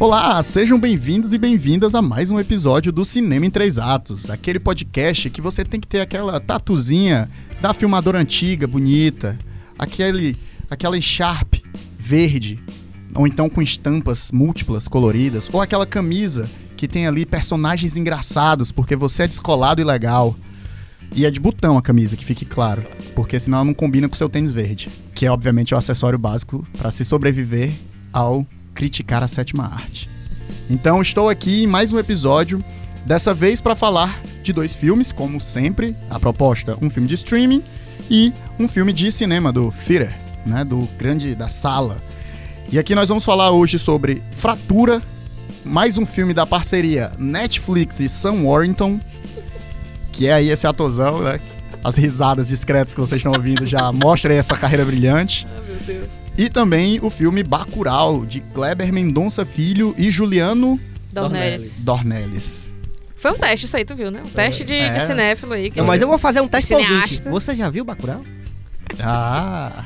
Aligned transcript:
Olá, 0.00 0.40
sejam 0.44 0.78
bem-vindos 0.78 1.32
e 1.32 1.38
bem-vindas 1.38 1.92
a 1.92 2.00
mais 2.00 2.30
um 2.30 2.38
episódio 2.38 2.92
do 2.92 3.04
Cinema 3.04 3.46
em 3.46 3.50
Três 3.50 3.78
Atos, 3.78 4.30
aquele 4.30 4.60
podcast 4.60 5.28
que 5.28 5.40
você 5.40 5.64
tem 5.64 5.80
que 5.80 5.88
ter 5.88 6.00
aquela 6.00 6.38
tatuzinha 6.38 7.28
da 7.60 7.74
filmadora 7.74 8.20
antiga, 8.20 8.64
bonita, 8.68 9.36
aquele, 9.76 10.36
aquela 10.70 10.96
encharpe 10.96 11.64
verde, 11.98 12.62
ou 13.12 13.26
então 13.26 13.48
com 13.48 13.60
estampas 13.60 14.30
múltiplas, 14.30 14.86
coloridas, 14.86 15.50
ou 15.52 15.60
aquela 15.60 15.84
camisa 15.84 16.48
que 16.76 16.86
tem 16.86 17.08
ali 17.08 17.26
personagens 17.26 17.96
engraçados 17.96 18.70
porque 18.70 18.94
você 18.94 19.24
é 19.24 19.26
descolado 19.26 19.80
e 19.80 19.84
legal. 19.84 20.36
E 21.12 21.26
é 21.26 21.30
de 21.30 21.40
botão 21.40 21.76
a 21.76 21.82
camisa, 21.82 22.16
que 22.16 22.24
fique 22.24 22.44
claro, 22.44 22.86
porque 23.16 23.40
senão 23.40 23.58
ela 23.58 23.64
não 23.64 23.74
combina 23.74 24.08
com 24.08 24.14
seu 24.14 24.28
tênis 24.28 24.52
verde, 24.52 24.88
que 25.12 25.26
é 25.26 25.30
obviamente 25.30 25.74
o 25.74 25.76
acessório 25.76 26.20
básico 26.20 26.64
para 26.78 26.92
se 26.92 27.04
sobreviver 27.04 27.72
ao 28.12 28.46
criticar 28.78 29.24
a 29.24 29.28
sétima 29.28 29.64
arte. 29.64 30.08
Então 30.70 31.02
estou 31.02 31.28
aqui 31.28 31.64
em 31.64 31.66
mais 31.66 31.92
um 31.92 31.98
episódio, 31.98 32.64
dessa 33.04 33.34
vez 33.34 33.60
para 33.60 33.74
falar 33.74 34.22
de 34.40 34.52
dois 34.52 34.72
filmes, 34.72 35.10
como 35.10 35.40
sempre, 35.40 35.96
a 36.08 36.20
proposta, 36.20 36.78
um 36.80 36.88
filme 36.88 37.08
de 37.08 37.16
streaming 37.16 37.60
e 38.08 38.32
um 38.56 38.68
filme 38.68 38.92
de 38.92 39.10
cinema 39.10 39.52
do 39.52 39.72
theater, 39.72 40.16
né, 40.46 40.64
do 40.64 40.88
grande 40.96 41.34
da 41.34 41.48
sala. 41.48 42.00
E 42.70 42.78
aqui 42.78 42.94
nós 42.94 43.08
vamos 43.08 43.24
falar 43.24 43.50
hoje 43.50 43.80
sobre 43.80 44.22
Fratura, 44.30 45.02
mais 45.64 45.98
um 45.98 46.06
filme 46.06 46.32
da 46.32 46.46
parceria 46.46 47.10
Netflix 47.18 47.98
e 47.98 48.08
Sam 48.08 48.44
Warrington, 48.44 49.00
que 50.12 50.28
é 50.28 50.34
aí 50.34 50.50
esse 50.50 50.68
atorzão, 50.68 51.20
né? 51.24 51.40
As 51.82 51.96
risadas 51.96 52.46
discretas 52.46 52.94
que 52.94 53.00
vocês 53.00 53.18
estão 53.18 53.32
ouvindo 53.32 53.66
já 53.66 53.90
mostram 53.92 54.36
essa 54.36 54.56
carreira 54.56 54.84
brilhante. 54.84 55.48
Ah, 55.50 55.60
meu 55.66 55.76
Deus. 55.84 56.17
E 56.38 56.48
também 56.48 57.00
o 57.02 57.10
filme 57.10 57.42
Bacurau, 57.42 58.24
de 58.24 58.40
Kleber 58.40 58.92
Mendonça 58.92 59.44
Filho 59.44 59.94
e 59.98 60.08
Juliano 60.10 60.78
Dornelles. 61.12 61.80
Dornelles. 61.82 62.72
Foi 63.16 63.32
um 63.32 63.34
teste 63.34 63.66
isso 63.66 63.76
aí, 63.76 63.84
tu 63.84 63.96
viu, 63.96 64.08
né? 64.12 64.22
Um 64.24 64.30
teste 64.30 64.64
de, 64.64 64.76
É. 64.76 64.90
de 64.92 65.02
cinéfilo 65.02 65.52
aí. 65.54 65.68
que- 65.70 65.78
Não, 65.80 65.84
mas 65.86 66.00
eu 66.00 66.06
vou 66.06 66.16
fazer 66.18 66.40
um 66.40 66.46
teste 66.46 66.72
ouvinte. 66.72 67.20
Você 67.28 67.56
já 67.56 67.68
viu 67.68 67.84
Bacurau? 67.84 68.24
Ah! 69.02 69.84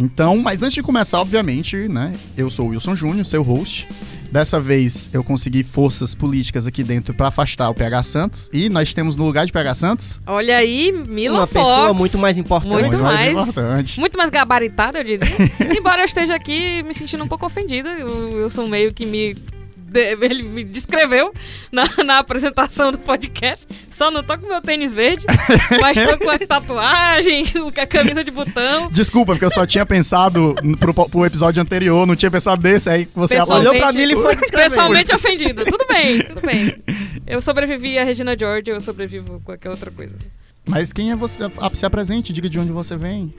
Então, 0.00 0.38
mas 0.38 0.62
antes 0.62 0.74
de 0.74 0.82
começar, 0.82 1.20
obviamente, 1.20 1.76
né? 1.88 2.12
Eu 2.36 2.48
sou 2.50 2.66
o 2.66 2.68
Wilson 2.70 2.96
Júnior, 2.96 3.24
seu 3.26 3.42
host. 3.42 3.86
Dessa 4.34 4.58
vez 4.58 5.08
eu 5.12 5.22
consegui 5.22 5.62
forças 5.62 6.12
políticas 6.12 6.66
aqui 6.66 6.82
dentro 6.82 7.14
para 7.14 7.28
afastar 7.28 7.70
o 7.70 7.74
PH 7.74 8.02
Santos. 8.02 8.50
E 8.52 8.68
nós 8.68 8.92
temos 8.92 9.14
no 9.14 9.24
lugar 9.24 9.46
de 9.46 9.52
PH 9.52 9.74
Santos. 9.76 10.20
Olha 10.26 10.56
aí, 10.56 10.90
Mila 11.06 11.36
Uma 11.36 11.46
Fox. 11.46 11.64
pessoa 11.64 11.94
muito 11.94 12.18
mais 12.18 12.36
importante. 12.36 12.82
Muito 12.82 13.00
mais. 13.00 13.30
importante. 13.30 14.00
Muito 14.00 14.18
mais 14.18 14.30
gabaritada, 14.30 14.98
eu 14.98 15.04
diria. 15.04 15.28
Embora 15.78 16.02
eu 16.02 16.04
esteja 16.04 16.34
aqui 16.34 16.82
me 16.82 16.92
sentindo 16.92 17.22
um 17.22 17.28
pouco 17.28 17.46
ofendida. 17.46 17.88
O 18.04 18.42
Wilson 18.42 18.66
meio 18.66 18.92
que 18.92 19.06
me. 19.06 19.36
Ele 19.94 20.42
me 20.42 20.64
descreveu 20.64 21.32
na, 21.70 21.84
na 22.04 22.18
apresentação 22.18 22.92
do 22.92 22.98
podcast. 22.98 23.66
Só 23.90 24.10
não 24.10 24.22
tô 24.22 24.36
com 24.38 24.46
meu 24.46 24.60
tênis 24.60 24.92
verde, 24.92 25.24
mas 25.80 25.98
tô 26.10 26.18
com 26.18 26.30
a 26.30 26.38
tatuagem, 26.38 27.46
com 27.46 27.80
a 27.80 27.86
camisa 27.86 28.24
de 28.24 28.30
botão. 28.30 28.90
Desculpa, 28.90 29.32
porque 29.32 29.44
eu 29.44 29.50
só 29.50 29.64
tinha 29.64 29.86
pensado 29.86 30.54
pro, 30.78 30.92
pro 31.08 31.24
episódio 31.24 31.62
anterior, 31.62 32.06
não 32.06 32.16
tinha 32.16 32.30
pensado 32.30 32.60
desse, 32.60 32.90
aí 32.90 33.08
você 33.14 33.38
Olhou 33.54 33.76
pra 33.76 33.92
mim 33.92 34.02
e 34.02 34.16
foi 34.16 34.36
descrever. 34.36 34.70
Pessoalmente 34.70 35.14
ofendida. 35.14 35.64
Tudo 35.64 35.86
bem, 35.88 36.20
tudo 36.20 36.40
bem. 36.40 36.74
Eu 37.26 37.40
sobrevivi 37.40 37.98
a 37.98 38.04
Regina 38.04 38.36
George, 38.38 38.70
eu 38.70 38.78
sobrevivo 38.80 39.36
a 39.36 39.40
qualquer 39.40 39.70
outra 39.70 39.90
coisa. 39.90 40.14
Mas 40.66 40.92
quem 40.92 41.10
é 41.10 41.16
você? 41.16 41.38
Ah, 41.42 41.70
se 41.72 41.86
apresente, 41.86 42.34
diga 42.34 42.50
de 42.50 42.58
onde 42.58 42.70
você 42.70 42.98
vem. 42.98 43.32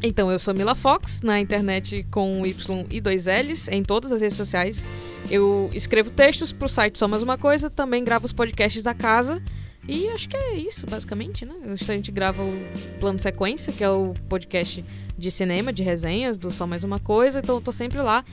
Então, 0.00 0.30
eu 0.30 0.38
sou 0.38 0.54
Mila 0.54 0.76
Fox, 0.76 1.22
na 1.22 1.40
internet 1.40 2.06
com 2.12 2.46
Y 2.46 2.86
e 2.90 3.00
dois 3.00 3.26
L's, 3.26 3.66
em 3.66 3.82
todas 3.82 4.12
as 4.12 4.20
redes 4.20 4.36
sociais. 4.36 4.84
Eu 5.28 5.68
escrevo 5.74 6.10
textos 6.10 6.52
pro 6.52 6.68
site 6.68 6.96
Só 6.96 7.08
Mais 7.08 7.20
Uma 7.22 7.36
Coisa, 7.36 7.68
também 7.68 8.04
gravo 8.04 8.24
os 8.24 8.32
podcasts 8.32 8.84
da 8.84 8.94
casa. 8.94 9.42
E 9.88 10.08
acho 10.08 10.28
que 10.28 10.36
é 10.36 10.54
isso, 10.54 10.86
basicamente, 10.86 11.44
né? 11.44 11.54
A 11.64 11.74
gente 11.74 12.12
grava 12.12 12.42
o 12.42 12.54
Plano 13.00 13.18
Sequência, 13.18 13.72
que 13.72 13.82
é 13.82 13.90
o 13.90 14.14
podcast 14.28 14.84
de 15.16 15.30
cinema, 15.32 15.72
de 15.72 15.82
resenhas, 15.82 16.38
do 16.38 16.50
Só 16.50 16.64
Mais 16.64 16.84
Uma 16.84 17.00
Coisa. 17.00 17.40
Então, 17.40 17.56
eu 17.56 17.60
tô 17.60 17.72
sempre 17.72 18.00
lá, 18.00 18.24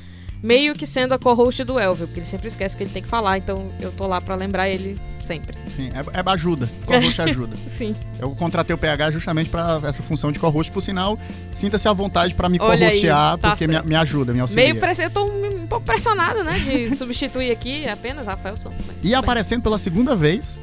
meio 0.42 0.74
que 0.74 0.86
sendo 0.86 1.14
a 1.14 1.20
co-host 1.20 1.64
do 1.64 1.80
Elvio, 1.80 2.08
porque 2.08 2.20
ele 2.20 2.28
sempre 2.28 2.48
esquece 2.48 2.76
que 2.76 2.84
ele 2.84 2.90
tem 2.92 3.02
que 3.02 3.08
falar. 3.08 3.38
Então, 3.38 3.72
eu 3.80 3.92
tô 3.92 4.08
lá 4.08 4.22
pra 4.22 4.36
lembrar 4.36 4.70
ele 4.70 5.00
sempre. 5.24 5.58
Sim, 5.66 5.90
é, 5.90 6.20
é 6.20 6.32
ajuda. 6.32 6.70
Co-host 6.86 7.22
ajuda. 7.22 7.56
Sim. 7.68 7.96
Eu 8.20 8.30
contratei 8.36 8.74
o 8.74 8.78
PH 8.78 9.12
justamente 9.12 9.50
para 9.50 9.82
essa 9.84 10.04
função 10.04 10.32
de 10.32 10.40
co-host, 10.40 10.72
por 10.72 10.82
sinal, 10.82 11.20
sinta-se 11.52 11.88
à 11.88 11.94
vontade 11.94 12.34
para 12.34 12.48
me 12.48 12.60
co-hostear, 12.60 13.38
tá 13.38 13.50
porque 13.50 13.68
me, 13.68 13.82
me 13.82 13.96
ajuda, 13.96 14.34
me 14.34 14.40
auxilia. 14.40 14.66
Meio 14.66 14.80
press... 14.80 15.00
Eu 15.00 15.10
tô 15.10 15.26
um, 15.26 15.64
um 15.64 15.68
pouco 15.68 15.86
pressionada, 15.86 16.44
né? 16.44 16.60
De 16.60 16.94
substituir 16.96 17.52
aqui 17.52 17.88
apenas 17.88 18.28
Rafael 18.28 18.56
Santos. 18.56 18.86
Mas 18.86 19.04
E 19.04 19.14
aparecendo 19.16 19.64
pela 19.64 19.78
segunda 19.78 20.16
vez, 20.16 20.60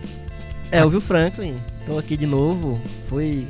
Elvio 0.70 1.00
Franklin. 1.00 1.60
Tô 1.84 1.98
aqui 1.98 2.16
de 2.16 2.26
novo. 2.26 2.80
Foi. 3.08 3.46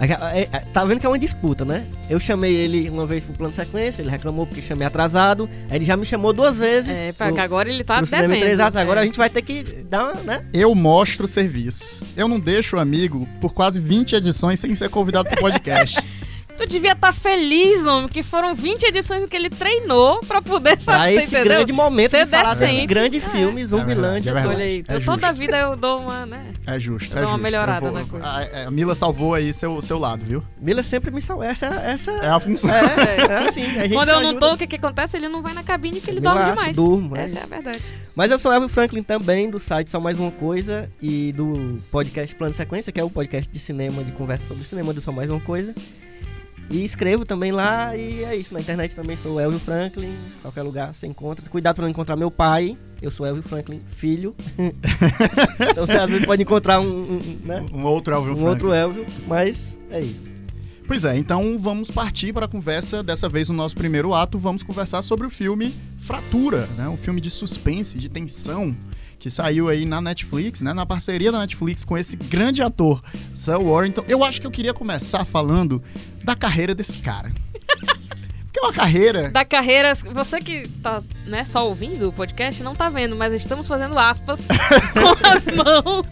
É, 0.00 0.40
é, 0.42 0.60
Tá 0.72 0.84
vendo 0.84 1.00
que 1.00 1.06
é 1.06 1.08
uma 1.08 1.18
disputa, 1.18 1.64
né? 1.64 1.84
Eu 2.08 2.20
chamei 2.20 2.54
ele 2.54 2.88
uma 2.90 3.06
vez 3.06 3.24
pro 3.24 3.34
plano 3.34 3.54
sequência, 3.54 4.02
ele 4.02 4.10
reclamou 4.10 4.46
porque 4.46 4.60
chamei 4.60 4.86
atrasado. 4.86 5.48
Aí 5.70 5.78
ele 5.78 5.84
já 5.84 5.96
me 5.96 6.04
chamou 6.04 6.32
duas 6.32 6.54
vezes. 6.54 6.90
É, 6.90 7.12
pra, 7.12 7.26
pro- 7.26 7.34
que 7.36 7.40
agora 7.40 7.68
ele 7.68 7.82
tá 7.84 8.00
devendo. 8.00 8.38
três 8.40 8.60
atos. 8.60 8.76
Agora 8.76 9.00
é. 9.00 9.02
a 9.02 9.06
gente 9.06 9.18
vai 9.18 9.30
ter 9.30 9.42
que 9.42 9.62
dar 9.84 10.12
uma, 10.12 10.22
né? 10.22 10.44
eu 10.52 10.74
mostro 10.74 11.24
o 11.24 11.28
serviço. 11.28 12.02
Eu 12.16 12.28
não 12.28 12.38
deixo 12.38 12.76
o 12.76 12.80
amigo 12.80 13.26
por 13.40 13.52
quase 13.52 13.80
20 13.80 14.16
edições 14.16 14.60
sem 14.60 14.74
ser 14.74 14.88
convidado 14.88 15.28
pro 15.28 15.40
podcast. 15.40 15.96
Tu 16.56 16.66
devia 16.66 16.92
estar 16.92 17.12
feliz, 17.12 17.84
homem, 17.84 18.08
que 18.08 18.22
foram 18.22 18.54
20 18.54 18.84
edições 18.84 19.26
que 19.26 19.36
ele 19.36 19.50
treinou 19.50 20.20
pra 20.20 20.40
poder 20.40 20.78
Pra 20.78 20.98
fazer, 21.00 21.12
esse 21.14 21.26
entendeu? 21.26 21.44
grande 21.44 21.72
momento 21.72 22.10
Ser 22.10 22.24
de 22.24 22.30
falar 22.30 22.54
desse 22.54 22.86
grande 22.86 23.18
É. 23.18 23.20
filme, 23.20 23.66
Zumbilândia. 23.66 24.30
É 24.30 24.32
verdade. 24.32 24.54
Olha 24.56 24.64
aí, 24.64 24.84
É 24.88 24.94
eu- 24.96 25.04
toda 25.04 25.32
vida 25.32 25.58
eu 25.58 25.76
dou 25.76 26.00
uma, 26.00 26.24
né? 26.24 26.52
É 26.66 26.80
justo, 26.80 27.12
Eu 27.12 27.18
é 27.18 27.20
dou 27.20 27.30
uma 27.30 27.36
justo. 27.36 27.42
melhorada 27.42 27.86
Eu 27.86 27.92
na 27.92 28.04
coisa. 28.04 28.24
A, 28.26 28.68
a 28.68 28.70
Mila 28.70 28.94
salvou 28.94 29.34
aí 29.34 29.52
seu, 29.52 29.82
seu 29.82 29.98
lado, 29.98 30.24
viu? 30.24 30.42
Mila 30.60 30.82
sempre 30.82 31.10
me 31.10 31.20
salva. 31.20 31.46
Essa, 31.46 31.66
essa 31.66 32.10
É 32.12 32.28
a 32.28 32.40
função. 32.40 32.70
É, 32.70 32.80
é 33.44 33.48
assim. 33.48 33.78
A 33.78 33.82
gente 33.82 33.92
Quando 33.94 34.08
eu 34.08 34.20
não 34.20 34.30
ajuda. 34.30 34.40
tô, 34.48 34.54
o 34.54 34.58
que 34.58 34.66
que 34.66 34.76
acontece? 34.76 35.16
Ele 35.16 35.28
não 35.28 35.42
vai 35.42 35.52
na 35.52 35.62
cabine 35.62 35.96
porque 35.98 36.10
ele 36.10 36.20
Relaxa, 36.20 36.38
dorme 36.40 36.54
demais. 36.56 36.76
durmo, 36.76 37.16
é 37.16 37.24
Essa 37.24 37.38
é 37.38 37.42
a 37.42 37.46
verdade. 37.46 37.84
Mas 38.14 38.30
eu 38.30 38.38
sou 38.38 38.50
Elvio 38.50 38.68
Franklin 38.70 39.02
também, 39.02 39.50
do 39.50 39.60
site 39.60 39.90
Só 39.90 40.00
Mais 40.00 40.18
Uma 40.18 40.30
Coisa 40.30 40.90
e 41.02 41.32
do 41.32 41.78
podcast 41.90 42.34
Plano 42.34 42.54
Sequência, 42.54 42.90
que 42.90 42.98
é 42.98 43.04
o 43.04 43.10
podcast 43.10 43.50
de 43.52 43.58
cinema, 43.58 44.02
de 44.02 44.12
conversa 44.12 44.46
sobre 44.48 44.64
cinema 44.64 44.94
do 44.94 45.02
Só 45.02 45.12
Mais 45.12 45.30
Uma 45.30 45.40
Coisa. 45.40 45.74
E 46.68 46.84
escrevo 46.84 47.24
também 47.24 47.52
lá 47.52 47.96
e 47.96 48.24
é 48.24 48.34
isso. 48.34 48.52
Na 48.52 48.60
internet 48.60 48.94
também 48.94 49.16
sou 49.16 49.40
Elvio 49.40 49.60
Franklin, 49.60 50.12
qualquer 50.42 50.62
lugar 50.62 50.92
você 50.92 51.06
encontra. 51.06 51.48
Cuidado 51.48 51.76
pra 51.76 51.82
não 51.82 51.90
encontrar 51.90 52.16
meu 52.16 52.30
pai, 52.30 52.76
eu 53.00 53.10
sou 53.10 53.24
Elvio 53.24 53.42
Franklin, 53.42 53.80
filho. 53.88 54.34
então 55.70 55.86
você 55.86 55.92
às 55.92 56.10
vezes 56.10 56.26
pode 56.26 56.42
encontrar 56.42 56.80
um, 56.80 56.86
um, 56.86 57.38
né? 57.44 57.64
Um 57.72 57.84
outro 57.84 58.14
Elvio 58.14 58.32
um 58.32 58.36
Franklin. 58.36 58.50
outro 58.50 58.72
Elvio, 58.72 59.06
mas 59.28 59.56
é 59.90 60.00
isso. 60.00 60.36
Pois 60.86 61.04
é, 61.04 61.16
então 61.16 61.58
vamos 61.58 61.90
partir 61.90 62.32
para 62.32 62.46
a 62.46 62.48
conversa. 62.48 63.02
Dessa 63.02 63.28
vez, 63.28 63.48
no 63.48 63.54
nosso 63.54 63.74
primeiro 63.74 64.14
ato, 64.14 64.38
vamos 64.38 64.62
conversar 64.62 65.02
sobre 65.02 65.26
o 65.26 65.30
filme 65.30 65.74
Fratura, 65.98 66.68
né? 66.76 66.88
Um 66.88 66.96
filme 66.96 67.20
de 67.20 67.28
suspense, 67.30 67.98
de 67.98 68.08
tensão, 68.08 68.76
que 69.26 69.30
saiu 69.30 69.68
aí 69.68 69.84
na 69.84 70.00
Netflix, 70.00 70.60
né? 70.60 70.72
Na 70.72 70.86
parceria 70.86 71.32
da 71.32 71.40
Netflix 71.40 71.84
com 71.84 71.98
esse 71.98 72.16
grande 72.16 72.62
ator, 72.62 73.02
Sam 73.34 73.58
Warrington. 73.58 74.04
Eu 74.08 74.22
acho 74.22 74.40
que 74.40 74.46
eu 74.46 74.52
queria 74.52 74.72
começar 74.72 75.24
falando 75.24 75.82
da 76.22 76.36
carreira 76.36 76.76
desse 76.76 76.98
cara. 76.98 77.32
Porque 78.46 78.60
é 78.60 78.62
uma 78.62 78.72
carreira... 78.72 79.28
Da 79.30 79.44
carreira, 79.44 79.92
você 80.14 80.38
que 80.38 80.68
tá 80.80 81.02
né, 81.26 81.44
só 81.44 81.66
ouvindo 81.66 82.08
o 82.08 82.12
podcast, 82.12 82.62
não 82.62 82.76
tá 82.76 82.88
vendo, 82.88 83.16
mas 83.16 83.32
estamos 83.32 83.66
fazendo 83.66 83.98
aspas 83.98 84.46
com 84.94 85.26
as 85.26 85.46
mãos. 85.48 86.06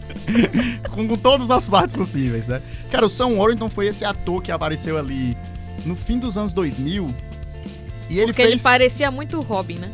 com, 0.91 1.07
com 1.07 1.17
todas 1.17 1.49
as 1.49 1.69
partes 1.69 1.95
possíveis, 1.95 2.49
né? 2.49 2.61
Cara, 2.91 3.05
o 3.05 3.09
Sam 3.09 3.37
Warrington 3.37 3.69
foi 3.69 3.87
esse 3.87 4.03
ator 4.03 4.43
que 4.43 4.51
apareceu 4.51 4.97
ali 4.97 5.37
no 5.85 5.95
fim 5.95 6.19
dos 6.19 6.37
anos 6.37 6.51
2000. 6.51 7.15
E 8.09 8.17
ele 8.17 8.25
Porque 8.25 8.41
fez 8.41 8.55
ele 8.55 8.61
parecia 8.61 9.09
muito 9.09 9.37
o 9.37 9.41
Robin, 9.41 9.79
né? 9.79 9.91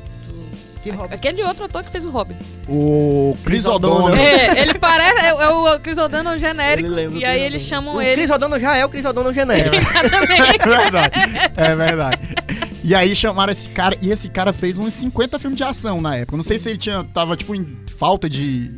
Que 0.84 0.90
Robin? 0.90 1.14
Aquele 1.14 1.44
outro 1.44 1.66
ator 1.66 1.84
que 1.84 1.92
fez 1.92 2.06
o 2.06 2.10
Robin. 2.10 2.36
o 2.68 3.38
Chris 3.44 3.66
O'Donnell. 3.66 4.16
É, 4.16 4.60
ele 4.62 4.74
parece. 4.80 5.20
É, 5.20 5.30
é 5.30 5.50
o 5.50 5.80
Chris 5.80 5.98
O'Donnell 5.98 6.40
genérico. 6.40 6.88
Ele 6.88 6.96
lembra 6.96 7.20
E 7.20 7.26
aí 7.26 7.40
eles 7.42 7.62
chamam 7.62 7.96
o 7.96 8.02
ele. 8.02 8.16
Chris 8.22 8.32
O'Donnell 8.32 8.60
já 8.60 8.76
é 8.76 8.84
o 8.86 8.90
Chris 8.90 9.06
O'Donnell 9.06 9.34
genérico. 9.34 9.76
É 10.62 10.68
verdade. 10.68 11.12
É 11.56 11.76
verdade. 11.76 12.20
E 12.84 12.96
aí 12.96 13.16
chamaram 13.16 13.52
esse 13.52 13.70
cara, 13.70 13.96
e 14.02 14.10
esse 14.12 14.28
cara 14.28 14.52
fez 14.52 14.78
uns 14.80 14.94
50 14.96 15.38
filmes 15.38 15.58
de 15.58 15.64
ação 15.64 16.02
na 16.02 16.16
época. 16.16 16.36
Não 16.36 16.44
sei 16.44 16.58
se 16.58 16.70
ele 16.70 16.78
tinha, 16.78 17.04
tava, 17.04 17.36
tipo, 17.38 17.54
em 17.54 17.76
falta 17.98 18.28
de 18.28 18.72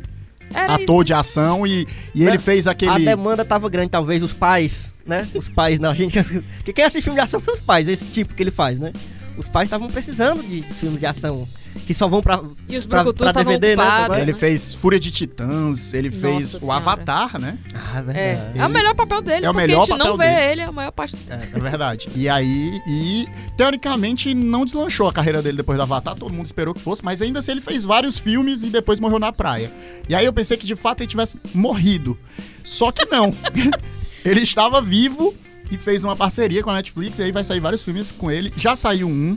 Era 0.52 0.74
ator 0.74 1.04
de 1.04 1.14
ação 1.14 1.66
e, 1.66 1.86
e 2.14 2.22
ele 2.22 2.32
Não, 2.32 2.38
fez 2.40 2.66
A 2.66 2.72
aquele. 2.72 3.04
demanda 3.04 3.44
tava 3.46 3.68
grande, 3.70 3.88
talvez 3.88 4.22
os 4.22 4.32
pais, 4.34 4.92
né? 5.06 5.26
Os 5.34 5.48
pais 5.48 5.78
na 5.78 5.94
gente. 5.94 6.14
Que 6.64 6.72
quem 6.74 6.84
assiste 6.84 7.04
filme 7.04 7.18
de 7.18 7.24
ação 7.24 7.40
são 7.40 7.54
os 7.54 7.60
pais, 7.60 7.88
esse 7.88 8.04
tipo 8.04 8.34
que 8.34 8.42
ele 8.42 8.50
faz, 8.50 8.78
né? 8.78 8.92
Os 9.38 9.48
pais 9.48 9.66
estavam 9.66 9.88
precisando 9.88 10.42
de 10.42 10.60
filmes 10.62 11.00
de 11.00 11.06
ação 11.06 11.48
que 11.86 11.92
só 11.94 12.06
vão 12.08 12.22
pra. 12.22 12.40
E 12.68 12.76
os 12.76 12.84
Pra- 12.86 13.04
pra 13.12 13.32
DVD, 13.32 13.76
né, 13.76 13.82
ocupados. 13.82 14.16
Ele 14.18 14.32
né? 14.32 14.38
fez 14.38 14.74
Fúria 14.74 14.98
de 14.98 15.10
Titãs, 15.10 15.92
ele 15.92 16.08
Nossa 16.08 16.20
fez 16.20 16.54
o 16.54 16.60
Senhora. 16.60 16.78
Avatar, 16.78 17.38
né? 17.40 17.58
Ah, 17.74 17.98
É, 17.98 18.02
verdade. 18.02 18.58
é 18.58 18.66
o 18.66 18.70
melhor 18.70 18.94
papel 18.94 19.20
dele, 19.22 19.46
É 19.46 19.50
o 19.50 19.52
porque 19.52 19.66
melhor 19.66 19.82
a 19.82 19.86
gente 19.86 19.98
não 19.98 20.06
papel 20.12 20.16
vê 20.18 20.24
dele. 20.34 20.52
ele 20.52 20.62
a 20.62 20.72
maior 20.72 20.90
parte. 20.92 21.16
É, 21.28 21.34
é 21.34 21.60
verdade. 21.60 22.08
E 22.14 22.28
aí, 22.28 22.80
e 22.88 23.26
teoricamente 23.56 24.34
não 24.34 24.64
deslanchou 24.64 25.08
a 25.08 25.12
carreira 25.12 25.42
dele 25.42 25.56
depois 25.56 25.76
do 25.78 25.82
Avatar, 25.82 26.14
todo 26.14 26.32
mundo 26.32 26.46
esperou 26.46 26.72
que 26.74 26.80
fosse, 26.80 27.04
mas 27.04 27.20
ainda 27.22 27.38
assim 27.40 27.52
ele 27.52 27.60
fez 27.60 27.84
vários 27.84 28.18
filmes 28.18 28.62
e 28.62 28.68
depois 28.70 29.00
morreu 29.00 29.18
na 29.18 29.32
praia. 29.32 29.70
E 30.08 30.14
aí 30.14 30.24
eu 30.24 30.32
pensei 30.32 30.56
que 30.56 30.66
de 30.66 30.76
fato 30.76 31.00
ele 31.00 31.08
tivesse 31.08 31.38
morrido. 31.54 32.18
Só 32.62 32.90
que 32.92 33.04
não. 33.06 33.32
ele 34.24 34.40
estava 34.42 34.80
vivo 34.80 35.34
e 35.70 35.76
fez 35.78 36.04
uma 36.04 36.14
parceria 36.14 36.62
com 36.62 36.70
a 36.70 36.74
Netflix, 36.74 37.18
e 37.18 37.22
aí 37.22 37.32
vai 37.32 37.42
sair 37.44 37.60
vários 37.60 37.82
filmes 37.82 38.10
com 38.12 38.30
ele. 38.30 38.52
Já 38.56 38.76
saiu 38.76 39.08
um, 39.08 39.36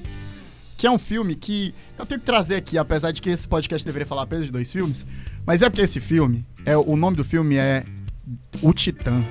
que 0.78 0.86
é 0.88 0.92
um 0.92 1.00
filme 1.00 1.36
que 1.36 1.74
eu 1.98 2.06
tenho 2.06 2.20
que 2.20 2.26
trazer 2.26 2.56
aqui, 2.56 2.78
apesar 2.78 3.12
de 3.12 3.22
que 3.22 3.30
esse 3.32 3.48
podcast 3.48 3.86
deveria 3.86 4.06
falar 4.06 4.22
apenas 4.22 4.46
de 4.46 4.52
dois 4.52 4.72
filmes, 4.72 5.06
mas 5.46 5.62
é 5.64 5.70
porque 5.70 5.82
esse 5.82 6.00
filme, 6.00 6.46
é, 6.66 6.78
o 6.78 6.96
nome 6.96 7.18
do 7.18 7.26
filme 7.26 7.58
é 7.58 7.84
O 8.62 8.72
Titã. 8.74 9.24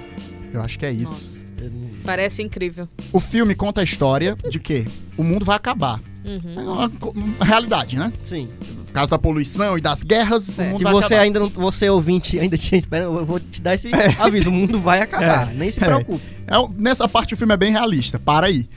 Eu 0.53 0.61
acho 0.63 0.79
que 0.79 0.85
é 0.87 0.91
isso. 0.93 1.47
Nossa, 1.59 1.71
parece 2.05 2.43
incrível. 2.43 2.89
O 3.13 3.21
filme 3.21 3.55
conta 3.55 3.81
a 3.81 3.85
história 3.85 4.37
de 4.51 4.59
que 4.59 4.85
o 5.17 5.23
mundo 5.23 5.45
vai 5.45 5.57
acabar. 5.57 6.01
Uhum. 6.25 6.55
É 6.57 6.61
uma, 6.63 6.93
uma 7.15 7.45
realidade, 7.45 7.97
né? 7.99 8.13
Sim. 8.29 8.49
Por 8.87 8.93
causa 8.93 9.11
da 9.11 9.19
poluição 9.19 9.77
e 9.79 9.81
das 9.81 10.03
guerras, 10.03 10.49
o 10.49 10.53
Certo. 10.53 10.69
mundo 10.71 10.79
Se 10.79 10.85
vai 10.85 10.93
você 10.95 11.05
acabar. 11.07 11.23
ainda 11.23 11.39
não. 11.41 11.49
Você 11.49 11.89
ouvinte 11.91 12.39
ainda 12.41 12.57
tinha 12.59 12.83
eu 12.93 13.25
vou 13.25 13.39
te 13.39 13.61
dar 13.61 13.75
esse 13.75 13.89
aviso. 14.19 14.49
O 14.49 14.53
mundo 14.53 14.81
vai 14.81 15.01
acabar. 15.03 15.53
Nem 15.55 15.71
se 15.71 15.81
é. 15.81 15.85
preocupe. 15.85 16.25
É 16.47 16.59
um- 16.59 16.69
nessa 16.77 17.07
parte 17.07 17.35
o 17.35 17.37
filme 17.37 17.53
é 17.55 17.57
bem 17.57 17.71
realista. 17.73 18.19
Para 18.19 18.47
aí. 18.47 18.69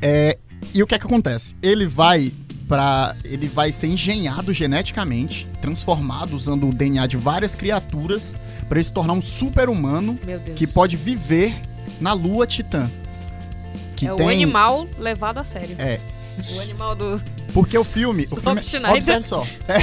É, 0.00 0.38
e 0.74 0.82
o 0.82 0.86
que 0.86 0.94
é 0.94 0.98
que 0.98 1.06
acontece? 1.06 1.54
Ele 1.62 1.86
vai 1.86 2.32
para 2.68 3.14
ele 3.24 3.48
vai 3.48 3.70
ser 3.72 3.88
engenhado 3.88 4.52
geneticamente, 4.52 5.46
transformado 5.60 6.34
usando 6.34 6.68
o 6.68 6.72
DNA 6.72 7.06
de 7.06 7.16
várias 7.16 7.54
criaturas 7.54 8.34
para 8.68 8.78
ele 8.78 8.84
se 8.84 8.92
tornar 8.92 9.12
um 9.12 9.20
super-humano 9.20 10.18
que 10.56 10.66
pode 10.66 10.96
viver 10.96 11.54
na 12.00 12.12
Lua 12.14 12.46
Titã. 12.46 12.90
Que 13.94 14.08
é 14.08 14.14
tem 14.14 14.26
o 14.26 14.30
animal 14.30 14.88
levado 14.98 15.38
a 15.38 15.44
sério. 15.44 15.76
É. 15.78 16.00
O 16.38 16.60
animal 16.62 16.94
do. 16.96 17.22
Porque 17.52 17.76
o 17.76 17.84
filme. 17.84 18.26
O 18.30 18.36
filme 18.36 18.62
Schneider. 18.62 18.92
Observe 18.92 19.22
só. 19.22 19.46
É, 19.68 19.76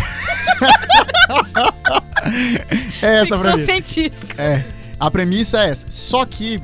é 3.06 3.22
essa 3.22 3.36
a 3.36 3.38
Ficção 3.38 3.40
premissa. 3.40 3.66
científica. 3.66 4.42
É. 4.42 4.66
A 5.00 5.12
premissa 5.12 5.64
é 5.64 5.70
essa. 5.70 5.86
Só 5.90 6.26
que 6.26 6.62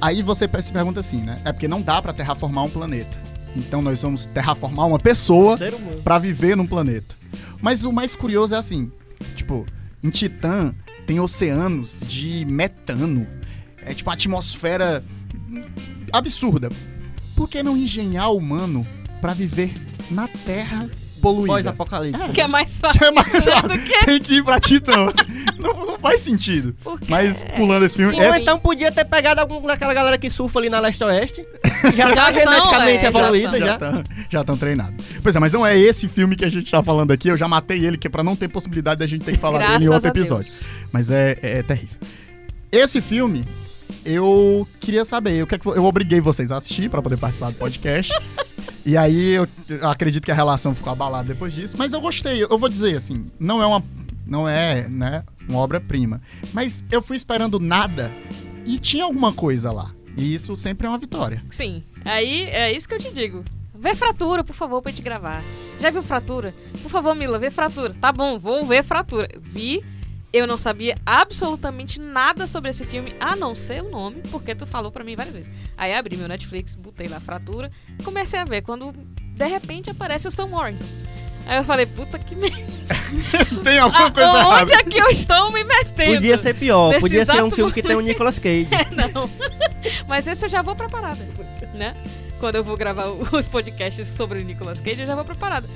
aí 0.00 0.22
você 0.22 0.48
se 0.60 0.72
pergunta 0.72 1.00
assim, 1.00 1.18
né? 1.18 1.38
É 1.44 1.52
porque 1.52 1.68
não 1.68 1.82
dá 1.82 2.00
pra 2.00 2.12
terraformar 2.12 2.64
um 2.64 2.70
planeta. 2.70 3.27
Então 3.58 3.82
nós 3.82 4.02
vamos 4.02 4.26
terraformar 4.26 4.86
uma 4.86 4.98
pessoa 4.98 5.58
pra 6.04 6.18
viver 6.18 6.56
num 6.56 6.66
planeta. 6.66 7.16
Mas 7.60 7.84
o 7.84 7.92
mais 7.92 8.14
curioso 8.14 8.54
é 8.54 8.58
assim, 8.58 8.90
tipo, 9.34 9.66
em 10.02 10.10
Titã 10.10 10.72
tem 11.06 11.18
oceanos 11.20 12.00
de 12.06 12.46
metano. 12.46 13.26
É 13.82 13.92
tipo 13.92 14.08
uma 14.08 14.14
atmosfera 14.14 15.04
absurda. 16.12 16.68
Por 17.34 17.48
que 17.48 17.62
não 17.62 17.76
engenhar 17.76 18.30
o 18.30 18.36
humano 18.36 18.86
pra 19.20 19.34
viver 19.34 19.72
na 20.10 20.28
Terra 20.28 20.88
poluída? 21.18 21.52
Pós-apocalipse. 21.54 22.32
Que 22.32 22.40
é 22.40 22.46
mais 22.46 22.78
fácil 22.80 22.98
Que 22.98 23.04
é 23.06 23.10
mais 23.10 23.28
do 23.32 23.78
que. 23.78 24.04
Tem 24.06 24.20
que 24.20 24.34
ir 24.36 24.44
pra 24.44 24.58
Titã. 24.60 25.12
não, 25.58 25.86
não 25.86 25.98
faz 25.98 26.20
sentido. 26.20 26.74
Porque 26.82 27.06
Mas 27.10 27.44
pulando 27.56 27.84
esse 27.84 27.96
filme, 27.96 28.18
essa- 28.18 28.38
então 28.38 28.58
podia 28.58 28.90
ter 28.92 29.04
pegado 29.04 29.40
algum 29.40 29.60
daquela 29.62 29.92
galera 29.94 30.16
que 30.18 30.30
surfa 30.30 30.58
ali 30.58 30.68
na 30.70 30.80
leste-oeste. 30.80 31.44
que 31.80 31.96
Já, 31.96 32.08
Já 32.14 32.14
tá 32.14 32.32
são, 32.32 32.42
geneticamente 32.52 32.96
é, 32.98 33.00
já 33.00 33.08
evoluída 33.08 33.58
são. 33.58 33.66
já. 33.66 34.04
já 34.30 34.40
estão 34.40 34.56
treinados. 34.56 35.04
Pois 35.22 35.34
é, 35.36 35.38
mas 35.38 35.52
não 35.52 35.66
é 35.66 35.78
esse 35.78 36.08
filme 36.08 36.36
que 36.36 36.44
a 36.44 36.50
gente 36.50 36.70
tá 36.70 36.82
falando 36.82 37.10
aqui. 37.10 37.28
Eu 37.28 37.36
já 37.36 37.46
matei 37.48 37.84
ele, 37.84 37.96
que 37.98 38.06
é 38.06 38.10
pra 38.10 38.22
não 38.22 38.34
ter 38.36 38.48
possibilidade 38.48 38.98
da 39.00 39.06
gente 39.06 39.24
ter 39.24 39.32
que 39.32 39.38
falar 39.38 39.58
dele 39.58 39.84
em 39.84 39.88
outro 39.88 40.08
a 40.08 40.12
Deus. 40.12 40.26
episódio. 40.26 40.52
Mas 40.92 41.10
é, 41.10 41.38
é 41.42 41.62
terrível. 41.62 41.96
Esse 42.70 43.00
filme, 43.00 43.44
eu 44.04 44.66
queria 44.80 45.04
saber. 45.04 45.42
O 45.42 45.46
que 45.46 45.54
é 45.54 45.58
eu 45.64 45.84
obriguei 45.84 46.20
vocês 46.20 46.50
a 46.52 46.56
assistir 46.58 46.88
pra 46.90 47.00
poder 47.02 47.16
participar 47.16 47.50
do 47.50 47.56
podcast. 47.56 48.12
E 48.88 48.96
aí 48.96 49.34
eu, 49.34 49.46
eu 49.68 49.86
acredito 49.90 50.24
que 50.24 50.30
a 50.30 50.34
relação 50.34 50.74
ficou 50.74 50.90
abalada 50.90 51.28
depois 51.28 51.52
disso. 51.52 51.76
Mas 51.76 51.92
eu 51.92 52.00
gostei. 52.00 52.42
Eu 52.42 52.58
vou 52.58 52.70
dizer 52.70 52.96
assim, 52.96 53.26
não 53.38 53.62
é 53.62 53.66
uma. 53.66 53.84
Não 54.26 54.48
é, 54.48 54.88
né, 54.88 55.24
uma 55.46 55.58
obra-prima. 55.58 56.22
Mas 56.54 56.82
eu 56.90 57.02
fui 57.02 57.14
esperando 57.14 57.60
nada 57.60 58.10
e 58.64 58.78
tinha 58.78 59.04
alguma 59.04 59.30
coisa 59.30 59.70
lá. 59.70 59.90
E 60.16 60.34
isso 60.34 60.56
sempre 60.56 60.86
é 60.86 60.90
uma 60.90 60.96
vitória. 60.96 61.44
Sim. 61.50 61.82
Aí 62.02 62.44
é 62.44 62.72
isso 62.72 62.88
que 62.88 62.94
eu 62.94 62.98
te 62.98 63.12
digo. 63.12 63.44
Vê 63.74 63.94
fratura, 63.94 64.42
por 64.42 64.54
favor, 64.54 64.80
pra 64.80 64.90
gente 64.90 65.02
gravar. 65.02 65.42
Já 65.82 65.90
viu 65.90 66.02
fratura? 66.02 66.54
Por 66.82 66.90
favor, 66.90 67.14
Mila, 67.14 67.38
vê 67.38 67.50
fratura. 67.50 67.92
Tá 67.92 68.10
bom, 68.10 68.38
vou 68.38 68.64
ver 68.64 68.82
fratura. 68.82 69.28
Vi. 69.38 69.84
Eu 70.32 70.46
não 70.46 70.58
sabia 70.58 70.94
absolutamente 71.06 71.98
nada 71.98 72.46
sobre 72.46 72.70
esse 72.70 72.84
filme, 72.84 73.14
a 73.18 73.34
não 73.34 73.54
ser 73.54 73.82
o 73.82 73.90
nome, 73.90 74.20
porque 74.30 74.54
tu 74.54 74.66
falou 74.66 74.92
pra 74.92 75.02
mim 75.02 75.16
várias 75.16 75.34
vezes. 75.34 75.50
Aí 75.76 75.94
abri 75.94 76.16
meu 76.16 76.28
Netflix, 76.28 76.74
botei 76.74 77.08
lá 77.08 77.18
fratura, 77.18 77.70
comecei 78.04 78.38
a 78.38 78.44
ver. 78.44 78.60
Quando 78.62 78.92
de 78.92 79.46
repente 79.46 79.90
aparece 79.90 80.28
o 80.28 80.30
Sam 80.30 80.46
Warrington. 80.48 80.84
Aí 81.46 81.56
eu 81.56 81.64
falei, 81.64 81.86
puta 81.86 82.18
que 82.18 82.34
merda. 82.34 82.58
Tem 83.64 83.78
alguma 83.78 84.10
coisa 84.10 84.28
Onde 84.28 84.72
errada. 84.72 84.74
é 84.74 84.82
que 84.82 84.98
eu 84.98 85.08
estou 85.08 85.50
me 85.50 85.64
metendo? 85.64 86.14
Podia 86.16 86.36
ser 86.36 86.54
pior. 86.54 87.00
Podia 87.00 87.24
ser 87.24 87.42
um 87.42 87.50
filme 87.50 87.72
que 87.72 87.82
tem 87.82 87.96
o 87.96 88.00
Nicolas 88.00 88.36
Cage. 88.40 88.68
Não. 88.94 89.30
Mas 90.06 90.28
esse 90.28 90.44
eu 90.44 90.48
já 90.50 90.60
vou 90.60 90.76
preparada, 90.76 91.26
né? 91.72 91.96
Quando 92.38 92.56
eu 92.56 92.64
vou 92.64 92.76
gravar 92.76 93.06
os 93.08 93.48
podcasts 93.48 94.06
sobre 94.08 94.40
o 94.40 94.44
Nicolas 94.44 94.78
Cage, 94.80 95.00
eu 95.00 95.06
já 95.06 95.14
vou 95.14 95.24
preparada. 95.24 95.66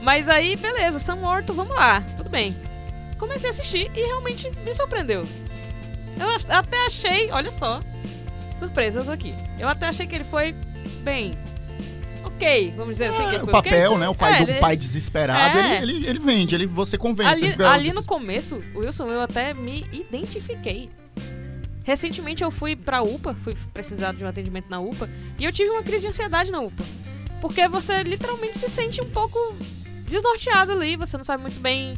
Mas 0.00 0.30
aí, 0.30 0.56
beleza, 0.56 0.98
Sam 0.98 1.16
Morto, 1.16 1.52
vamos 1.52 1.76
lá, 1.76 2.00
tudo 2.16 2.30
bem. 2.30 2.56
Comecei 3.18 3.48
a 3.50 3.52
assistir 3.52 3.90
e 3.94 4.00
realmente 4.06 4.50
me 4.64 4.72
surpreendeu. 4.74 5.22
Eu 6.20 6.56
até 6.56 6.86
achei, 6.86 7.30
olha 7.30 7.50
só, 7.50 7.80
surpresas 8.58 9.08
aqui. 9.08 9.34
Eu 9.58 9.68
até 9.68 9.86
achei 9.88 10.06
que 10.06 10.14
ele 10.14 10.24
foi 10.24 10.52
bem. 11.02 11.32
Ok, 12.24 12.72
vamos 12.76 12.94
dizer 12.94 13.06
assim 13.06 13.22
que 13.22 13.28
ele 13.28 13.36
É, 13.36 13.38
o 13.38 13.44
foi 13.44 13.52
papel, 13.52 13.90
ok. 13.92 13.98
né? 14.00 14.08
O 14.08 14.14
pai 14.14 14.32
É, 14.42 14.44
do 14.44 14.50
ele- 14.50 14.60
pai 14.60 14.76
desesperado, 14.76 15.58
É. 15.58 15.78
ele, 15.82 15.92
ele, 15.96 16.06
ele 16.08 16.18
vende, 16.18 16.54
ele, 16.54 16.66
você 16.66 16.96
convence. 16.98 17.44
Ali, 17.44 17.64
ali 17.64 17.92
no 17.92 18.04
começo, 18.04 18.62
Wilson, 18.74 19.08
eu 19.08 19.20
até 19.20 19.52
me 19.54 19.84
identifiquei. 19.92 20.90
Recentemente 21.84 22.42
eu 22.44 22.50
fui 22.50 22.76
pra 22.76 23.02
UPA, 23.02 23.34
fui 23.42 23.54
precisar 23.72 24.12
de 24.12 24.22
um 24.22 24.26
atendimento 24.28 24.68
na 24.68 24.78
UPA, 24.78 25.08
e 25.38 25.44
eu 25.44 25.52
tive 25.52 25.70
uma 25.70 25.82
crise 25.82 26.00
de 26.02 26.08
ansiedade 26.08 26.50
na 26.50 26.60
UPA. 26.60 26.84
Porque 27.40 27.66
você 27.68 28.02
literalmente 28.02 28.58
se 28.58 28.68
sente 28.68 29.00
um 29.00 29.08
pouco 29.08 29.38
desnorteado 30.06 30.72
ali, 30.72 30.96
você 30.96 31.16
não 31.16 31.24
sabe 31.24 31.42
muito 31.42 31.58
bem 31.60 31.94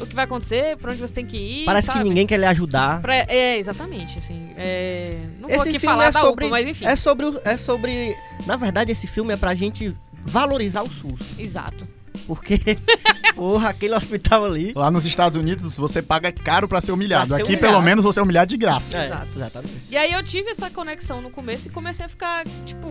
o 0.00 0.06
que 0.06 0.14
vai 0.14 0.24
acontecer, 0.24 0.76
pra 0.76 0.90
onde 0.92 1.00
você 1.00 1.12
tem 1.14 1.24
que 1.26 1.36
ir. 1.36 1.64
Parece 1.64 1.86
sabe? 1.86 1.98
que 2.00 2.04
ninguém 2.08 2.26
quer 2.26 2.38
lhe 2.38 2.46
ajudar. 2.46 3.00
Pra- 3.02 3.14
é, 3.28 3.58
exatamente, 3.58 4.18
assim. 4.18 4.50
é, 4.56 5.18
Não 5.38 5.48
vou 5.48 5.50
Esse 5.50 5.68
aqui 5.68 5.78
filme 5.78 5.94
falar 5.94 6.06
é 6.06 6.10
da 6.12 6.20
sobre. 6.20 6.46
UPA, 6.46 6.50
mas 6.56 6.66
enfim. 6.68 6.84
É 6.86 6.96
sobre, 6.96 7.26
é 7.44 7.56
sobre. 7.56 8.16
Na 8.46 8.56
verdade, 8.56 8.92
esse 8.92 9.06
filme 9.06 9.32
é 9.32 9.36
pra 9.36 9.54
gente 9.54 9.96
valorizar 10.24 10.82
o 10.82 10.90
SUS. 10.90 11.38
Exato. 11.38 11.86
Porque, 12.26 12.58
porra, 13.34 13.70
aquele 13.70 13.94
hospital 13.94 14.44
ali. 14.44 14.72
Lá 14.74 14.90
nos 14.90 15.04
Estados 15.04 15.36
Unidos, 15.36 15.76
você 15.76 16.00
paga 16.02 16.30
caro 16.32 16.68
pra 16.68 16.80
ser 16.80 16.92
humilhado. 16.92 17.28
Pra 17.28 17.36
ser 17.38 17.42
Aqui, 17.42 17.52
humilhado. 17.52 17.72
pelo 17.72 17.82
menos, 17.82 18.04
você 18.04 18.20
é 18.20 18.22
humilhado 18.22 18.48
de 18.48 18.56
graça. 18.56 18.98
É, 18.98 19.06
Exato. 19.06 19.28
exatamente. 19.36 19.74
E 19.90 19.96
aí 19.96 20.12
eu 20.12 20.22
tive 20.22 20.50
essa 20.50 20.70
conexão 20.70 21.20
no 21.20 21.30
começo 21.30 21.68
e 21.68 21.70
comecei 21.70 22.06
a 22.06 22.08
ficar, 22.08 22.44
tipo, 22.64 22.90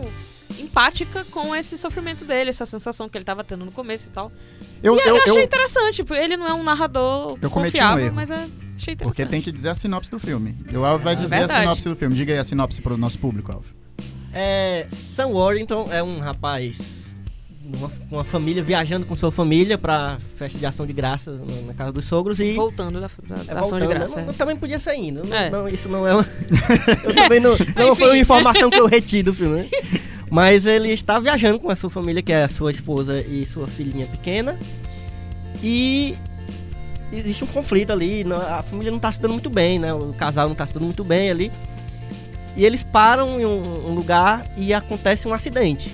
empática 0.58 1.24
com 1.30 1.54
esse 1.56 1.78
sofrimento 1.78 2.24
dele, 2.24 2.50
essa 2.50 2.66
sensação 2.66 3.08
que 3.08 3.16
ele 3.16 3.24
tava 3.24 3.42
tendo 3.42 3.64
no 3.64 3.72
começo 3.72 4.08
e 4.08 4.10
tal. 4.10 4.30
Eu, 4.82 4.96
e 4.96 5.00
eu, 5.00 5.06
eu, 5.06 5.16
achei 5.22 5.32
eu- 5.38 5.42
interessante, 5.42 5.96
tipo, 5.96 6.14
ele 6.14 6.36
não 6.36 6.46
é 6.46 6.52
um 6.54 6.62
narrador 6.62 7.38
Eu 7.40 7.50
cometi 7.50 7.76
um 7.76 7.80
confiável, 7.80 8.04
erro. 8.06 8.14
mas 8.14 8.30
é, 8.30 8.34
achei 8.34 8.44
interessante. 8.94 8.98
porque 9.04 9.26
tem 9.26 9.40
que 9.40 9.50
dizer 9.50 9.70
a 9.70 9.74
sinopse 9.74 10.10
do 10.10 10.18
filme. 10.18 10.56
Eu 10.70 10.84
Alvo 10.84 11.02
vai 11.04 11.14
Ah, 11.14 11.16
dizer 11.16 11.42
a 11.44 11.48
sinopse 11.48 11.88
do 11.88 11.96
filme. 11.96 12.14
Diga 12.14 12.32
aí 12.34 12.38
a 12.38 12.44
sinopse 12.44 12.80
pro 12.82 12.96
nosso 12.98 13.18
público, 13.18 13.50
Alvo. 13.52 13.72
É, 14.34 14.86
Sam 15.16 15.28
Warrington 15.28 15.88
é 15.90 16.02
um 16.02 16.18
rapaz 16.18 16.76
uma, 17.64 17.88
com 18.08 18.16
uma 18.16 18.24
família 18.24 18.62
viajando 18.62 19.06
com 19.06 19.14
sua 19.14 19.30
família 19.30 19.78
pra 19.78 20.18
festa 20.36 20.58
de 20.58 20.66
ação 20.66 20.86
de 20.86 20.92
graças 20.92 21.40
na, 21.66 21.74
casa 21.74 21.92
dos 21.92 22.04
sogros 22.04 22.40
e 22.40 22.52
Voltando 22.54 23.00
da, 23.00 23.06
da, 23.06 23.42
é, 23.42 23.54
da 23.54 23.60
ação 23.60 23.78
de 23.78 23.84
voltando, 23.84 23.88
graça. 23.88 24.16
né? 24.22 24.26
é. 24.28 24.32
Também 24.32 24.56
podia 24.56 24.78
ser 24.78 24.94
indo. 24.94 25.26
Não, 25.26 25.36
É. 25.36 25.50
não, 25.50 25.68
isso 25.68 25.88
não 25.88 26.06
é 26.06 26.14
uma... 26.14 26.26
Eu 27.04 27.14
também 27.14 27.40
não, 27.40 27.56
não 27.76 27.96
foi 27.96 28.08
uma 28.08 28.18
informação 28.18 28.68
que 28.70 28.78
eu 28.78 28.86
reti 28.86 29.22
do 29.22 29.32
filme, 29.32 29.62
né? 29.62 29.68
Mas 30.30 30.64
ele 30.66 30.88
está 30.90 31.20
viajando 31.20 31.58
com 31.58 31.70
a 31.70 31.76
sua 31.76 31.90
família, 31.90 32.22
que 32.22 32.32
é 32.32 32.44
a 32.44 32.48
sua 32.48 32.70
esposa 32.70 33.20
e 33.20 33.44
sua 33.46 33.66
filhinha 33.68 34.06
pequena. 34.06 34.58
E 35.62 36.16
existe 37.12 37.44
um 37.44 37.46
conflito 37.46 37.92
ali, 37.92 38.24
a 38.48 38.62
família 38.62 38.90
não 38.90 38.98
tá 38.98 39.12
se 39.12 39.20
dando 39.20 39.32
muito 39.32 39.50
bem, 39.50 39.78
né? 39.78 39.92
O 39.92 40.12
casal 40.14 40.48
não 40.48 40.54
tá 40.54 40.66
se 40.66 40.72
dando 40.72 40.84
muito 40.84 41.04
bem 41.04 41.30
ali. 41.30 41.52
E 42.56 42.64
eles 42.64 42.82
param 42.82 43.40
em 43.40 43.46
um, 43.46 43.88
um 43.90 43.94
lugar 43.94 44.44
e 44.56 44.72
acontece 44.74 45.28
um 45.28 45.34
acidente. 45.34 45.92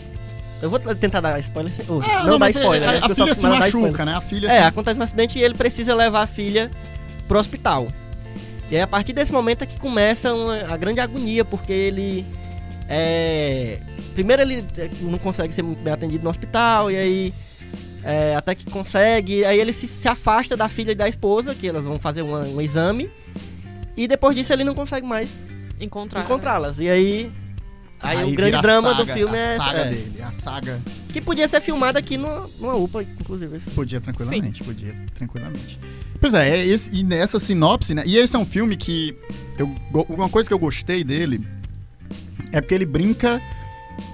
Eu 0.61 0.69
vou 0.71 0.79
tentar 0.79 1.21
dar 1.21 1.39
spoiler. 1.41 1.73
sem- 1.73 1.85
oh, 1.89 2.03
É, 2.03 2.19
não, 2.25 2.33
dá 2.33 2.39
mas 2.39 2.57
é- 2.57 2.61
spoiler, 2.61 2.89
a, 2.89 2.93
né? 2.93 2.99
a 3.03 3.09
só 3.09 3.15
filha 3.15 3.35
se 3.35 3.47
a 3.47 3.51
machuca, 3.51 4.05
né? 4.05 4.15
A 4.15 4.21
filha 4.21 4.47
É, 4.49 4.61
se... 4.63 4.67
acontece 4.67 4.99
um 4.99 5.03
acidente 5.03 5.39
e 5.39 5.43
ele 5.43 5.55
precisa 5.55 5.95
levar 5.95 6.23
a 6.23 6.27
filha 6.27 6.71
pro 7.29 7.39
hospital. 7.39 7.87
E 8.71 8.75
aí, 8.77 8.83
a 8.83 8.87
partir 8.87 9.13
desse 9.13 9.33
momento 9.33 9.63
é 9.63 9.67
que 9.67 9.79
começa 9.79 10.35
uma- 10.35 10.73
a 10.73 10.77
grande 10.77 11.01
agonia, 11.01 11.45
porque 11.45 11.73
ele. 11.73 12.27
É, 12.89 13.79
primeiro, 14.15 14.43
ele 14.43 14.65
é, 14.77 14.91
não 15.01 15.19
consegue 15.19 15.53
ser 15.55 15.63
muito 15.63 15.81
bem 15.83 15.93
atendido 15.93 16.25
no 16.25 16.31
hospital, 16.31 16.91
e 16.91 16.97
aí. 16.97 17.35
é, 18.05 18.35
até 18.37 18.55
que 18.55 18.65
consegue. 18.71 19.45
Aí 19.45 19.59
ele 19.61 19.73
se, 19.73 19.87
se 19.87 20.09
afasta 20.09 20.57
da 20.57 20.69
filha 20.69 20.93
e 20.93 20.95
da 20.95 21.09
esposa, 21.09 21.55
que 21.55 21.69
elas 21.69 21.85
vão 21.85 21.99
fazer 21.99 22.23
uma- 22.23 22.41
um 22.45 22.61
exame. 22.61 23.11
E 23.97 24.07
depois 24.09 24.37
disso 24.37 24.53
ele 24.53 24.65
não 24.65 24.75
consegue 24.75 25.07
mais 25.07 25.29
Encontrar. 25.81 26.23
encontrá-las. 26.23 26.79
E 26.79 26.89
aí. 26.89 27.31
Aí, 28.01 28.25
o 28.25 28.29
vira 28.29 28.43
grande 28.43 28.57
a 28.57 28.61
drama 28.61 28.95
do 28.95 29.01
saga, 29.01 29.15
filme 29.15 29.37
a 29.37 29.41
é, 29.41 29.57
saga 29.57 29.79
é 29.81 29.91
dele, 29.91 30.23
a 30.23 30.33
saga 30.33 30.81
Que 31.09 31.21
podia 31.21 31.49
ser 31.49 31.61
filmado 31.61 31.99
aqui 31.99 32.17
numa, 32.17 32.49
numa 32.59 32.75
UPA, 32.77 33.03
inclusive. 33.03 33.59
podia 33.75 34.01
tranquilamente, 34.01 34.63
podia 34.63 34.95
tranquilamente. 35.15 35.79
Pois 36.21 36.35
é, 36.35 36.59
é 36.59 36.67
esse, 36.67 36.95
e 36.95 37.03
nessa 37.03 37.39
sinopse, 37.39 37.95
né? 37.95 38.03
E 38.07 38.17
esse 38.17 38.37
é 38.37 38.39
um 38.39 38.45
filme 38.45 38.77
que 38.77 39.17
eu, 39.59 39.75
uma 40.09 40.29
coisa 40.29 40.49
que 40.49 40.55
eu 40.55 40.59
gostei 40.59 41.03
dele 41.03 41.47
é 42.53 42.61
porque 42.61 42.75
ele 42.75 42.87
brinca 42.87 43.43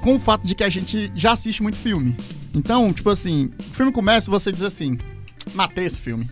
com 0.02 0.16
o 0.16 0.20
fato 0.20 0.46
de 0.46 0.54
que 0.54 0.64
a 0.64 0.68
gente 0.68 1.10
já 1.14 1.32
assiste 1.32 1.62
muito 1.62 1.76
filme. 1.76 2.16
Então, 2.54 2.92
tipo 2.92 3.10
assim, 3.10 3.50
o 3.58 3.74
filme 3.74 3.92
começa 3.92 4.28
e 4.28 4.30
você 4.30 4.50
diz 4.50 4.62
assim: 4.62 4.98
matei 5.54 5.84
esse 5.84 6.00
filme. 6.00 6.28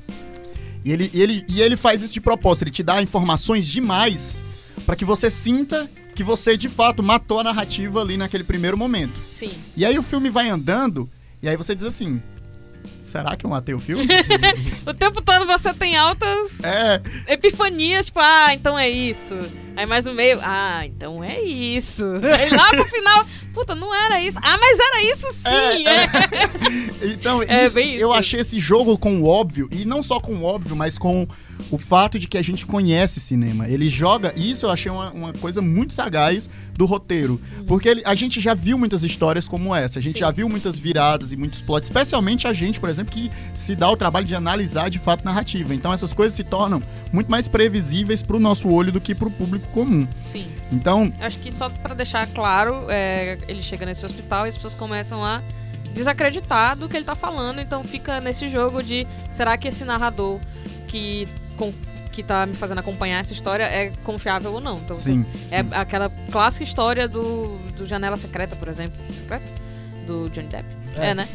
E 0.85 0.91
ele, 0.91 1.11
e 1.13 1.23
ele, 1.23 1.45
e 1.49 1.61
ele 1.61 1.77
faz 1.77 2.03
isso 2.03 2.15
de 2.15 2.21
propósito, 2.21 2.65
ele 2.65 2.71
te 2.71 2.83
dá 2.83 3.01
informações 3.03 3.67
demais 3.67 4.43
pra 4.85 4.97
que 4.97 5.05
você 5.05 5.31
sinta 5.31 5.89
que 6.15 6.23
você 6.23 6.57
de 6.57 6.69
fato 6.69 7.03
matou 7.03 7.41
a 7.41 7.45
narrativa 7.45 8.01
ali 8.01 8.17
naquele 8.17 8.45
primeiro 8.45 8.77
momento. 8.77 9.15
Sim. 9.33 9.51
E 9.77 9.85
aí 9.85 9.99
o 9.99 10.03
filme 10.03 10.31
vai 10.31 10.49
andando, 10.49 11.11
e 11.43 11.49
aí 11.49 11.57
você 11.57 11.75
diz 11.75 11.85
assim: 11.85 12.21
será 13.05 13.37
que 13.37 13.45
eu 13.45 13.51
matei 13.51 13.75
o 13.75 13.79
filme? 13.79 14.07
O 14.87 14.93
tempo 14.93 15.23
todo 15.23 15.47
você 15.47 15.73
tem 15.73 15.97
altas 15.97 16.63
é, 16.65 17.01
epifanias, 17.29 18.07
tipo, 18.07 18.19
ah, 18.21 18.53
então 18.53 18.79
é 18.79 18.91
isso. 18.91 19.37
Aí 19.77 19.87
mais 19.87 20.05
no 20.05 20.13
meio, 20.15 20.39
ah, 20.43 20.83
então 20.85 21.23
é 21.25 21.41
isso. 21.41 22.05
Aí 22.39 22.51
lá 22.51 22.69
pro 22.71 22.85
final, 22.87 23.27
puta, 23.55 23.75
não 23.75 23.95
era 23.95 24.21
isso. 24.23 24.39
Ah, 24.43 24.57
mas 24.59 24.79
era 24.79 25.03
isso 25.05 25.33
sim. 25.33 25.87
É, 25.87 26.03
é. 26.05 26.11
então 27.13 27.43
É, 27.43 27.65
isso, 27.65 27.81
isso 27.81 28.03
eu 28.05 28.13
achei 28.13 28.41
esse 28.41 28.59
jogo 28.59 28.97
com 28.99 29.19
o 29.21 29.27
óbvio, 29.27 29.69
e 29.73 29.85
não 29.85 30.03
só 30.03 30.21
com 30.21 30.35
o 30.35 30.45
óbvio, 30.45 30.77
mas 30.77 30.99
com 30.99 31.27
o 31.71 31.79
fato 31.79 32.19
de 32.19 32.27
que 32.27 32.37
a 32.37 32.43
gente 32.43 32.67
conhece 32.67 33.21
cinema. 33.21 33.69
Ele 33.69 33.89
joga, 33.89 34.33
isso 34.37 34.67
eu 34.67 34.71
achei 34.71 34.91
uma, 34.91 35.11
uma 35.13 35.33
coisa 35.33 35.63
muito 35.63 35.93
sagaz 35.93 36.51
do 36.75 36.85
roteiro. 36.87 37.41
Porque 37.67 37.89
ele- 37.89 38.03
a 38.05 38.15
gente 38.15 38.41
já 38.41 38.53
viu 38.53 38.77
muitas 38.77 39.05
histórias 39.05 39.47
como 39.47 39.75
essa, 39.75 39.99
a 39.99 40.03
gente 40.03 40.15
Sim. 40.15 40.21
já 40.21 40.31
viu 40.31 40.49
muitas 40.49 40.77
viradas 40.77 41.31
e 41.33 41.37
muitos 41.37 41.61
plots, 41.63 41.89
especialmente 41.89 42.47
a 42.49 42.53
gente, 42.53 42.81
por 42.81 42.91
exemplo, 42.91 43.13
que 43.13 43.31
se 43.55 43.75
dá 43.77 43.89
o 43.89 43.97
trabalho 43.97 44.27
de 44.27 44.35
analisar 44.35 44.91
de 44.91 44.99
fato 44.99 45.25
narrativa. 45.25 45.75
Então 45.75 45.93
essas 45.93 46.13
coisas 46.13 46.35
se 46.35 46.43
tornam 46.45 46.83
muito 47.13 47.31
mais 47.31 47.49
previsíveis 47.49 48.23
pro 48.23 48.41
nosso 48.41 48.69
olho 48.69 48.91
do 48.91 49.01
que 49.01 49.15
pro 49.15 49.31
público 49.31 49.62
comum. 49.69 50.07
Sim. 50.27 50.51
Então, 50.71 51.13
Acho 51.21 51.39
que 51.39 51.51
só 51.53 51.69
pra 51.69 51.95
deixar 51.95 52.27
claro, 52.29 52.87
é, 52.89 53.39
ele 53.49 53.63
chega 53.63 53.85
nesse 53.87 54.05
hospital 54.05 54.47
e 54.47 54.49
as 54.49 54.57
pessoas 54.57 54.75
começam 54.75 55.25
a 55.25 55.43
desacreditar 55.93 56.77
do 56.77 56.89
que 56.89 56.97
ele 56.97 57.05
tá 57.05 57.15
falando. 57.15 57.61
Então 57.61 57.85
fica 57.85 58.21
nesse 58.21 58.49
jogo 58.49 58.83
de 58.83 59.07
será 59.31 59.57
que 59.57 59.69
esse 59.69 59.85
narrador 59.85 60.41
que, 60.89 61.29
com- 61.57 61.73
que 62.11 62.23
tá 62.23 62.47
me 62.47 62.55
fazendo 62.55 62.79
acompanhar 62.79 63.21
essa 63.21 63.33
história 63.33 63.65
é 63.65 63.93
confiável 64.03 64.53
ou 64.55 64.61
não? 64.61 64.77
Então 64.77 64.97
você- 64.97 65.13
sim. 65.13 65.27
é 65.51 65.63
sim. 65.63 65.69
aquela 65.73 66.11
clássica 66.31 66.65
história 66.65 67.07
do, 67.09 67.59
do 67.77 67.87
Janela 67.87 68.17
Secreta, 68.17 68.57
por 68.57 68.69
exemplo. 68.69 68.99
Secreta? 69.11 69.45
Do 70.07 70.29
Johnny 70.31 70.49
Depp. 70.49 70.65
É. 70.99 71.09
É, 71.11 71.15
né? 71.15 71.29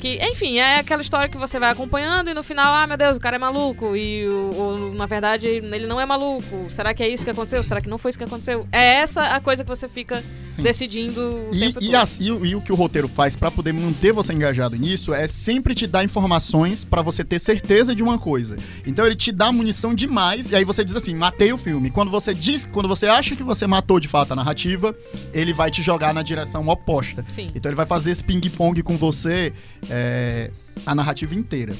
Que, 0.00 0.18
enfim, 0.22 0.58
é 0.58 0.78
aquela 0.78 1.02
história 1.02 1.28
que 1.28 1.36
você 1.36 1.58
vai 1.58 1.70
acompanhando 1.70 2.28
e 2.30 2.34
no 2.34 2.42
final, 2.42 2.74
ah, 2.74 2.86
meu 2.86 2.96
Deus, 2.96 3.16
o 3.16 3.20
cara 3.20 3.36
é 3.36 3.38
maluco. 3.38 3.96
E, 3.96 4.26
o, 4.28 4.50
o- 4.90 4.94
na 4.94 5.06
verdade, 5.06 5.46
ele 5.48 5.86
não 5.86 6.00
é 6.00 6.06
maluco. 6.06 6.66
Será 6.70 6.92
que 6.94 7.02
é 7.02 7.08
isso 7.08 7.24
que 7.24 7.30
aconteceu? 7.30 7.62
Será 7.62 7.80
que 7.80 7.88
não 7.88 7.98
foi 7.98 8.10
isso 8.10 8.18
que 8.18 8.24
aconteceu? 8.24 8.66
É 8.72 8.94
essa 8.96 9.34
a 9.34 9.40
coisa 9.40 9.62
que 9.64 9.68
você 9.68 9.88
fica 9.88 10.22
Sim. 10.56 10.62
decidindo 10.62 11.48
E, 11.52 11.74
e, 11.90 11.94
as- 11.96 12.18
e 12.20 12.30
o- 12.30 12.44
e 12.46 12.54
o 12.54 12.60
que 12.60 12.72
o 12.72 12.74
roteiro 12.74 13.08
faz 13.08 13.34
pra 13.36 13.50
poder 13.50 13.72
manter 13.72 14.12
você 14.12 14.32
engajado 14.32 14.76
nisso 14.76 15.12
é 15.12 15.26
sempre 15.28 15.74
te 15.74 15.86
dar 15.86 16.04
informações 16.04 16.84
pra 16.84 17.02
você 17.02 17.24
ter 17.24 17.38
certeza 17.38 17.94
de 17.94 18.02
uma 18.02 18.18
coisa. 18.18 18.56
Então 18.86 19.04
ele 19.06 19.14
te 19.16 19.32
dá 19.32 19.50
munição 19.50 19.94
demais 19.94 20.50
e 20.50 20.56
aí 20.56 20.64
você 20.64 20.84
diz 20.84 20.94
assim, 20.96 21.14
matei 21.14 21.52
o 21.52 21.58
filme. 21.58 21.90
Quando 21.90 22.10
você 22.10 22.32
diz, 22.34 22.64
quando 22.64 22.88
você 22.88 23.06
acha 23.06 23.34
que 23.36 23.42
você 23.42 23.66
matou 23.66 23.98
de 23.98 24.08
fato 24.08 24.32
a 24.32 24.36
narrativa, 24.36 24.94
ele 25.32 25.52
vai 25.52 25.70
te 25.70 25.82
jogar 25.82 26.12
na 26.14 26.22
direção 26.22 26.66
oposta. 26.68 27.24
Sim. 27.28 27.48
Então 27.54 27.68
ele 27.70 27.76
vai 27.76 27.86
fazer 27.86 28.10
esse 28.10 28.22
ping-pong 28.24 28.82
com 28.82 28.96
você 28.96 29.52
é, 29.90 30.50
a 30.86 30.94
narrativa 30.94 31.34
inteira. 31.34 31.72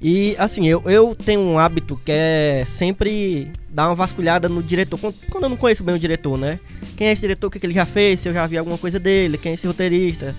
E 0.00 0.36
assim, 0.38 0.66
eu, 0.66 0.82
eu 0.86 1.14
tenho 1.14 1.40
um 1.40 1.58
hábito 1.58 2.00
que 2.04 2.12
é 2.12 2.66
sempre 2.76 3.50
dar 3.68 3.88
uma 3.88 3.94
vasculhada 3.94 4.48
no 4.48 4.62
diretor. 4.62 4.98
Quando, 4.98 5.44
eu 5.44 5.48
não 5.48 5.56
conheço 5.56 5.82
bem 5.82 5.94
o 5.94 5.98
diretor, 5.98 6.36
né? 6.36 6.60
Quem 6.96 7.08
é 7.08 7.12
esse 7.12 7.22
diretor, 7.22 7.46
o 7.46 7.50
que, 7.50 7.58
que 7.58 7.66
ele 7.66 7.74
já 7.74 7.86
fez, 7.86 8.20
se 8.20 8.28
eu 8.28 8.32
já 8.32 8.46
vi 8.46 8.58
alguma 8.58 8.78
coisa 8.78 8.98
dele, 8.98 9.38
quem 9.38 9.52
é 9.52 9.54
esse 9.54 9.66
roteirista. 9.66 10.34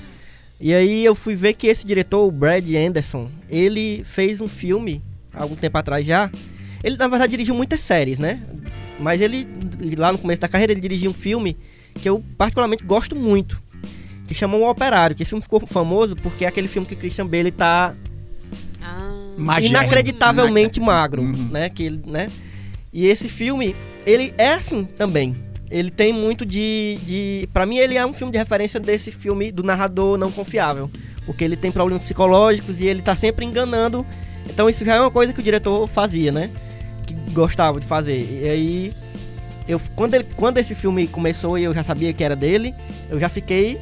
E 0.59 0.73
aí 0.73 1.05
eu 1.05 1.13
fui 1.13 1.35
ver 1.35 1.53
que 1.53 1.67
esse 1.67 1.85
diretor, 1.85 2.25
o 2.25 2.31
Brad 2.31 2.67
Anderson, 2.73 3.29
ele 3.49 4.03
fez 4.03 4.41
um 4.41 4.47
filme 4.47 5.03
há 5.33 5.43
algum 5.43 5.55
tempo 5.55 5.77
atrás 5.77 6.05
já. 6.05 6.31
Ele 6.83 6.97
na 6.97 7.07
verdade 7.07 7.31
dirigiu 7.31 7.55
muitas 7.55 7.79
séries, 7.79 8.19
né? 8.19 8.41
Mas 8.99 9.21
ele, 9.21 9.47
lá 9.97 10.11
no 10.11 10.17
começo 10.17 10.41
da 10.41 10.47
carreira, 10.47 10.73
ele 10.73 10.81
dirigiu 10.81 11.11
um 11.11 11.13
filme 11.13 11.57
que 11.93 12.09
eu 12.09 12.23
particularmente 12.37 12.83
gosto 12.83 13.15
muito. 13.15 13.61
Que 14.27 14.33
chama 14.33 14.57
O 14.57 14.69
Operário, 14.69 15.15
que 15.15 15.23
esse 15.23 15.29
filme 15.29 15.41
ficou 15.41 15.65
famoso 15.65 16.15
porque 16.15 16.45
é 16.45 16.47
aquele 16.47 16.67
filme 16.67 16.87
que 16.87 16.95
Christian 16.95 17.27
Bale 17.27 17.51
tá 17.51 17.95
Ah, 18.81 19.16
Inacreditavelmente 19.37 20.79
magro, 20.79 21.21
Uhum. 21.23 21.49
né? 21.51 21.69
Que 21.69 21.83
ele, 21.83 22.01
né? 22.05 22.27
E 22.91 23.07
esse 23.07 23.29
filme, 23.29 23.75
ele 24.05 24.33
é 24.37 24.53
assim 24.53 24.83
também. 24.85 25.35
Ele 25.69 25.91
tem 25.91 26.13
muito 26.13 26.45
de, 26.45 26.97
de, 27.05 27.49
para 27.53 27.65
mim 27.65 27.77
ele 27.77 27.97
é 27.97 28.05
um 28.05 28.13
filme 28.13 28.31
de 28.31 28.37
referência 28.39 28.79
desse 28.79 29.11
filme 29.11 29.51
do 29.51 29.63
narrador 29.63 30.17
não 30.17 30.31
confiável, 30.31 30.89
porque 31.25 31.43
ele 31.43 31.57
tem 31.57 31.71
problemas 31.71 32.03
psicológicos 32.03 32.79
e 32.79 32.85
ele 32.87 33.01
tá 33.01 33.15
sempre 33.15 33.45
enganando. 33.45 34.05
Então 34.49 34.69
isso 34.69 34.85
já 34.85 34.95
é 34.95 34.99
uma 35.01 35.11
coisa 35.11 35.33
que 35.33 35.39
o 35.41 35.43
diretor 35.43 35.85
fazia, 35.87 36.31
né? 36.31 36.49
Que 37.05 37.13
gostava 37.33 37.81
de 37.81 37.85
fazer. 37.85 38.41
E 38.43 38.47
aí 38.49 38.93
eu 39.67 39.79
quando 39.93 40.13
ele, 40.13 40.25
quando 40.37 40.57
esse 40.57 40.73
filme 40.73 41.05
começou 41.05 41.57
e 41.59 41.63
eu 41.65 41.73
já 41.73 41.83
sabia 41.83 42.13
que 42.13 42.23
era 42.23 42.35
dele, 42.35 42.73
eu 43.09 43.19
já 43.19 43.27
fiquei 43.27 43.77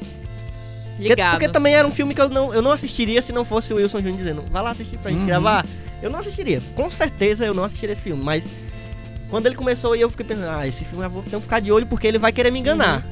ligado. 1.00 1.32
porque 1.38 1.50
também 1.50 1.74
era 1.76 1.88
um 1.88 1.92
filme 1.92 2.14
que 2.14 2.22
eu 2.22 2.30
não, 2.30 2.54
eu 2.54 2.62
não 2.62 2.72
assistiria 2.72 3.22
se 3.22 3.32
não 3.32 3.44
fosse 3.46 3.72
o 3.74 3.78
Wilson 3.78 3.98
Júnior 4.00 4.18
dizendo, 4.18 4.44
vai 4.52 4.62
lá 4.64 4.72
assistir 4.72 4.98
pra 4.98 5.12
gente 5.12 5.22
Uhum. 5.22 5.28
gravar. 5.28 5.66
Eu 6.02 6.10
não 6.10 6.20
assistiria. 6.20 6.62
Com 6.76 6.90
certeza 6.92 7.46
eu 7.46 7.54
não 7.54 7.64
assistiria 7.64 7.94
esse 7.94 8.02
filme, 8.02 8.24
mas 8.24 8.44
quando 9.30 9.46
ele 9.48 9.56
começou 9.56 9.94
aí 9.94 10.02
eu 10.02 10.10
fiquei 10.10 10.26
pensando, 10.26 10.50
ah, 10.50 10.68
esse 10.68 10.86
filme 10.86 11.04
eu 11.06 11.10
vou 11.10 11.24
ter 11.24 11.32
que 11.36 11.42
ficar 11.42 11.60
de 11.60 11.72
olho 11.72 11.86
porque 11.88 12.06
ele 12.08 12.20
vai 12.20 12.32
querer 12.32 12.52
me 12.52 12.60
enganar. 12.60 13.06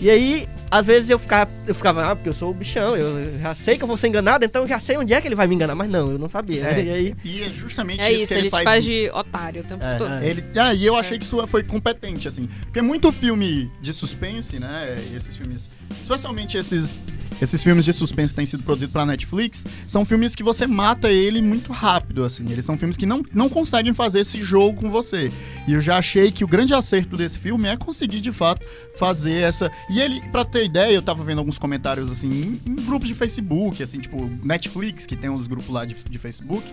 E 0.00 0.10
aí, 0.10 0.46
às 0.72 0.84
vezes 0.84 1.08
eu 1.08 1.18
ficava, 1.20 1.48
eu 1.68 1.74
ficava, 1.74 2.10
ah, 2.10 2.16
porque 2.16 2.28
eu 2.28 2.32
sou 2.34 2.50
o 2.50 2.54
bichão, 2.54 2.96
eu 2.96 3.38
já 3.38 3.54
sei 3.54 3.78
que 3.78 3.84
eu 3.84 3.88
vou 3.88 3.96
ser 3.96 4.08
enganado, 4.08 4.44
então 4.44 4.62
eu 4.62 4.68
já 4.68 4.80
sei 4.80 4.96
onde 4.98 5.14
é 5.14 5.20
que 5.20 5.28
ele 5.28 5.36
vai 5.36 5.46
me 5.46 5.54
enganar, 5.54 5.76
mas 5.76 5.88
não, 5.88 6.10
eu 6.10 6.18
não 6.18 6.28
sabia. 6.28 6.64
É. 6.66 6.82
E 6.84 6.90
aí, 6.90 7.14
E 7.24 7.42
é 7.44 7.48
justamente 7.48 8.00
É 8.02 8.12
isso, 8.12 8.22
isso, 8.24 8.28
que 8.28 8.34
ele, 8.34 8.50
faz. 8.50 8.64
faz 8.64 8.84
de 8.84 9.08
otário 9.14 9.62
o 9.62 9.64
tempo 9.64 9.84
É, 9.84 9.94
todo. 9.94 10.12
ele, 10.22 10.44
ah, 10.56 10.74
e 10.74 10.84
eu 10.84 10.96
achei 10.96 11.16
que 11.16 11.24
isso 11.24 11.46
foi 11.46 11.62
competente, 11.62 12.26
assim. 12.26 12.48
Porque 12.64 12.82
muito 12.82 13.10
filme 13.12 13.70
de 13.80 13.94
suspense, 13.94 14.58
né? 14.58 14.98
e 15.12 15.16
Esses 15.16 15.36
filmes. 15.36 15.68
Especialmente 16.00 16.58
esses. 16.58 16.96
Esses 17.40 17.62
filmes 17.62 17.84
de 17.84 17.92
suspense 17.92 18.32
que 18.32 18.36
têm 18.36 18.46
sido 18.46 18.62
produzidos 18.62 18.92
pra 18.92 19.04
Netflix 19.04 19.64
são 19.86 20.04
filmes 20.04 20.34
que 20.34 20.42
você 20.42 20.66
mata 20.66 21.10
ele 21.10 21.42
muito 21.42 21.72
rápido, 21.72 22.24
assim. 22.24 22.44
Eles 22.50 22.64
são 22.64 22.76
filmes 22.78 22.96
que 22.96 23.06
não, 23.06 23.22
não 23.32 23.48
conseguem 23.48 23.92
fazer 23.92 24.20
esse 24.20 24.38
jogo 24.42 24.80
com 24.80 24.90
você. 24.90 25.30
E 25.68 25.72
eu 25.72 25.80
já 25.80 25.98
achei 25.98 26.30
que 26.30 26.44
o 26.44 26.48
grande 26.48 26.72
acerto 26.74 27.16
desse 27.16 27.38
filme 27.38 27.68
é 27.68 27.76
conseguir, 27.76 28.20
de 28.20 28.32
fato, 28.32 28.64
fazer 28.96 29.32
essa. 29.42 29.70
E 29.90 30.00
ele, 30.00 30.20
pra 30.30 30.44
ter 30.44 30.64
ideia, 30.64 30.92
eu 30.92 31.02
tava 31.02 31.22
vendo 31.24 31.38
alguns 31.38 31.58
comentários, 31.58 32.10
assim, 32.10 32.28
em, 32.28 32.60
em 32.72 32.74
grupos 32.76 33.08
de 33.08 33.14
Facebook, 33.14 33.82
assim, 33.82 33.98
tipo, 34.00 34.30
Netflix, 34.42 35.06
que 35.06 35.16
tem 35.16 35.30
uns 35.30 35.46
grupos 35.46 35.68
lá 35.68 35.84
de, 35.84 35.94
de 36.08 36.18
Facebook. 36.18 36.64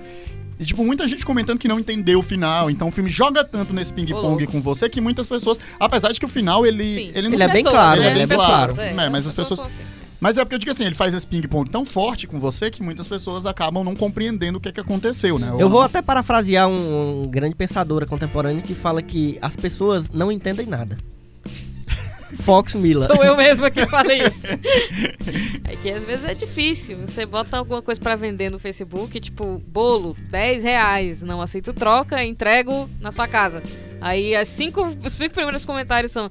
E, 0.59 0.65
tipo, 0.65 0.85
muita 0.85 1.07
gente 1.07 1.25
comentando 1.25 1.57
que 1.57 1.67
não 1.67 1.79
entendeu 1.79 2.19
o 2.19 2.23
final. 2.23 2.69
Então 2.69 2.87
o 2.87 2.91
filme 2.91 3.09
joga 3.09 3.43
tanto 3.43 3.73
nesse 3.73 3.91
ping-pong 3.91 4.45
com 4.45 4.61
você 4.61 4.87
que 4.87 5.01
muitas 5.01 5.27
pessoas. 5.27 5.59
Apesar 5.79 6.11
de 6.11 6.19
que 6.19 6.25
o 6.25 6.29
final 6.29 6.65
ele. 6.65 6.83
Sim. 6.83 7.11
ele 7.15 7.27
não 7.29 7.33
Ele 7.33 7.43
é 7.43 7.47
bem 7.47 7.63
claro, 7.63 7.99
né? 8.01 8.11
ele 8.11 8.19
é 8.19 8.27
bem 8.27 8.37
Pessoas, 8.37 8.47
claro. 8.47 8.81
é. 8.81 8.89
É, 9.05 9.09
mas 9.09 9.25
as 9.25 9.33
pessoas- 9.33 9.59
assim. 9.59 9.81
Mas 10.21 10.37
é 10.37 10.45
porque 10.45 10.53
eu 10.53 10.59
digo 10.59 10.71
assim, 10.71 10.85
ele 10.85 10.93
faz 10.93 11.15
esse 11.15 11.25
ping-pong 11.25 11.67
tão 11.67 11.83
forte 11.83 12.27
com 12.27 12.39
você 12.39 12.69
que 12.69 12.83
muitas 12.83 13.07
pessoas 13.07 13.47
acabam 13.47 13.83
não 13.83 13.95
compreendendo 13.95 14.59
o 14.59 14.61
que, 14.61 14.69
é 14.69 14.71
que 14.71 14.79
aconteceu, 14.79 15.39
né? 15.39 15.51
eu 15.57 15.67
vou 15.67 15.81
até 15.81 15.99
parafrasear 15.99 16.67
um, 16.69 17.23
um 17.23 17.27
grande 17.27 17.55
pensadora 17.55 18.05
contemporânea 18.05 18.61
que 18.61 18.75
fala 18.75 19.01
que 19.01 19.39
as 19.41 19.55
pessoas 19.55 20.07
não 20.09 20.31
entendem 20.31 20.67
nada. 20.67 20.95
Fox 22.41 22.75
Miller. 22.75 23.07
Sou 23.11 23.25
eu 23.25 23.35
mesma 23.35 23.71
que 23.71 23.85
falei 23.87 24.19
isso. 24.19 24.41
É 25.67 25.75
que 25.75 25.89
às 25.89 26.03
vezes 26.03 26.25
é 26.25 26.33
difícil. 26.33 26.97
Você 26.97 27.25
bota 27.25 27.57
alguma 27.57 27.81
coisa 27.81 27.99
pra 27.99 28.15
vender 28.15 28.51
no 28.51 28.59
Facebook, 28.59 29.19
tipo, 29.19 29.61
bolo, 29.67 30.15
10 30.29 30.63
reais. 30.63 31.21
Não 31.23 31.41
aceito 31.41 31.73
troca, 31.73 32.23
entrego 32.23 32.89
na 32.99 33.09
sua 33.11 33.27
casa. 33.27 33.63
Aí 34.01 34.35
as 34.35 34.49
cinco, 34.49 34.85
os 35.03 35.13
cinco 35.13 35.33
primeiros 35.33 35.63
comentários 35.63 36.11
são. 36.11 36.29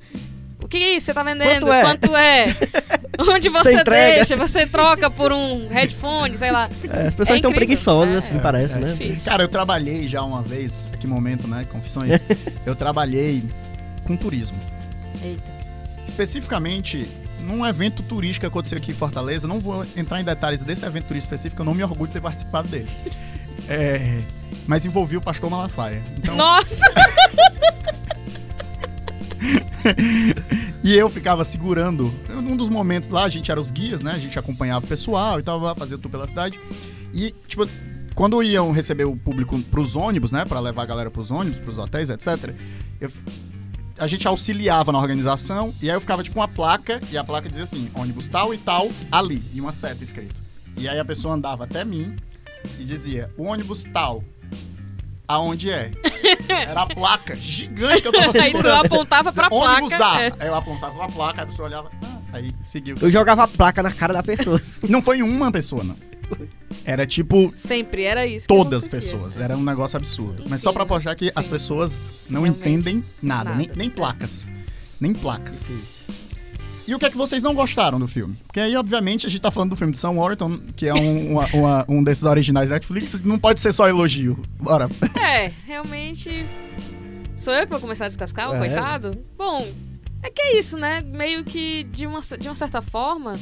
O 0.62 0.68
que 0.68 0.76
é 0.76 0.96
isso? 0.96 1.06
Você 1.06 1.14
tá 1.14 1.22
vendendo? 1.22 1.66
Quanto 1.66 1.72
é? 1.72 1.82
Quanto 1.82 2.16
é? 2.16 2.56
Onde 3.28 3.48
você 3.48 3.72
entrega? 3.80 4.16
deixa? 4.16 4.36
Você 4.36 4.66
troca 4.66 5.10
por 5.10 5.32
um 5.32 5.68
headphone, 5.68 6.36
sei 6.38 6.50
lá. 6.50 6.68
É, 6.88 7.08
as 7.08 7.14
pessoas 7.14 7.30
É 7.30 7.36
estão 7.36 7.50
incrível. 7.50 7.54
preguiçosas, 7.54 8.14
É, 8.14 8.18
assim, 8.18 8.36
é, 8.36 8.40
parece, 8.40 8.72
é 8.74 8.78
né? 8.78 8.92
Difícil. 8.92 9.24
Cara, 9.24 9.42
eu 9.42 9.48
trabalhei 9.48 10.08
já 10.08 10.22
uma 10.22 10.42
vez, 10.42 10.88
que 10.98 11.06
momento, 11.06 11.46
né? 11.46 11.66
Confissões. 11.70 12.20
eu 12.64 12.74
trabalhei 12.74 13.42
com 14.04 14.16
turismo. 14.16 14.58
Eita. 15.22 15.42
Especificamente 16.06 17.06
num 17.40 17.64
evento 17.66 18.02
turístico 18.02 18.40
que 18.40 18.46
aconteceu 18.46 18.78
aqui 18.78 18.90
em 18.90 18.94
Fortaleza. 18.94 19.46
Não 19.48 19.58
vou 19.60 19.84
entrar 19.96 20.20
em 20.20 20.24
detalhes 20.24 20.62
desse 20.64 20.84
evento 20.84 21.04
turístico 21.06 21.34
específico, 21.34 21.62
eu 21.62 21.66
não 21.66 21.74
me 21.74 21.82
orgulho 21.82 22.08
de 22.08 22.14
ter 22.14 22.20
participado 22.20 22.68
dele. 22.68 22.88
É, 23.68 24.18
mas 24.66 24.84
envolvia 24.86 25.18
o 25.18 25.20
pastor 25.22 25.48
Malafaia. 25.50 26.02
Então, 26.18 26.34
Nossa! 26.34 26.80
E 30.82 30.96
eu 30.96 31.10
ficava 31.10 31.44
segurando. 31.44 32.12
Num 32.42 32.56
dos 32.56 32.68
momentos 32.68 33.10
lá, 33.10 33.24
a 33.24 33.28
gente 33.28 33.50
era 33.50 33.60
os 33.60 33.70
guias, 33.70 34.02
né? 34.02 34.12
A 34.12 34.18
gente 34.18 34.38
acompanhava 34.38 34.84
o 34.84 34.88
pessoal 34.88 35.38
e 35.38 35.42
tal, 35.42 35.60
fazia 35.76 35.98
tudo 35.98 36.08
pela 36.10 36.26
cidade. 36.26 36.58
E, 37.12 37.34
tipo, 37.46 37.66
quando 38.14 38.42
iam 38.42 38.72
receber 38.72 39.04
o 39.04 39.14
público 39.14 39.58
pros 39.64 39.94
ônibus, 39.94 40.32
né? 40.32 40.44
Pra 40.44 40.58
levar 40.58 40.82
a 40.82 40.86
galera 40.86 41.10
pros 41.10 41.30
ônibus, 41.30 41.58
pros 41.58 41.76
hotéis, 41.78 42.08
etc. 42.10 42.54
eu- 43.00 43.10
a 43.98 44.06
gente 44.06 44.26
auxiliava 44.26 44.90
na 44.90 44.98
organização. 44.98 45.74
E 45.82 45.90
aí 45.90 45.94
eu 45.96 46.00
ficava, 46.00 46.22
tipo, 46.22 46.38
uma 46.38 46.48
placa. 46.48 46.98
E 47.12 47.18
a 47.18 47.22
placa 47.24 47.46
dizia 47.48 47.64
assim: 47.64 47.90
ônibus 47.94 48.26
tal 48.28 48.54
e 48.54 48.58
tal, 48.58 48.90
ali. 49.12 49.42
E 49.52 49.60
uma 49.60 49.72
seta 49.72 50.02
escrito. 50.02 50.34
E 50.78 50.88
aí 50.88 50.98
a 50.98 51.04
pessoa 51.04 51.34
andava 51.34 51.64
até 51.64 51.84
mim 51.84 52.16
e 52.78 52.84
dizia: 52.84 53.30
o 53.36 53.42
ônibus 53.44 53.84
tal. 53.92 54.24
Aonde 55.30 55.70
é? 55.70 55.90
Era 56.48 56.82
a 56.82 56.86
placa 56.86 57.36
gigante 57.36 58.02
que 58.02 58.08
eu 58.08 58.12
tava 58.12 58.24
Aí 58.26 58.32
tu 58.32 58.38
segurando. 58.56 58.86
apontava 58.86 59.32
pra 59.32 59.48
ônibus 59.50 59.94
placa. 59.96 60.16
A. 60.16 60.22
é. 60.22 60.32
Aí 60.40 60.48
eu 60.48 60.54
apontava 60.56 60.94
pra 60.96 61.06
placa, 61.08 61.40
aí 61.40 61.44
a 61.44 61.46
pessoa 61.46 61.68
olhava, 61.68 61.90
ah, 62.02 62.18
aí 62.32 62.52
seguiu. 62.62 62.96
Eu 63.00 63.10
jogava 63.12 63.44
a 63.44 63.48
placa 63.48 63.80
na 63.82 63.92
cara 63.92 64.12
da 64.12 64.22
pessoa. 64.24 64.60
Não 64.88 65.00
foi 65.00 65.22
uma 65.22 65.52
pessoa, 65.52 65.84
não. 65.84 65.96
Era 66.84 67.06
tipo 67.06 67.52
Sempre 67.54 68.04
era 68.04 68.26
isso. 68.26 68.46
todas 68.48 68.84
as 68.84 68.88
pessoas. 68.88 69.36
Era 69.36 69.56
um 69.56 69.62
negócio 69.62 69.96
absurdo. 69.96 70.44
Mas 70.48 70.62
só 70.62 70.72
pra 70.72 70.84
mostrar 70.84 71.14
que 71.14 71.30
as 71.34 71.44
Sim. 71.44 71.50
pessoas 71.50 72.10
não 72.28 72.42
Realmente. 72.42 72.60
entendem 72.68 73.04
nada, 73.22 73.50
Nada. 73.50 73.56
Nem, 73.56 73.70
nem 73.76 73.90
placas. 73.90 74.48
Nem 75.00 75.12
placas. 75.12 75.66
E 76.90 76.94
o 76.94 76.98
que 76.98 77.06
é 77.06 77.10
que 77.10 77.16
vocês 77.16 77.40
não 77.44 77.54
gostaram 77.54 78.00
do 78.00 78.08
filme? 78.08 78.36
Porque 78.48 78.58
aí, 78.58 78.74
obviamente, 78.76 79.24
a 79.24 79.30
gente 79.30 79.40
tá 79.40 79.48
falando 79.50 79.70
do 79.70 79.76
filme 79.76 79.92
de 79.92 79.98
Sam 80.00 80.10
Worthington, 80.10 80.58
que 80.74 80.86
é 80.88 80.92
um, 80.94 81.32
uma- 81.34 81.46
uma- 81.54 81.84
um 81.88 82.02
desses 82.02 82.24
originais 82.24 82.70
Netflix, 82.70 83.20
não 83.20 83.38
pode 83.38 83.60
ser 83.60 83.70
só 83.72 83.88
elogio. 83.88 84.40
Bora. 84.58 84.88
É, 85.22 85.52
realmente. 85.64 86.44
Sou 87.36 87.54
eu 87.54 87.62
que 87.64 87.70
vou 87.70 87.78
começar 87.80 88.06
a 88.06 88.08
descascar, 88.08 88.52
É. 88.52 88.58
coitado? 88.58 89.12
Bom, 89.38 89.64
é 90.20 90.30
que 90.30 90.42
é 90.42 90.58
isso, 90.58 90.76
né? 90.76 91.00
Meio 91.06 91.44
que, 91.44 91.84
de 91.84 92.08
uma, 92.08 92.20
de 92.20 92.48
uma 92.48 92.56
certa 92.56 92.82
forma, 92.82 93.34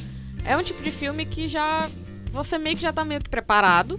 é 0.45 0.55
um 0.55 0.63
tipo 0.63 0.83
de 0.83 0.91
filme 0.91 1.25
que 1.25 1.49
já. 1.49 1.89
Você 2.31 2.59
meio 2.59 2.77
que 2.77 2.83
já 2.83 2.93
tá 2.93 3.03
meio 3.03 3.23
que 3.23 3.31
preparado 3.31 3.99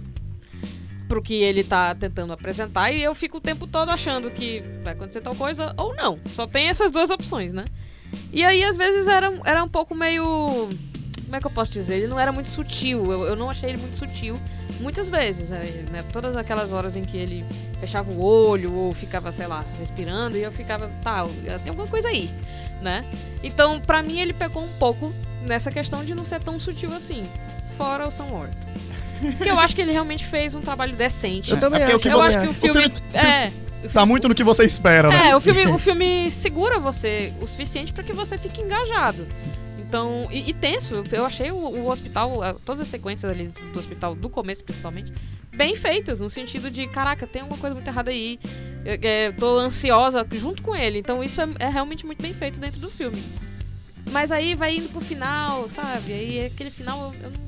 pro 1.08 1.20
que 1.20 1.34
ele 1.34 1.64
tá 1.64 1.92
tentando 1.92 2.32
apresentar. 2.32 2.92
E 2.92 3.02
eu 3.02 3.16
fico 3.16 3.38
o 3.38 3.40
tempo 3.40 3.66
todo 3.66 3.88
achando 3.90 4.30
que 4.30 4.62
vai 4.84 4.92
acontecer 4.92 5.20
tal 5.20 5.34
coisa 5.34 5.74
ou 5.76 5.92
não. 5.96 6.20
Só 6.36 6.46
tem 6.46 6.68
essas 6.68 6.92
duas 6.92 7.10
opções, 7.10 7.52
né? 7.52 7.64
E 8.32 8.44
aí, 8.44 8.62
às 8.64 8.76
vezes, 8.76 9.06
era, 9.06 9.32
era 9.44 9.62
um 9.64 9.68
pouco 9.68 9.94
meio. 9.94 10.24
Como 11.24 11.36
é 11.36 11.40
que 11.40 11.46
eu 11.46 11.50
posso 11.50 11.70
dizer? 11.70 11.96
Ele 11.96 12.06
não 12.08 12.18
era 12.18 12.32
muito 12.32 12.48
sutil. 12.48 13.10
Eu, 13.10 13.26
eu 13.26 13.36
não 13.36 13.48
achei 13.50 13.68
ele 13.70 13.78
muito 13.78 13.96
sutil 13.96 14.36
muitas 14.80 15.08
vezes, 15.08 15.50
né? 15.50 15.60
né? 15.92 16.02
Todas 16.12 16.36
aquelas 16.36 16.72
horas 16.72 16.96
em 16.96 17.02
que 17.02 17.16
ele 17.16 17.44
fechava 17.80 18.10
o 18.10 18.24
olho 18.24 18.72
ou 18.74 18.92
ficava, 18.92 19.30
sei 19.30 19.46
lá, 19.46 19.64
respirando 19.78 20.36
e 20.36 20.42
eu 20.42 20.50
ficava, 20.50 20.88
tá, 21.02 21.24
tem 21.44 21.68
alguma 21.68 21.86
coisa 21.86 22.08
aí, 22.08 22.30
né? 22.82 23.04
Então, 23.42 23.78
pra 23.78 24.02
mim, 24.02 24.18
ele 24.20 24.32
pecou 24.32 24.64
um 24.64 24.72
pouco 24.78 25.12
nessa 25.46 25.70
questão 25.70 26.04
de 26.04 26.14
não 26.14 26.24
ser 26.24 26.40
tão 26.42 26.58
sutil 26.58 26.92
assim. 26.94 27.22
Fora 27.76 28.08
o 28.08 28.10
Sam 28.10 28.26
Worthington. 28.32 28.70
Porque 29.36 29.50
eu 29.50 29.58
acho 29.60 29.74
que 29.74 29.82
ele 29.82 29.92
realmente 29.92 30.24
fez 30.24 30.54
um 30.54 30.62
trabalho 30.62 30.94
decente. 30.96 31.50
Eu 31.50 31.60
também 31.60 31.82
É 31.82 31.84
acho. 31.84 31.98
que 31.98 32.08
eu 32.08 32.12
você- 32.16 32.36
acho 32.36 32.40
que 32.40 32.46
o 32.46 32.50
o 32.50 32.54
filme. 32.54 32.82
filme- 32.90 33.02
é. 33.12 33.52
Tá 33.92 34.04
muito 34.04 34.28
no 34.28 34.34
que 34.34 34.44
você 34.44 34.64
espera, 34.64 35.08
né? 35.08 35.28
é, 35.28 35.36
o 35.36 35.40
filme, 35.40 35.66
o 35.68 35.78
filme 35.78 36.30
segura 36.30 36.78
você 36.78 37.32
o 37.40 37.46
suficiente 37.46 37.92
pra 37.92 38.04
que 38.04 38.12
você 38.12 38.36
fique 38.36 38.60
engajado. 38.60 39.26
Então, 39.78 40.28
e, 40.30 40.50
e 40.50 40.52
tenso, 40.52 41.02
eu 41.10 41.24
achei 41.24 41.50
o, 41.50 41.56
o 41.56 41.88
hospital, 41.88 42.40
todas 42.64 42.80
as 42.80 42.88
sequências 42.88 43.30
ali 43.30 43.48
do 43.72 43.78
hospital, 43.78 44.14
do 44.14 44.28
começo 44.28 44.62
principalmente, 44.62 45.12
bem 45.50 45.74
feitas, 45.74 46.20
no 46.20 46.30
sentido 46.30 46.70
de, 46.70 46.86
caraca, 46.86 47.26
tem 47.26 47.42
alguma 47.42 47.58
coisa 47.58 47.74
muito 47.74 47.88
errada 47.88 48.10
aí, 48.10 48.38
eu, 48.84 48.98
é, 49.02 49.32
tô 49.32 49.58
ansiosa 49.58 50.26
junto 50.32 50.62
com 50.62 50.76
ele. 50.76 50.98
Então, 50.98 51.24
isso 51.24 51.40
é, 51.40 51.48
é 51.58 51.68
realmente 51.68 52.06
muito 52.06 52.22
bem 52.22 52.32
feito 52.32 52.60
dentro 52.60 52.80
do 52.80 52.88
filme. 52.88 53.20
Mas 54.10 54.30
aí 54.32 54.54
vai 54.54 54.76
indo 54.76 54.88
pro 54.88 55.00
final, 55.00 55.68
sabe? 55.70 56.12
Aí 56.12 56.44
aquele 56.46 56.70
final 56.70 57.12
eu, 57.12 57.22
eu 57.22 57.30
não, 57.30 57.40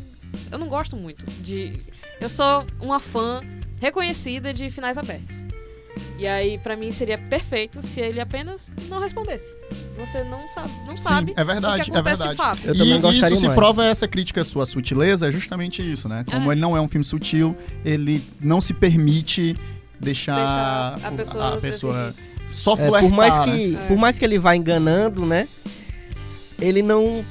eu 0.53 0.59
não 0.59 0.69
gosto 0.69 0.97
muito 0.97 1.25
de. 1.43 1.73
Eu 2.21 2.29
sou 2.29 2.65
uma 2.81 3.01
fã 3.01 3.41
reconhecida 3.81 4.53
de 4.53 4.71
finais 4.71 4.97
abertos. 4.97 5.43
E 6.19 6.27
aí, 6.27 6.57
pra 6.59 6.77
mim, 6.77 6.91
seria 6.93 7.19
perfeito 7.19 7.83
se 7.83 8.01
ele 8.01 8.21
apenas 8.21 8.71
não 8.89 9.01
respondesse. 9.01 9.57
Você 9.99 10.23
não 10.25 10.47
sabe, 10.49 10.71
não 10.87 10.97
sabe 10.97 11.33
Sim, 11.33 11.35
é 11.37 11.45
verdade, 11.45 11.83
o 11.83 11.85
que 11.85 11.91
é 11.91 11.95
acontece 11.95 12.23
verdade. 12.23 12.31
de 12.31 12.37
fato. 12.37 12.67
Eu 12.67 13.13
e 13.13 13.19
isso 13.21 13.37
se 13.37 13.47
mais. 13.47 13.59
prova 13.59 13.85
essa 13.85 14.07
crítica 14.09 14.45
sua 14.45 14.65
sutileza, 14.65 15.29
é 15.29 15.33
justamente 15.33 15.83
isso, 15.83 16.09
né? 16.09 16.25
Como 16.31 16.51
É. 16.51 16.55
ele 16.55 16.61
não 16.61 16.77
é 16.77 16.81
um 16.81 16.89
filme 16.89 17.05
sutil, 17.05 17.57
ele 17.85 18.23
não 18.41 18.61
se 18.61 18.73
permite 18.73 19.55
deixar, 20.01 20.95
Deixar 20.97 21.09
a 21.09 21.13
pessoa 21.13 21.57
pessoa 21.59 22.15
só 22.51 22.75
É, 22.75 22.77
flertar, 22.77 23.01
por, 23.03 23.11
mais 23.11 23.37
né? 23.39 23.45
que, 23.45 23.75
É. 23.75 23.79
por 23.89 23.97
mais 23.99 24.19
que 24.19 24.25
ele 24.25 24.39
vá 24.39 24.55
enganando, 24.57 25.27
né? 25.27 25.49
Ele 26.61 26.83
não. 26.83 27.25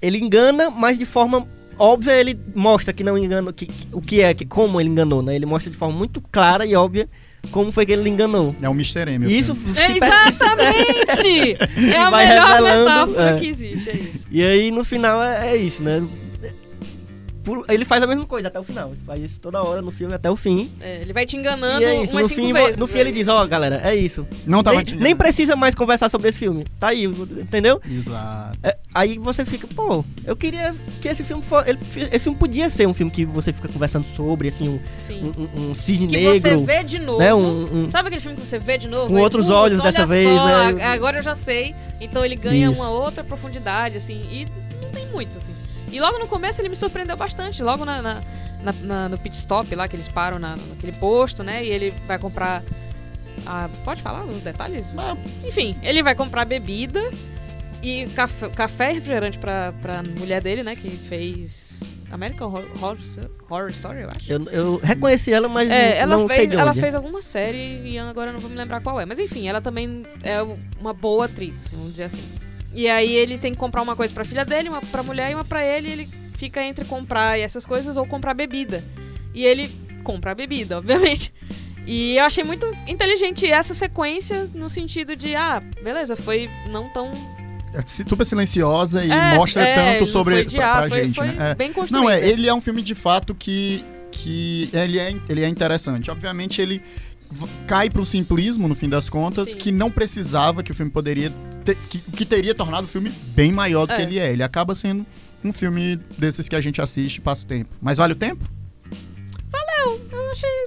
Ele 0.00 0.18
engana, 0.18 0.70
mas 0.70 0.98
de 0.98 1.06
forma 1.06 1.46
óbvia 1.78 2.12
ele 2.12 2.38
mostra 2.54 2.92
que 2.92 3.04
não 3.04 3.16
engana. 3.18 3.52
Que, 3.52 3.68
o 3.92 4.00
que 4.00 4.20
é, 4.20 4.32
que, 4.34 4.44
como 4.44 4.80
ele 4.80 4.88
enganou, 4.90 5.22
né? 5.22 5.34
Ele 5.34 5.46
mostra 5.46 5.70
de 5.70 5.76
forma 5.76 5.96
muito 5.96 6.20
clara 6.20 6.64
e 6.66 6.74
óbvia 6.74 7.08
como 7.50 7.72
foi 7.72 7.86
que 7.86 7.92
ele 7.92 8.08
enganou. 8.08 8.54
É 8.60 8.68
o 8.68 8.72
Mr. 8.72 9.10
M. 9.10 9.32
isso. 9.32 9.56
É, 9.76 9.96
exatamente! 9.96 11.56
é 11.92 11.98
a 11.98 12.10
melhor 12.10 12.62
metáfora 12.62 13.30
é. 13.30 13.38
que 13.38 13.46
existe, 13.46 13.90
é 13.90 13.96
isso. 13.96 14.26
E 14.30 14.42
aí 14.42 14.70
no 14.70 14.84
final 14.84 15.22
é, 15.22 15.50
é 15.50 15.56
isso, 15.56 15.82
né? 15.82 16.02
Por- 17.44 17.64
ele 17.68 17.84
faz 17.84 18.02
a 18.02 18.06
mesma 18.06 18.24
coisa 18.26 18.48
até 18.48 18.58
o 18.58 18.64
final. 18.64 18.88
Ele 18.90 19.00
faz 19.06 19.22
isso 19.22 19.38
toda 19.38 19.62
hora 19.62 19.82
no 19.82 19.92
filme 19.92 20.14
até 20.14 20.30
o 20.30 20.36
fim. 20.36 20.70
É, 20.80 21.02
ele 21.02 21.12
vai 21.12 21.26
te 21.26 21.36
enganando 21.36 21.82
e 21.82 21.84
é 21.84 22.02
isso. 22.02 22.12
umas 22.12 22.22
No 22.22 22.28
cinco 22.30 22.40
fim, 22.46 22.52
vezes. 22.52 22.76
no 22.78 22.86
fim 22.86 22.98
ele 22.98 23.08
aí. 23.10 23.14
diz, 23.14 23.28
ó, 23.28 23.46
galera, 23.46 23.80
é 23.84 23.94
isso. 23.94 24.26
Não 24.46 24.62
tava 24.62 24.82
Nem, 24.82 24.96
nem 24.96 25.14
precisa 25.16 25.54
mais 25.54 25.74
conversar 25.74 26.08
sobre 26.08 26.30
esse 26.30 26.38
filme. 26.38 26.64
Tá 26.80 26.88
aí, 26.88 27.04
entendeu? 27.04 27.80
Exato. 27.88 28.58
É, 28.62 28.76
aí 28.94 29.18
você 29.18 29.44
fica, 29.44 29.66
pô, 29.74 30.04
eu 30.24 30.34
queria 30.34 30.74
que 31.02 31.08
esse 31.08 31.22
filme 31.22 31.42
fosse. 31.42 31.68
ele- 31.70 31.78
esse 32.10 32.20
filme 32.20 32.38
podia 32.38 32.70
ser 32.70 32.86
um 32.88 32.94
filme 32.94 33.12
que 33.12 33.24
você 33.26 33.52
fica 33.52 33.68
conversando 33.68 34.06
sobre, 34.16 34.48
assim, 34.48 34.68
um, 34.68 34.80
um, 35.26 35.28
um- 35.28 35.70
um 35.70 35.74
cisne 35.74 36.06
Que 36.08 36.16
negro. 36.16 36.40
você 36.40 36.56
vê 36.64 36.82
de 36.82 36.98
novo. 36.98 37.18
né? 37.18 37.34
Um, 37.34 37.84
um- 37.84 37.90
Sabe 37.90 38.08
aquele 38.08 38.22
filme 38.22 38.36
que 38.36 38.46
você 38.46 38.58
vê 38.58 38.78
de 38.78 38.88
novo? 38.88 39.08
Com 39.08 39.16
Aí, 39.16 39.22
outros 39.22 39.44
putz, 39.46 39.54
olhos 39.54 39.80
olha 39.80 39.92
dessa 39.92 40.06
só, 40.06 40.12
vez, 40.12 40.26
né? 40.30 40.82
a- 40.84 40.92
Agora 40.92 41.18
eu 41.18 41.22
já 41.22 41.34
sei. 41.34 41.74
Então 42.00 42.24
ele 42.24 42.36
ganha 42.36 42.70
Isso. 42.70 42.78
uma 42.80 42.88
outra 42.88 43.22
profundidade, 43.22 43.96
assim. 43.98 44.20
E 44.30 44.46
não 44.82 44.90
tem 44.90 45.06
muito, 45.08 45.36
assim. 45.36 45.52
E 45.94 46.00
logo 46.00 46.18
no 46.18 46.26
começo 46.26 46.60
ele 46.60 46.68
me 46.68 46.76
surpreendeu 46.76 47.16
bastante. 47.16 47.62
Logo 47.62 47.84
na, 47.84 48.02
na- 48.02 48.20
na- 48.82 49.08
no 49.08 49.16
pit 49.18 49.36
stop 49.36 49.72
lá, 49.74 49.86
que 49.86 49.94
eles 49.96 50.08
param 50.08 50.38
na, 50.38 50.56
naquele 50.56 50.92
posto, 50.92 51.42
né? 51.42 51.64
E 51.64 51.68
ele 51.70 51.92
vai 52.06 52.18
comprar. 52.18 52.62
a- 53.46 53.68
pode 53.84 54.02
falar 54.02 54.24
os 54.24 54.40
detalhes? 54.42 54.92
Ah, 54.96 55.16
Enfim, 55.44 55.76
ele 55.82 56.02
vai 56.02 56.14
comprar 56.14 56.44
bebida 56.44 57.00
e 57.82 58.06
café, 58.14 58.48
café 58.48 58.90
e 58.90 58.94
refrigerante 58.94 59.38
pra, 59.38 59.72
pra 59.82 60.02
mulher 60.18 60.42
dele, 60.42 60.62
né? 60.62 60.74
Que 60.76 60.88
fez 60.90 61.80
American 62.10 62.46
Horror, 62.48 62.96
Horror, 63.50 63.68
Story, 63.70 64.02
eu 64.02 64.08
acho. 64.08 64.32
eu, 64.32 64.44
eu 64.50 64.76
reconheci 64.82 65.32
ela, 65.32 65.48
mas 65.48 65.68
É, 65.68 65.98
ela, 65.98 66.16
não 66.16 66.26
sei 66.28 66.36
fez, 66.38 66.50
de 66.50 66.56
ela 66.56 66.70
onde. 66.70 66.80
fez 66.80 66.94
alguma 66.94 67.20
série 67.20 67.88
e 67.88 67.98
agora 67.98 68.30
eu 68.30 68.34
não 68.34 68.40
vou 68.40 68.48
me 68.50 68.56
lembrar 68.56 68.80
qual 68.80 69.00
é. 69.00 69.04
Mas 69.04 69.18
enfim, 69.18 69.48
ela 69.48 69.60
também 69.60 70.04
é 70.22 70.38
uma 70.80 70.92
boa 70.94 71.24
atriz, 71.26 71.56
vamos 71.72 71.90
dizer 71.90 72.04
assim. 72.04 72.22
E 72.74 72.88
aí 72.88 73.14
ele 73.14 73.38
tem 73.38 73.52
que 73.52 73.58
comprar 73.58 73.82
uma 73.82 73.94
coisa 73.94 74.12
pra 74.12 74.24
filha 74.24 74.44
dele, 74.44 74.68
uma 74.68 74.80
pra 74.80 75.02
mulher 75.02 75.30
e 75.30 75.34
uma 75.34 75.44
pra 75.44 75.64
ele. 75.64 75.88
E 75.88 75.92
ele 75.92 76.08
fica 76.36 76.62
entre 76.62 76.84
comprar 76.84 77.38
essas 77.38 77.64
coisas 77.64 77.96
ou 77.96 78.04
comprar 78.06 78.34
bebida. 78.34 78.82
E 79.32 79.44
ele 79.44 79.70
compra 80.02 80.32
a 80.32 80.34
bebida, 80.34 80.76
obviamente. 80.78 81.32
E 81.86 82.16
eu 82.16 82.24
achei 82.24 82.42
muito 82.42 82.66
inteligente 82.86 83.46
essa 83.46 83.74
sequência 83.74 84.50
no 84.54 84.68
sentido 84.68 85.14
de, 85.14 85.34
ah, 85.36 85.62
beleza, 85.82 86.16
foi 86.16 86.48
não 86.70 86.88
tão. 86.88 87.10
é 87.74 87.82
super 87.86 88.24
silenciosa 88.24 89.04
e 89.04 89.10
É, 89.10 89.34
mostra 89.34 89.62
é, 89.62 89.74
tanto 89.74 90.06
sobre 90.10 90.34
foi 90.34 90.44
pra, 90.58 90.72
pra 90.78 90.88
foi, 90.88 91.04
gente, 91.04 91.14
foi 91.14 91.26
né? 91.28 91.50
É. 91.50 91.54
bem 91.54 91.72
construído. 91.72 92.02
Não, 92.02 92.10
é, 92.10 92.26
ele 92.26 92.48
é 92.48 92.54
um 92.54 92.60
filme 92.60 92.80
de 92.82 92.94
fato 92.94 93.34
que, 93.34 93.84
que 94.10 94.68
ele, 94.72 94.98
é, 94.98 95.14
ele 95.28 95.44
é 95.44 95.48
interessante. 95.48 96.10
Obviamente, 96.10 96.60
ele 96.60 96.82
cai 97.66 97.90
pro 97.90 98.04
simplismo, 98.06 98.66
no 98.66 98.74
fim 98.74 98.88
das 98.88 99.10
contas, 99.10 99.50
Sim. 99.50 99.58
que 99.58 99.70
não 99.72 99.90
precisava, 99.90 100.62
que 100.62 100.72
o 100.72 100.74
filme 100.74 100.90
poderia 100.90 101.30
ter, 101.64 101.76
que, 101.88 101.98
que 101.98 102.24
teria 102.24 102.54
tornado 102.54 102.84
o 102.84 102.88
filme 102.88 103.10
bem 103.34 103.50
maior 103.52 103.86
do 103.86 103.94
que 103.94 104.00
É. 104.00 104.04
ele 104.04 104.18
é. 104.18 104.32
Ele 104.32 104.42
acaba 104.42 104.74
sendo 104.74 105.04
um 105.42 105.52
filme 105.52 105.96
desses 106.18 106.48
que 106.48 106.56
a 106.56 106.60
gente 106.60 106.80
assiste 106.80 107.16
e 107.16 107.20
passa 107.20 107.44
o 107.44 107.46
tempo. 107.46 107.70
Mas 107.80 107.96
vale 107.98 108.12
o 108.12 108.16
tempo? 108.16 108.44
Eu 110.12 110.30
achei. 110.30 110.66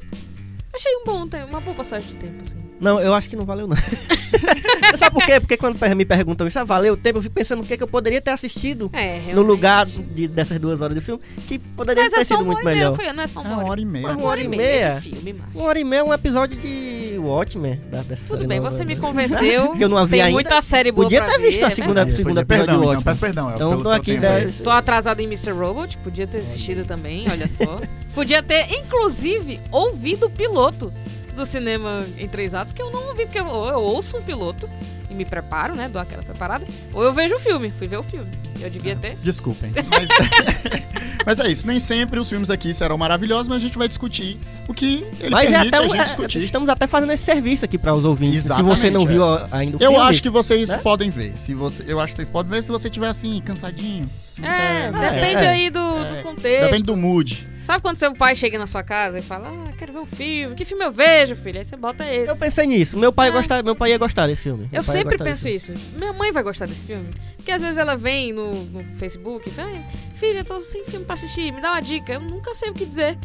Achei 0.74 0.96
um 0.98 1.06
bom 1.06 1.28
tempo, 1.28 1.48
uma 1.48 1.60
boa 1.62 1.76
passagem 1.76 2.10
de 2.14 2.16
tempo, 2.20 2.42
assim. 2.42 2.58
Não, 2.80 3.00
eu 3.00 3.14
acho 3.14 3.30
que 3.30 3.36
não 3.36 3.46
valeu, 3.46 3.68
não. 3.68 3.76
Sabe 4.98 5.14
por 5.16 5.26
quê? 5.26 5.40
Porque 5.40 5.58
quando 5.58 5.80
me 5.96 6.06
perguntam 6.06 6.48
isso, 6.48 6.60
ah, 6.60 6.64
valeu 6.64 6.94
o 6.94 6.98
tempo, 6.98 7.18
eu 7.20 7.24
fico 7.24 7.34
pensando 7.36 7.62
o 7.62 7.66
que, 7.66 7.76
que 7.78 7.84
eu 7.84 7.88
poderia 7.88 8.22
ter 8.22 8.32
assistido 8.32 8.90
É, 8.94 9.20
no 9.34 9.42
lugar 9.42 9.86
de- 9.86 10.28
dessas 10.28 10.60
duas 10.60 10.80
horas 10.82 10.96
de 10.96 11.02
filme, 11.02 11.22
que 11.48 11.58
poderia 11.60 12.04
Mas 12.04 12.14
ter 12.14 12.20
é 12.20 12.24
sido 12.24 12.38
uma 12.38 12.46
muito 12.54 12.64
meia, 12.64 12.76
melhor. 12.78 12.96
foi, 12.96 13.12
não 13.14 13.24
é 13.24 13.28
só 13.28 13.42
É 13.42 13.44
uma 13.44 13.58
uma 13.58 13.70
hora. 13.70 13.82
e 13.82 13.86
meia. 13.86 14.08
Uma 14.10 14.24
hora 14.28 14.42
e 14.42 14.48
meia? 14.48 15.00
de 15.02 15.10
filme, 15.12 15.34
macho. 15.34 15.52
Uma 15.58 15.68
hora 15.68 15.80
e 15.80 15.84
meia 15.84 16.00
é 16.00 16.04
um 16.04 16.14
episódio 16.14 16.58
de 16.60 17.16
Watchmen, 17.20 17.82
da, 17.92 18.02
dessa 18.04 18.22
Tudo 18.28 18.36
série 18.38 18.48
bem, 18.48 18.60
nova, 18.60 18.72
você 18.72 18.86
me 18.86 18.96
né? 18.96 19.02
convenceu. 19.02 19.72
Que 19.78 19.84
eu 19.84 19.90
não 19.90 19.98
a 19.98 20.06
vi 20.06 20.12
Tem 20.12 20.22
ainda. 20.22 20.34
muita 20.34 20.62
série 20.62 20.92
boa 20.92 21.06
Podia 21.06 21.22
ter 21.26 21.40
visto 21.40 21.60
ver, 21.60 21.66
a 21.66 21.68
é 21.68 21.72
segunda, 21.72 21.94
verdade. 21.96 22.16
segunda 22.18 22.46
perdão, 22.46 22.66
de 22.66 22.72
então, 22.72 22.82
Watchmen. 22.90 23.04
peço 23.04 23.20
perdão. 23.20 23.50
é 23.52 23.56
Então, 23.56 23.70
pelo 23.72 23.84
tô 23.84 23.90
aqui 23.90 24.12
aí. 24.26 24.52
Tô 24.64 24.70
atrasada 24.70 25.22
em 25.22 25.26
Mr. 25.26 25.52
Robot, 25.52 25.98
podia 26.00 26.28
ter 26.28 26.38
assistido 26.38 26.86
também, 26.86 27.26
olha 27.30 27.48
só. 27.48 27.80
podia 28.14 28.42
ter, 28.44 28.72
inclusive, 28.74 29.60
ouvido 29.72 30.28
o 30.28 30.30
piloto 30.30 30.92
do 31.38 31.46
cinema 31.46 32.06
em 32.18 32.28
três 32.28 32.54
atos, 32.54 32.74
que 32.74 32.82
eu 32.82 32.92
não 32.92 33.08
ouvi, 33.10 33.26
porque 33.26 33.40
eu, 33.40 33.46
ou 33.46 33.70
eu 33.70 33.80
ouço 33.80 34.18
um 34.18 34.22
piloto 34.22 34.70
e 35.10 35.14
me 35.14 35.24
preparo, 35.24 35.76
né? 35.76 35.88
Dou 35.88 36.02
aquela 36.02 36.22
preparada, 36.24 36.66
ou 36.94 37.04
eu 37.04 37.14
vejo 37.14 37.36
o 37.36 37.40
filme, 37.40 37.72
fui 37.72 37.88
ver 37.88 37.98
o 37.98 38.04
filme. 38.04 38.30
Eu 38.60 38.70
devia 38.70 38.96
ter. 38.96 39.16
Desculpem. 39.18 39.72
Mas, 39.88 40.10
mas 41.26 41.40
é 41.40 41.48
isso, 41.50 41.68
nem 41.68 41.80
sempre 41.80 42.20
os 42.20 42.28
filmes 42.30 42.50
aqui 42.50 42.74
serão 42.74 42.98
maravilhosos, 42.98 43.48
mas 43.48 43.58
a 43.58 43.60
gente 43.60 43.78
vai 43.78 43.88
discutir 43.88 44.40
o 44.68 44.74
que 44.74 45.06
ele 45.20 45.30
Mas 45.30 45.48
é 45.48 45.52
permite 45.52 45.76
até 45.76 45.78
a 45.78 45.88
gente 45.88 46.00
é, 46.00 46.04
discutir. 46.06 46.44
estamos 46.44 46.70
até 46.70 46.88
fazendo 46.88 47.12
esse 47.12 47.24
serviço 47.24 47.66
aqui 47.66 47.78
para 47.78 47.94
os 47.94 48.04
ouvintes. 48.06 48.46
Exatamente, 48.46 48.76
Se 48.76 48.82
você 48.82 48.90
não 48.90 49.04
é. 49.04 49.06
viu 49.06 49.24
ainda 49.52 49.78
o 49.78 49.84
Eu 49.84 49.92
filme, 49.92 50.08
acho 50.08 50.24
que 50.24 50.30
vocês 50.30 50.70
né? 50.70 50.78
podem 50.78 51.10
ver. 51.10 51.38
Se 51.38 51.54
você, 51.54 51.84
eu 51.86 52.00
acho 52.00 52.14
que 52.14 52.18
vocês 52.18 52.30
podem 52.30 52.52
ver 52.52 52.64
se 52.64 52.72
você 52.72 52.88
estiver 52.88 53.10
assim, 53.10 53.42
cansadinho. 53.42 54.10
É, 54.42 54.92
depende 54.92 55.44
é, 55.44 55.50
aí 55.50 55.70
do, 55.70 55.80
é. 55.80 56.16
do 56.16 56.24
contexto. 56.24 56.64
Depende 56.66 56.84
do 56.84 56.96
mood. 56.96 57.48
Sabe 57.68 57.82
quando 57.82 57.98
seu 57.98 58.14
pai 58.14 58.34
chega 58.34 58.58
na 58.58 58.66
sua 58.66 58.82
casa 58.82 59.20
e 59.20 59.22
fala, 59.22 59.50
ah, 59.50 59.74
quero 59.78 59.92
ver 59.92 60.00
um 60.00 60.06
filme, 60.06 60.56
que 60.56 60.64
filme 60.64 60.86
eu 60.86 60.90
vejo, 60.90 61.36
filho? 61.36 61.60
Aí 61.60 61.66
você 61.66 61.76
bota 61.76 62.02
esse. 62.06 62.32
Eu 62.32 62.38
pensei 62.38 62.66
nisso. 62.66 62.98
Meu 62.98 63.12
pai, 63.12 63.28
É. 63.28 63.32
gostar, 63.34 63.62
meu 63.62 63.76
pai 63.76 63.90
ia 63.90 63.98
gostar 63.98 64.26
desse 64.26 64.42
filme. 64.44 64.70
Meu 64.72 64.80
Eu 64.80 64.84
sempre 64.84 65.18
penso 65.18 65.50
isso. 65.50 65.74
Minha 65.98 66.14
mãe 66.14 66.32
vai 66.32 66.44
gostar 66.44 66.66
desse 66.66 66.86
filme. 66.86 67.10
Porque 67.36 67.52
às 67.52 67.62
vezes 67.62 67.78
ela 67.78 67.98
vem 67.98 68.32
no, 68.32 68.54
no 68.54 68.86
Facebook 68.96 69.50
e 69.50 69.52
fala, 69.52 69.68
"Ai, 69.68 69.84
filha, 70.16 70.38
eu 70.40 70.46
tô 70.46 70.62
sem 70.62 70.86
filme 70.86 71.04
pra 71.06 71.16
assistir, 71.16 71.52
me 71.52 71.60
dá 71.60 71.72
uma 71.74 71.82
dica. 71.82 72.14
Eu 72.14 72.22
nunca 72.22 72.56
sei 72.56 72.70
o 72.70 72.74
que 72.74 72.86
dizer. 72.86 73.18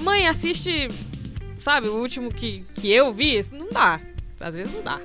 Mãe, 0.00 0.26
assiste, 0.26 0.88
sabe, 1.62 1.86
o 1.86 1.94
último 1.94 2.34
que, 2.34 2.64
que 2.74 2.90
eu 2.90 3.12
vi, 3.12 3.40
não 3.52 3.68
dá. 3.70 4.00
Às 4.40 4.56
vezes 4.56 4.74
não 4.74 4.82
dá. 4.82 5.00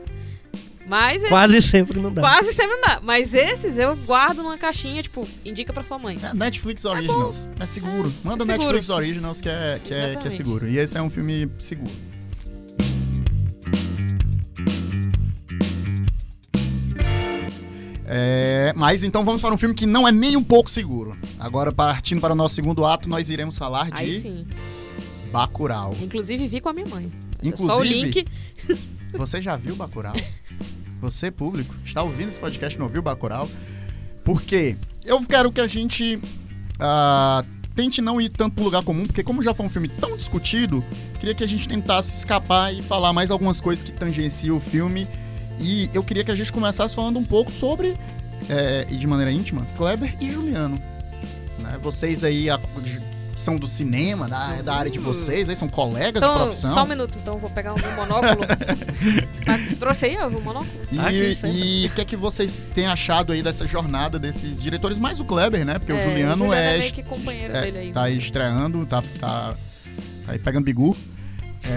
Mas 0.89 1.23
é- 1.23 1.29
Quase 1.29 1.61
sempre 1.61 1.99
não 1.99 2.11
dá. 2.11 2.19
quase 2.19 2.51
sempre 2.51 2.75
não 2.75 2.81
dá. 2.81 2.99
Mas 3.03 3.35
esses 3.35 3.77
eu 3.77 3.95
guardo 3.95 4.41
numa 4.41 4.57
caixinha, 4.57 5.03
tipo, 5.03 5.25
indica 5.45 5.71
pra 5.71 5.83
sua 5.83 5.99
mãe. 5.99 6.17
É 6.23 6.33
Netflix 6.33 6.83
Originals. 6.83 7.47
É, 7.59 7.65
seguro. 7.67 8.11
Manda 8.23 8.43
seguro. 8.43 8.63
Netflix 8.63 8.89
Originals 8.89 9.39
que 9.39 9.49
é, 9.49 9.79
que, 9.85 9.93
é, 9.93 10.15
que 10.15 10.27
é 10.27 10.31
seguro. 10.31 10.67
E 10.67 10.79
esse 10.79 10.97
é 10.97 11.01
um 11.01 11.09
filme 11.11 11.47
seguro. 11.59 11.91
É, 18.11 18.73
mas 18.75 19.03
então 19.03 19.23
vamos 19.23 19.41
para 19.41 19.53
um 19.53 19.57
filme 19.57 19.75
que 19.75 19.85
não 19.85 20.07
é 20.07 20.11
nem 20.11 20.35
um 20.35 20.43
pouco 20.43 20.69
seguro. 20.71 21.15
Agora, 21.39 21.71
partindo 21.71 22.19
para 22.19 22.33
o 22.33 22.35
nosso 22.35 22.55
segundo 22.55 22.83
ato, 22.83 23.07
nós 23.07 23.29
iremos 23.29 23.57
falar 23.57 23.87
Aí 23.91 24.05
de 24.07 24.21
sim. 24.21 24.47
Bacurau. 25.31 25.95
Inclusive 26.01 26.47
vi 26.47 26.59
com 26.59 26.69
a 26.69 26.73
minha 26.73 26.87
mãe. 26.87 27.11
Só 27.55 27.79
o 27.79 27.85
Inclusive, 27.85 27.93
link. 27.93 28.25
Você 29.13 29.39
já 29.41 29.55
viu 29.55 29.75
Bacurau? 29.75 30.13
Você, 30.99 31.31
público, 31.31 31.73
está 31.85 32.03
ouvindo 32.03 32.29
esse 32.29 32.39
podcast 32.39 32.77
não 32.77 32.87
viu 32.87 33.01
Bacurau? 33.01 33.49
Por 34.23 34.41
quê? 34.41 34.75
Eu 35.05 35.25
quero 35.25 35.51
que 35.51 35.61
a 35.61 35.67
gente 35.67 36.19
ah, 36.79 37.43
tente 37.73 38.01
não 38.01 38.19
ir 38.19 38.29
tanto 38.29 38.55
pro 38.55 38.65
lugar 38.65 38.83
comum, 38.83 39.03
porque 39.03 39.23
como 39.23 39.41
já 39.41 39.53
foi 39.53 39.65
um 39.65 39.69
filme 39.69 39.87
tão 39.87 40.17
discutido, 40.17 40.83
queria 41.19 41.33
que 41.33 41.43
a 41.43 41.47
gente 41.47 41.67
tentasse 41.67 42.13
escapar 42.13 42.73
e 42.73 42.81
falar 42.81 43.13
mais 43.13 43.31
algumas 43.31 43.61
coisas 43.61 43.83
que 43.83 43.91
tangenciam 43.91 44.57
o 44.57 44.59
filme. 44.59 45.07
E 45.59 45.89
eu 45.93 46.03
queria 46.03 46.23
que 46.23 46.31
a 46.31 46.35
gente 46.35 46.51
começasse 46.51 46.95
falando 46.95 47.17
um 47.17 47.23
pouco 47.23 47.51
sobre, 47.51 47.95
é, 48.49 48.85
e 48.89 48.97
de 48.97 49.07
maneira 49.07 49.31
íntima, 49.31 49.65
Kleber 49.77 50.17
e 50.19 50.29
Juliano. 50.29 50.77
Né? 51.59 51.77
Vocês 51.81 52.23
aí 52.23 52.49
são 53.41 53.55
do 53.55 53.67
cinema, 53.67 54.27
da, 54.27 54.61
da 54.61 54.75
área 54.75 54.91
de 54.91 54.99
vocês, 54.99 55.49
aí 55.49 55.55
são 55.55 55.67
colegas 55.69 56.21
de 56.21 56.29
Então, 56.29 56.43
profissão. 56.45 56.73
só 56.73 56.83
um 56.83 56.87
minuto, 56.87 57.17
então 57.21 57.37
vou 57.39 57.49
pegar 57.49 57.73
o 57.73 57.79
meu 57.79 57.91
monóculo. 57.95 58.41
Trouxe 59.79 60.05
aí 60.07 60.17
ó, 60.17 60.27
o 60.27 60.41
monóculo? 60.41 60.69
E 60.91 61.37
e 61.47 61.87
o 61.87 61.89
que 61.91 62.01
é 62.01 62.05
que 62.05 62.15
vocês 62.15 62.63
têm 62.73 62.85
achado 62.87 63.31
aí 63.33 63.41
dessa 63.41 63.65
jornada 63.65 64.19
desses 64.19 64.59
diretores, 64.59 64.97
mais 64.99 65.19
o 65.19 65.25
Kleber, 65.25 65.65
né? 65.65 65.79
Porque 65.79 65.93
o 65.93 65.97
É, 65.97 66.03
Juliano 66.03 66.43
o 66.43 66.47
Juliano 66.47 66.53
é, 66.53 66.75
é 66.75 66.79
meio 66.79 66.93
que 66.93 67.03
companheiro 67.03 67.55
é, 67.55 67.61
dele 67.61 67.77
aí. 67.77 67.91
tá 67.93 68.03
aí 68.03 68.17
estreando, 68.17 68.85
tá, 68.85 69.01
tá, 69.19 69.53
tá 70.25 70.31
aí 70.31 70.39
pegando 70.39 70.63
bigu. 70.65 70.95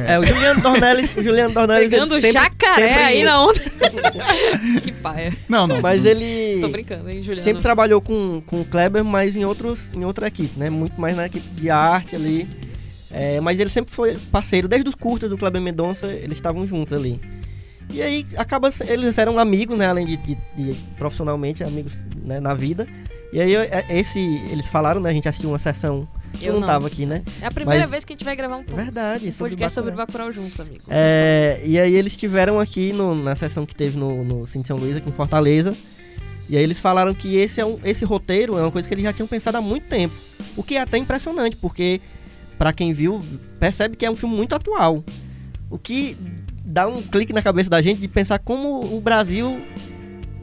É, 0.07 0.19
o 0.19 0.25
Juliano 0.25 0.61
Dornelles, 0.61 1.11
o 1.17 1.23
Juliano 1.23 1.53
Dornelles 1.55 1.91
Pegando 1.91 2.15
ele 2.15 2.23
sempre- 2.23 2.41
jacaré 2.41 2.89
sempre- 2.89 3.03
aí 3.03 3.25
na 3.25 3.45
onda. 3.47 3.61
que 4.83 4.93
paia. 4.93 5.37
Não, 5.49 5.67
não. 5.67 5.81
Mas 5.81 6.05
ele 6.07 6.61
Tô 6.61 6.69
brincando, 6.69 7.11
hein, 7.11 7.23
Juliano? 7.23 7.45
sempre 7.45 7.63
trabalhou 7.63 8.01
com, 8.01 8.43
com 8.47 8.61
o 8.61 8.65
Kleber, 8.65 9.05
mas 9.05 9.35
em, 9.37 9.45
outros, 9.45 9.91
em 9.95 10.05
outra 10.05 10.29
equipe, 10.29 10.59
né? 10.59 10.71
Muito 10.71 11.01
mais 11.01 11.17
na 11.17 11.27
equipe 11.27 11.47
de 11.61 11.69
arte 11.71 12.17
ali. 12.17 12.49
É, 13.11 13.41
mas 13.41 13.61
ele 13.61 13.69
sempre 13.69 13.93
foi 13.95 14.17
parceiro, 14.31 14.67
desde 14.69 14.89
os 14.89 14.95
curtas 14.95 15.29
do 15.29 15.37
Kleber 15.37 15.61
Mendonça, 15.61 16.07
eles 16.07 16.39
estavam 16.39 16.67
juntos 16.67 16.93
ali. 16.97 17.21
E 17.93 18.01
aí 18.01 18.25
acaba, 18.39 18.73
eles 18.89 19.19
eram 19.19 19.39
amigos, 19.39 19.77
né? 19.77 19.87
Além 19.87 20.07
de, 20.07 20.17
de- 20.17 20.39
de 20.57 20.75
profissionalmente, 20.97 21.63
amigos 21.63 21.93
né, 22.25 22.41
na 22.41 22.55
vida. 22.55 22.87
E 23.33 23.41
aí 23.41 23.55
é, 23.55 23.85
esse, 23.91 24.19
eles 24.51 24.67
falaram, 24.67 25.01
né? 25.01 25.11
A 25.11 25.13
gente 25.13 25.29
assistiu 25.29 25.51
uma 25.51 25.59
sessão. 25.59 26.09
Tu 26.39 26.45
Eu 26.45 26.55
não, 26.55 26.61
não. 26.61 26.67
tava 26.67 26.87
aqui, 26.87 27.07
né? 27.07 27.23
É 27.41 27.47
a 27.47 27.51
primeira 27.51 27.83
Mas- 27.83 27.91
vez 27.91 28.05
que 28.05 28.13
a 28.13 28.15
gente 28.17 28.25
vai 28.25 28.35
gravar 28.37 28.57
um 28.57 28.65
Verdade. 28.65 29.21
sobre 29.27 29.39
podcast 29.39 29.75
sobre 29.75 29.91
Bacurau. 29.93 30.29
Bacurau 30.29 30.33
juntos, 30.33 30.59
amigo. 30.61 30.83
É, 30.89 31.61
e 31.65 31.79
aí 31.79 31.95
eles 31.95 32.13
estiveram 32.13 32.59
aqui 32.59 32.93
no- 32.93 33.15
na 33.15 33.35
sessão 33.37 33.65
que 33.67 33.75
teve 33.75 33.99
no, 33.99 34.25
no 34.25 34.47
Cine 34.47 34.65
São 34.65 34.77
Luís, 34.77 34.97
aqui 34.97 35.09
em 35.09 35.13
Fortaleza. 35.13 35.75
E 36.49 36.57
aí 36.57 36.63
eles 36.63 36.79
falaram 36.79 37.15
que 37.15 37.37
esse, 37.37 37.61
é 37.61 37.65
um, 37.67 37.79
esse 37.85 38.05
roteiro 38.05 38.59
é 38.59 38.63
uma 38.63 38.71
coisa 38.71 38.87
que 38.89 38.93
eles 38.95 39.05
já 39.05 39.13
tinham 39.13 39.27
pensado 39.29 39.57
há 39.57 39.61
muito 39.63 39.87
tempo. 39.87 40.15
O 40.57 40.63
que 40.63 40.77
é 40.77 40.81
até 40.81 40.99
impressionante, 40.99 41.57
porque 41.57 42.01
pra 42.59 42.73
quem 42.73 42.93
viu, 42.93 43.23
percebe 43.61 43.97
que 43.97 44.05
é 44.05 44.11
um 44.11 44.17
filme 44.17 44.35
muito 44.35 44.55
atual. 44.55 45.03
O 45.71 45.79
que 45.79 46.17
dá 46.65 46.87
um 46.87 47.01
clique 47.01 47.33
na 47.33 47.41
cabeça 47.43 47.71
da 47.71 47.81
gente 47.81 48.01
de 48.01 48.09
pensar 48.09 48.39
como 48.39 48.81
o 48.97 49.01
Brasil 49.01 49.63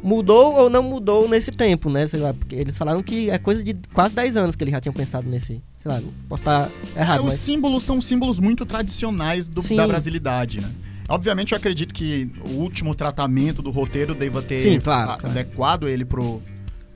mudou 0.01 0.55
ou 0.55 0.69
não 0.69 0.81
mudou 0.81 1.27
nesse 1.27 1.51
tempo, 1.51 1.89
né? 1.89 2.07
Sei 2.07 2.19
lá, 2.19 2.33
porque 2.33 2.55
eles 2.55 2.75
falaram 2.77 3.03
que 3.03 3.29
é 3.29 3.37
coisa 3.37 3.61
de 3.63 3.75
quase 3.93 4.15
10 4.15 4.37
anos 4.37 4.55
que 4.55 4.63
eles 4.63 4.71
já 4.71 4.81
tinham 4.81 4.93
pensado 4.93 5.29
nesse. 5.29 5.61
Sei 5.81 5.91
lá, 5.91 6.01
posso 6.27 6.41
estar 6.41 6.69
É, 6.95 6.99
errado, 7.01 7.19
os 7.21 7.25
mas. 7.27 7.39
símbolos 7.39 7.83
são 7.83 8.01
símbolos 8.01 8.37
muito 8.39 8.65
tradicionais 8.65 9.47
do- 9.47 9.61
da 9.75 9.87
brasilidade, 9.87 10.59
né? 10.61 10.69
Obviamente 11.07 11.53
eu 11.53 11.57
acredito 11.57 11.93
que 11.93 12.29
o 12.45 12.55
último 12.55 12.93
tratamento 12.93 13.61
do 13.61 13.71
roteiro 13.71 14.13
deva 14.13 14.41
ter 14.41 14.61
Sim, 14.73 14.79
claro, 14.79 15.11
a- 15.11 15.17
claro. 15.17 15.27
adequado 15.29 15.87
ele 15.87 16.05
pro, 16.05 16.41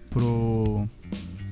pro, 0.09 0.87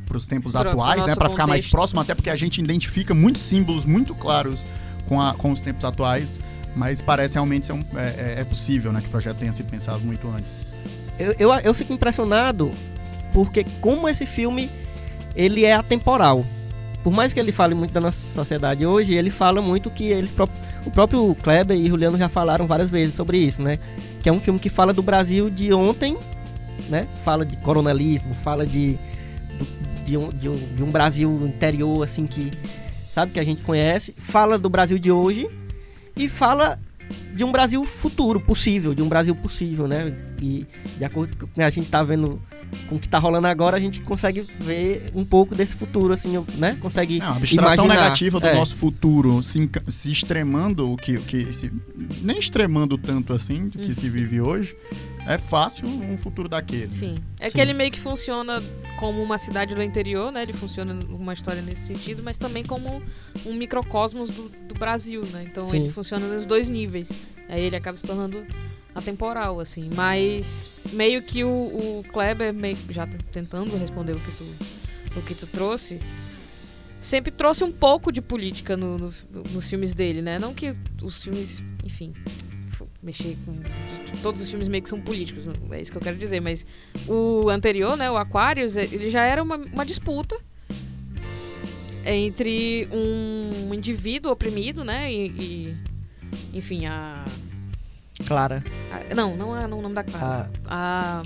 pros 0.05 0.27
tempos 0.27 0.51
Pro- 0.51 0.61
pro 0.61 0.69
atuais, 0.71 0.99
né? 1.01 1.07
nosso 1.07 1.19
Pra 1.19 1.29
ficar 1.29 1.47
mais 1.47 1.67
próximo, 1.67 2.01
até 2.01 2.13
porque 2.13 2.29
a 2.29 2.35
gente 2.35 2.59
identifica 2.61 3.13
muitos 3.15 3.41
símbolos 3.41 3.85
muito 3.85 4.13
claros 4.13 4.65
com, 5.07 5.19
a- 5.19 5.33
com 5.33 5.51
os 5.51 5.59
tempos 5.59 5.85
atuais, 5.85 6.39
mas 6.75 7.01
parece 7.01 7.35
realmente 7.35 7.65
ser 7.65 7.73
um, 7.73 7.83
é, 7.95 8.35
é- 8.37 8.41
é 8.41 8.43
possível, 8.43 8.91
né? 8.91 8.99
Que 9.01 9.07
o 9.07 9.09
projeto 9.09 9.37
tenha 9.37 9.53
sido 9.53 9.69
pensado 9.69 9.99
muito 10.01 10.27
antes. 10.27 10.51
eu, 11.17 11.33
eu, 11.39 11.53
eu 11.59 11.73
fico 11.73 11.93
impressionado 11.93 12.71
porque 13.33 13.63
como 13.79 14.07
esse 14.09 14.25
filme 14.25 14.69
ele 15.35 15.63
é 15.65 15.73
atemporal. 15.73 16.45
Por 17.03 17.11
mais 17.11 17.33
que 17.33 17.39
ele 17.39 17.51
fale 17.51 17.73
muito 17.73 17.91
da 17.91 17.99
nossa 17.99 18.19
sociedade 18.35 18.85
hoje, 18.85 19.15
ele 19.15 19.31
fala 19.31 19.61
muito 19.61 19.89
que 19.89 20.05
eles 20.05 20.31
o 20.85 20.91
próprio 20.91 21.35
Kleber 21.35 21.75
e 21.75 21.87
Juliano 21.87 22.17
já 22.17 22.29
falaram 22.29 22.67
várias 22.67 22.89
vezes 22.89 23.15
sobre 23.15 23.37
isso, 23.37 23.61
né? 23.61 23.79
Que 24.21 24.29
é 24.29 24.31
um 24.31 24.39
filme 24.39 24.59
que 24.59 24.69
fala 24.69 24.93
do 24.93 25.01
Brasil 25.01 25.49
de 25.49 25.73
ontem, 25.73 26.15
né? 26.89 27.07
Fala 27.23 27.45
de 27.45 27.57
coronelismo, 27.57 28.33
fala 28.33 28.65
de 28.65 28.99
de 30.05 30.17
um, 30.17 30.29
de 30.29 30.49
um, 30.49 30.53
de 30.53 30.83
um 30.83 30.91
Brasil 30.91 31.45
interior 31.45 32.03
assim 32.03 32.25
que 32.25 32.51
sabe 33.13 33.31
que 33.31 33.39
a 33.39 33.43
gente 33.43 33.61
conhece, 33.63 34.13
fala 34.17 34.57
do 34.57 34.69
Brasil 34.69 34.97
de 34.97 35.11
hoje 35.11 35.49
e 36.15 36.27
fala 36.27 36.79
de 37.33 37.43
um 37.43 37.51
Brasil 37.51 37.83
futuro, 37.85 38.39
possível, 38.39 38.93
de 38.93 39.01
um 39.01 39.07
Brasil 39.07 39.35
possível, 39.35 39.87
né? 39.87 40.13
E 40.41 40.67
de 40.97 41.05
acordo 41.05 41.35
com 41.37 41.45
o 41.45 41.49
que 41.49 41.61
a 41.61 41.69
gente 41.69 41.89
tá 41.89 42.03
vendo 42.03 42.41
com 42.87 42.95
o 42.95 42.99
que 42.99 43.07
tá 43.07 43.17
rolando 43.17 43.47
agora, 43.47 43.77
a 43.77 43.79
gente 43.79 44.01
consegue 44.01 44.41
ver 44.59 45.05
um 45.13 45.23
pouco 45.25 45.53
desse 45.55 45.73
futuro, 45.73 46.13
assim, 46.13 46.33
né? 46.57 46.75
Consegue 46.79 47.19
Não, 47.19 47.27
a 47.27 47.35
abstração 47.35 47.85
imaginar. 47.85 48.03
negativa 48.03 48.39
do 48.39 48.45
É. 48.47 48.55
nosso 48.55 48.75
futuro 48.75 49.41
se, 49.43 49.69
se 49.89 50.11
extremando 50.11 50.91
o 50.91 50.97
que, 50.97 51.15
o 51.15 51.21
que 51.21 51.51
se- 51.53 51.71
nem 52.21 52.37
extremando 52.39 52.97
tanto 52.97 53.33
assim 53.33 53.67
do 53.67 53.77
que 53.79 53.91
Hum. 53.91 53.95
se 53.95 54.09
vive 54.09 54.41
hoje, 54.41 54.75
é 55.27 55.37
fácil 55.37 55.87
um 55.87 56.17
futuro 56.17 56.49
daquele. 56.49 56.91
Sim. 56.91 57.15
É 57.39 57.49
Sim. 57.49 57.55
que 57.55 57.61
ele 57.61 57.73
meio 57.73 57.91
que 57.91 57.99
funciona 57.99 58.61
como 58.97 59.21
uma 59.21 59.37
cidade 59.37 59.73
do 59.75 59.81
interior, 59.83 60.31
né? 60.31 60.41
Ele 60.43 60.53
funciona 60.53 60.97
uma 61.09 61.33
história 61.33 61.61
nesse 61.61 61.87
sentido, 61.87 62.21
mas 62.23 62.37
também 62.37 62.63
como 62.63 63.01
um 63.45 63.53
microcosmos 63.53 64.29
do, 64.31 64.49
do 64.67 64.73
Brasil, 64.75 65.21
né? 65.31 65.45
Então 65.49 65.65
Sim. 65.67 65.77
ele 65.83 65.89
funciona 65.91 66.27
nos 66.27 66.45
dois 66.45 66.67
níveis. 66.69 67.09
Aí 67.49 67.61
ele 67.63 67.75
acaba 67.75 67.97
se 67.97 68.03
tornando 68.05 68.45
atemporal, 68.95 69.59
assim. 69.59 69.89
Mas 69.95 70.69
meio 70.93 71.21
que 71.21 71.43
o, 71.43 71.49
o 71.49 72.05
Kleber, 72.11 72.53
meio, 72.53 72.77
já 72.89 73.07
tentando 73.31 73.75
responder 73.77 74.13
o 74.15 74.19
que 74.19 74.31
tu, 74.31 74.45
o 75.17 75.21
que 75.21 75.33
tu 75.35 75.47
trouxe, 75.47 75.99
sempre 76.99 77.31
trouxe 77.31 77.63
um 77.63 77.71
pouco 77.71 78.11
de 78.11 78.21
política 78.21 78.75
no- 78.77 78.97
no- 78.97 79.13
nos 79.51 79.69
filmes 79.69 79.93
dele, 79.93 80.21
né? 80.21 80.37
Não 80.39 80.53
que 80.53 80.73
os 81.01 81.21
filmes, 81.23 81.61
enfim, 81.83 82.13
mexer 83.01 83.37
com. 83.45 83.53
Todos 84.21 84.41
os 84.41 84.49
filmes 84.49 84.67
meio 84.67 84.83
que 84.83 84.89
são 84.89 84.99
políticos, 85.01 85.45
é 85.71 85.81
isso 85.81 85.91
que 85.91 85.97
eu 85.97 86.01
quero 86.01 86.17
dizer, 86.17 86.39
mas 86.41 86.65
o 87.07 87.49
anterior, 87.49 87.95
né, 87.97 88.11
o 88.11 88.17
Aquarius, 88.17 88.75
eh, 88.77 88.83
ele 88.91 89.09
já 89.09 89.23
era 89.25 89.41
uma, 89.41 89.55
uma 89.57 89.85
disputa 89.85 90.37
entre 92.05 92.87
um 92.91 93.73
indivíduo 93.73 94.31
oprimido, 94.31 94.83
né, 94.83 95.11
e, 95.11 95.27
e, 95.27 95.73
enfim, 96.53 96.85
a 96.85 97.23
Clara. 98.31 98.63
Ah, 98.91 99.15
não, 99.15 99.35
não 99.35 99.57
é 99.57 99.65
o 99.65 99.67
nome 99.67 99.93
da 99.95 100.03
Clara. 100.03 100.49
A 100.65 101.21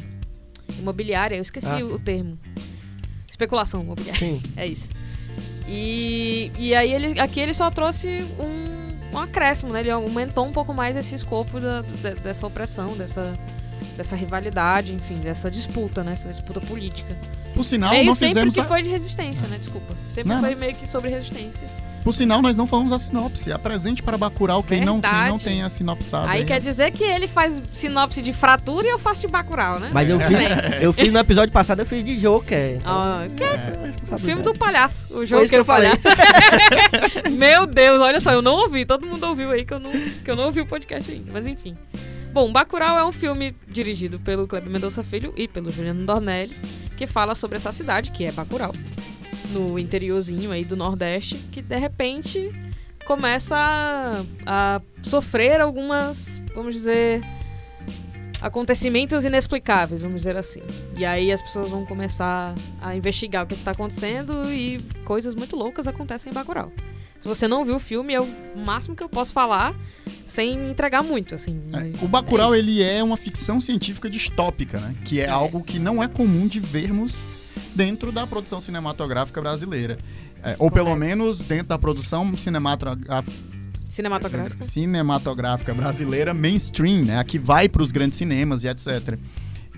imobiliária, 0.80 1.36
eu 1.36 1.42
esqueci 1.42 1.68
Ah, 1.68 1.86
o 1.86 2.00
termo. 2.00 2.38
Especulação 3.30 3.82
imobiliária. 3.82 4.20
Sim. 4.20 4.42
É 4.58 4.66
isso. 4.66 4.90
E, 5.68 6.52
e 6.58 6.76
aí 6.76 6.94
ele, 6.94 7.20
aqui 7.20 7.40
ele 7.40 7.54
só 7.54 7.70
trouxe 7.72 8.20
um, 8.40 9.16
um 9.16 9.20
acréscimo, 9.20 9.74
né? 9.74 9.80
Ele 9.80 9.90
aumentou 9.92 10.46
um 10.46 10.52
pouco 10.52 10.74
mais 10.74 10.96
esse 10.96 11.16
escopo 11.16 11.60
da- 11.60 11.82
de- 11.82 12.16
dessa 12.22 12.46
opressão, 12.46 12.96
dessa, 12.96 13.34
dessa 13.98 14.16
rivalidade, 14.16 14.94
enfim, 14.94 15.16
dessa 15.16 15.50
disputa, 15.50 16.04
né? 16.04 16.14
Essa 16.14 16.30
disputa 16.30 16.62
política. 16.62 17.18
Por 17.56 17.66
sinal, 17.66 17.92
meio 17.92 18.06
não 18.06 18.14
sempre 18.16 18.28
fizemos 18.36 18.54
que 18.54 18.60
a... 18.62 18.66
foi 18.66 18.84
de 18.84 18.90
resistência, 18.90 19.48
né? 19.48 19.58
Desculpa. 19.58 19.96
Sempre 20.14 20.34
Não, 20.34 20.42
foi 20.42 20.52
não. 20.52 20.58
meio 20.60 20.76
que 20.76 20.88
sobre 20.88 21.10
resistência. 21.10 21.68
Por 22.06 22.14
sinal, 22.14 22.40
nós 22.40 22.56
não 22.56 22.68
falamos 22.68 22.94
a 22.94 23.00
sinopse. 23.00 23.52
Apresente 23.52 24.04
para 24.04 24.16
Bacurau 24.16 24.62
quem 24.62 24.80
não, 24.86 25.02
quem 25.02 25.12
não 25.12 25.20
Verdade. 25.22 25.44
tem 25.44 25.64
a 25.64 25.70
sinopsada. 25.70 26.30
Aí 26.30 26.46
quer 26.46 26.62
dizer 26.62 26.92
que 26.92 27.04
ele 27.04 27.28
faz 27.28 27.60
sinopse 27.74 28.22
de 28.22 28.32
fratura 28.32 28.86
e 28.86 28.92
eu 28.92 29.00
faço 29.00 29.22
de 29.22 29.28
Bacurau, 29.28 29.80
né? 29.80 29.90
Mas 29.92 30.08
eu 30.08 30.20
fiz, 30.20 30.38
eu 30.82 30.94
fiz 30.94 31.12
no 31.12 31.18
episódio 31.18 31.52
passado, 31.52 31.80
eu 31.80 31.86
fiz 31.86 32.04
de 32.04 32.16
Joker. 32.22 32.76
Então, 32.76 32.94
Ah, 32.94 33.28
que 33.36 33.44
é 33.44 34.16
O 34.16 34.20
filme 34.20 34.44
do 34.44 34.54
palhaço. 34.54 35.18
O 35.18 35.24
isso 35.24 35.50
que 35.50 35.56
eu 35.56 35.66
falei. 35.66 35.90
palhaço. 35.90 36.08
Meu 37.36 37.66
Deus, 37.66 38.00
olha 38.00 38.20
só, 38.20 38.32
eu 38.32 38.42
não 38.42 38.54
ouvi. 38.54 38.86
Todo 38.86 39.06
mundo 39.08 39.26
ouviu 39.26 39.50
aí 39.50 39.66
que 39.66 39.74
eu 39.74 39.80
não, 39.80 39.92
que 39.92 40.30
eu 40.30 40.36
não 40.36 40.46
ouvi 40.46 40.62
o 40.62 40.66
podcast 40.68 41.12
ainda. 41.12 41.32
Mas 41.34 41.48
enfim. 41.48 41.76
Bom, 42.32 42.52
Bacurau 42.52 43.00
é 43.00 43.04
um 43.06 43.12
filme 43.12 43.56
dirigido 43.68 44.20
pelo 44.20 44.46
Kleber 44.46 44.70
Mendonça 44.70 45.04
Filho 45.04 45.34
e 45.38 45.48
pelo 45.48 45.72
Juliano 45.72 46.06
Dornelles, 46.06 46.62
que 46.98 47.08
fala 47.08 47.34
sobre 47.34 47.58
essa 47.58 47.72
cidade, 47.72 48.12
que 48.12 48.26
é 48.26 48.32
Bacurau, 48.32 48.74
no 49.48 49.78
interiorzinho 49.80 50.52
aí 50.52 50.64
do 50.66 50.76
Nordeste, 50.76 51.36
que 51.52 51.62
de 51.62 51.78
repente 51.78 52.52
começa 53.06 53.56
a, 53.56 54.24
a 54.46 54.82
sofrer 55.04 55.62
algumas, 55.62 56.42
vamos 56.56 56.74
dizer, 56.74 57.22
acontecimentos 58.42 59.26
inexplicáveis, 59.26 60.02
vamos 60.02 60.18
dizer 60.18 60.38
assim. 60.38 60.62
E 60.98 61.06
aí 61.06 61.32
as 61.32 61.42
pessoas 61.42 61.70
vão 61.70 61.86
começar 61.86 62.54
a 62.82 62.96
investigar 62.96 63.44
o 63.44 63.48
que 63.48 63.54
está 63.54 63.72
acontecendo 63.72 64.52
e 64.52 64.80
coisas 65.04 65.36
muito 65.36 65.56
loucas 65.56 65.88
acontecem 65.88 66.32
em 66.32 66.34
Bacurau. 66.34 66.72
Se 67.20 67.28
você 67.28 67.48
não 67.48 67.66
viu 67.66 67.78
o 67.78 67.80
filme, 67.80 68.14
é 68.14 68.22
o 68.22 68.28
máximo 68.56 68.96
que 68.96 69.02
eu 69.02 69.10
posso 69.10 69.34
falar 69.34 69.76
sem 70.28 70.70
entregar 70.70 71.04
muito, 71.04 71.34
assim. 71.34 71.60
É, 71.74 72.04
o 72.06 72.08
Bacurau, 72.08 72.54
é 72.54 72.60
ele 72.60 72.84
é 72.84 73.04
uma 73.04 73.18
ficção 73.18 73.60
científica 73.60 74.10
distópica, 74.10 74.80
né? 74.80 74.96
Que 75.06 75.22
é, 75.22 75.24
É. 75.26 75.30
algo 75.30 75.64
que 75.64 75.80
não 75.80 76.04
é 76.04 76.08
comum 76.08 76.48
de 76.48 76.60
vermos 76.60 77.24
dentro 77.74 78.12
da 78.12 78.26
produção 78.26 78.60
cinematográfica 78.62 79.42
brasileira. 79.42 79.98
É, 80.44 80.56
ou 80.60 80.70
pelo 80.70 80.96
menos 80.96 81.40
dentro 81.40 81.68
da 81.68 81.78
produção 81.80 82.36
cinematográfica, 82.36 83.36
cinematográfica. 83.90 84.64
cinematográfica 84.64 85.74
brasileira 85.74 86.34
mainstream, 86.34 87.04
né? 87.04 87.18
A 87.20 87.24
que 87.24 87.40
vai 87.40 87.68
para 87.68 87.82
os 87.82 87.92
grandes 87.92 88.18
cinemas 88.18 88.64
e 88.64 88.68
etc. 88.68 89.18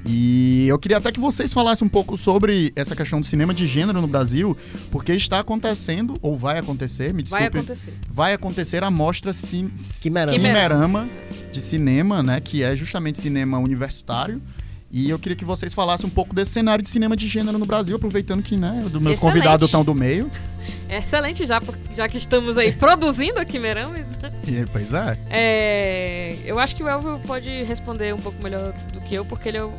E 0.05 0.67
eu 0.67 0.77
queria 0.77 0.97
até 0.97 1.11
que 1.11 1.19
vocês 1.19 1.51
falassem 1.51 1.85
um 1.85 1.89
pouco 1.89 2.15
sobre 2.17 2.71
essa 2.75 2.95
questão 2.95 3.19
do 3.19 3.25
cinema 3.25 3.53
de 3.53 3.65
gênero 3.65 3.99
no 3.99 4.07
Brasil, 4.07 4.55
porque 4.91 5.11
está 5.13 5.39
acontecendo, 5.39 6.17
ou 6.21 6.35
vai 6.37 6.57
acontecer, 6.59 7.13
me 7.13 7.23
Vai 7.23 7.41
desculpe, 7.49 7.57
acontecer. 7.57 7.93
vai 8.09 8.33
acontecer 8.33 8.83
a 8.83 8.91
mostra 8.91 9.33
Cin 9.33 9.69
Quimerama. 10.01 10.37
Quimerama 10.37 11.09
de 11.51 11.61
cinema, 11.61 12.21
né, 12.23 12.39
que 12.39 12.63
é 12.63 12.75
justamente 12.75 13.19
cinema 13.19 13.57
universitário. 13.57 14.41
E 14.89 15.09
eu 15.09 15.19
queria 15.19 15.35
que 15.35 15.43
vocês 15.43 15.73
falassem 15.73 16.07
um 16.07 16.09
pouco 16.09 16.33
desse 16.33 16.51
cenário 16.51 16.81
de 16.81 16.89
cinema 16.89 17.15
de 17.15 17.27
gênero 17.27 17.57
no 17.57 17.65
Brasil, 17.65 17.95
aproveitando 17.95 18.41
que, 18.41 18.55
né, 18.55 18.71
meus 18.71 18.87
Excelente. 18.93 19.19
convidados 19.19 19.67
estão 19.67 19.83
do 19.83 19.93
meio. 19.93 20.31
Excelente, 20.89 21.45
já, 21.45 21.61
já 21.93 22.07
que 22.07 22.17
estamos 22.17 22.57
aí 22.57 22.71
produzindo 22.71 23.39
aqui 23.39 23.59
Merão. 23.59 23.93
E, 23.95 24.65
pois 24.71 24.93
é. 24.93 25.17
É, 25.29 26.37
eu 26.45 26.57
acho 26.57 26.75
que 26.75 26.83
o 26.83 26.87
Elvio 26.87 27.19
pode 27.25 27.63
responder 27.63 28.13
um 28.13 28.17
pouco 28.17 28.41
melhor 28.41 28.73
do 28.93 29.01
que 29.01 29.15
eu, 29.15 29.25
porque 29.25 29.49
ele 29.49 29.57
é 29.57 29.63
o, 29.63 29.73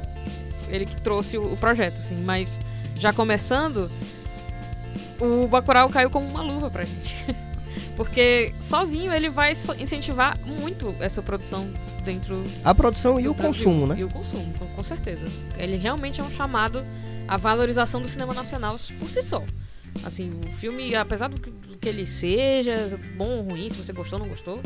ele 0.69 0.85
que 0.85 1.01
trouxe 1.01 1.39
o, 1.39 1.53
o 1.53 1.57
projeto, 1.57 1.95
assim. 1.95 2.23
Mas 2.23 2.61
já 2.99 3.13
começando, 3.13 3.91
o 5.21 5.47
Bacurau 5.47 5.89
caiu 5.89 6.11
como 6.11 6.29
uma 6.29 6.43
luva 6.43 6.71
pra 6.71 6.83
gente. 6.83 7.17
Porque 7.99 8.55
sozinho 8.61 9.13
ele 9.13 9.29
vai 9.29 9.55
incentivar 9.81 10.39
muito 10.47 10.95
essa 11.01 11.21
produção 11.21 11.69
dentro 12.05 12.45
A 12.63 12.73
produção 12.73 13.19
e 13.19 13.27
o 13.27 13.35
Brasil. 13.35 13.65
consumo, 13.65 13.87
né? 13.89 13.97
E 13.99 14.05
o 14.05 14.09
consumo, 14.09 14.55
com, 14.77 14.85
certeza. 14.85 15.27
Ele 15.59 15.77
realmente 15.77 16.21
é 16.21 16.25
um 16.25 16.31
chamado 16.31 16.87
à 17.27 17.37
valorização 17.37 18.01
do 18.01 18.07
cinema 18.07 18.33
nacional 18.33 18.79
por 19.01 19.11
si 19.11 19.21
só. 19.21 19.43
Assim, 20.05 20.31
o 20.47 20.57
filme, 20.59 20.95
apesar 20.95 21.29
do 21.29 21.41
que, 21.41 21.89
ele 21.89 22.07
seja, 22.07 22.97
bom 23.17 23.31
ou 23.31 23.43
ruim, 23.43 23.69
se 23.69 23.77
você 23.83 23.93
gostou 23.93 24.17
ou 24.17 24.27
não 24.27 24.31
gostou, 24.31 24.63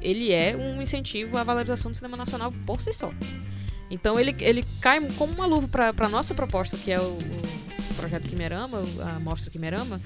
ele 0.00 0.32
é 0.32 0.56
um 0.56 0.80
incentivo 0.80 1.36
à 1.36 1.44
valorização 1.44 1.90
do 1.90 1.94
cinema 1.94 2.16
nacional 2.16 2.50
por 2.64 2.80
si 2.80 2.94
só. 2.94 3.12
Então 3.90 4.18
ele, 4.18 4.34
ele 4.38 4.64
cai 4.80 4.98
como 5.18 5.34
uma 5.34 5.44
luva 5.44 5.68
para 5.68 6.06
a 6.06 6.08
nossa 6.08 6.32
proposta, 6.32 6.78
que 6.78 6.90
é 6.90 6.98
o, 6.98 7.18
o 7.90 7.94
projeto 7.94 8.26
Quimerama, 8.26 8.82
a 9.04 9.20
mostra 9.20 9.50
Quimerama, 9.50 10.00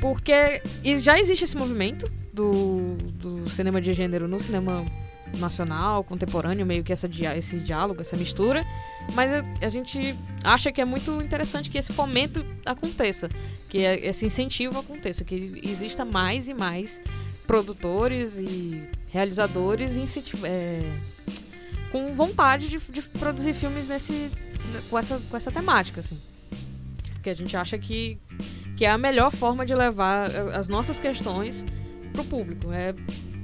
porque 0.00 0.62
já 1.00 1.18
existe 1.18 1.44
esse 1.44 1.56
movimento 1.56 2.10
do, 2.32 2.96
do 3.12 3.48
cinema 3.50 3.80
de 3.80 3.92
gênero 3.92 4.26
no 4.26 4.40
cinema 4.40 4.84
nacional, 5.38 6.02
contemporâneo, 6.02 6.66
meio 6.66 6.82
que 6.82 6.92
essa, 6.92 7.08
esse 7.36 7.60
diálogo, 7.60 8.00
essa 8.00 8.16
mistura, 8.16 8.64
mas 9.14 9.30
a, 9.62 9.68
gente 9.68 10.16
acha 10.42 10.72
que 10.72 10.80
é 10.80 10.84
muito 10.84 11.22
interessante 11.22 11.70
que 11.70 11.78
esse 11.78 11.92
fomento 11.92 12.44
aconteça, 12.64 13.28
que 13.68 13.84
é- 13.84 14.06
esse 14.06 14.26
incentivo 14.26 14.78
aconteça, 14.78 15.24
que 15.24 15.60
exista 15.62 16.04
mais 16.04 16.48
e 16.48 16.54
mais 16.54 17.00
produtores 17.46 18.38
e 18.38 18.82
realizadores 19.08 19.96
é, 20.44 20.80
com 21.90 22.12
vontade 22.14 22.68
de, 22.68 22.78
de 22.78 23.02
produzir 23.02 23.54
filmes 23.54 23.88
nesse, 23.88 24.30
com, 24.88 24.98
essa, 24.98 25.20
com 25.28 25.36
essa 25.36 25.50
temática, 25.50 26.00
assim. 26.00 26.18
Porque 27.14 27.30
a 27.30 27.34
gente 27.34 27.56
acha 27.56 27.76
que, 27.76 28.18
que 28.80 28.86
é 28.86 28.90
a 28.90 28.96
melhor 28.96 29.30
forma 29.30 29.66
de 29.66 29.74
levar 29.74 30.30
eh, 30.30 30.56
as 30.56 30.66
nossas 30.70 30.98
questões 30.98 31.66
pro 32.14 32.24
público, 32.24 32.72
é 32.72 32.94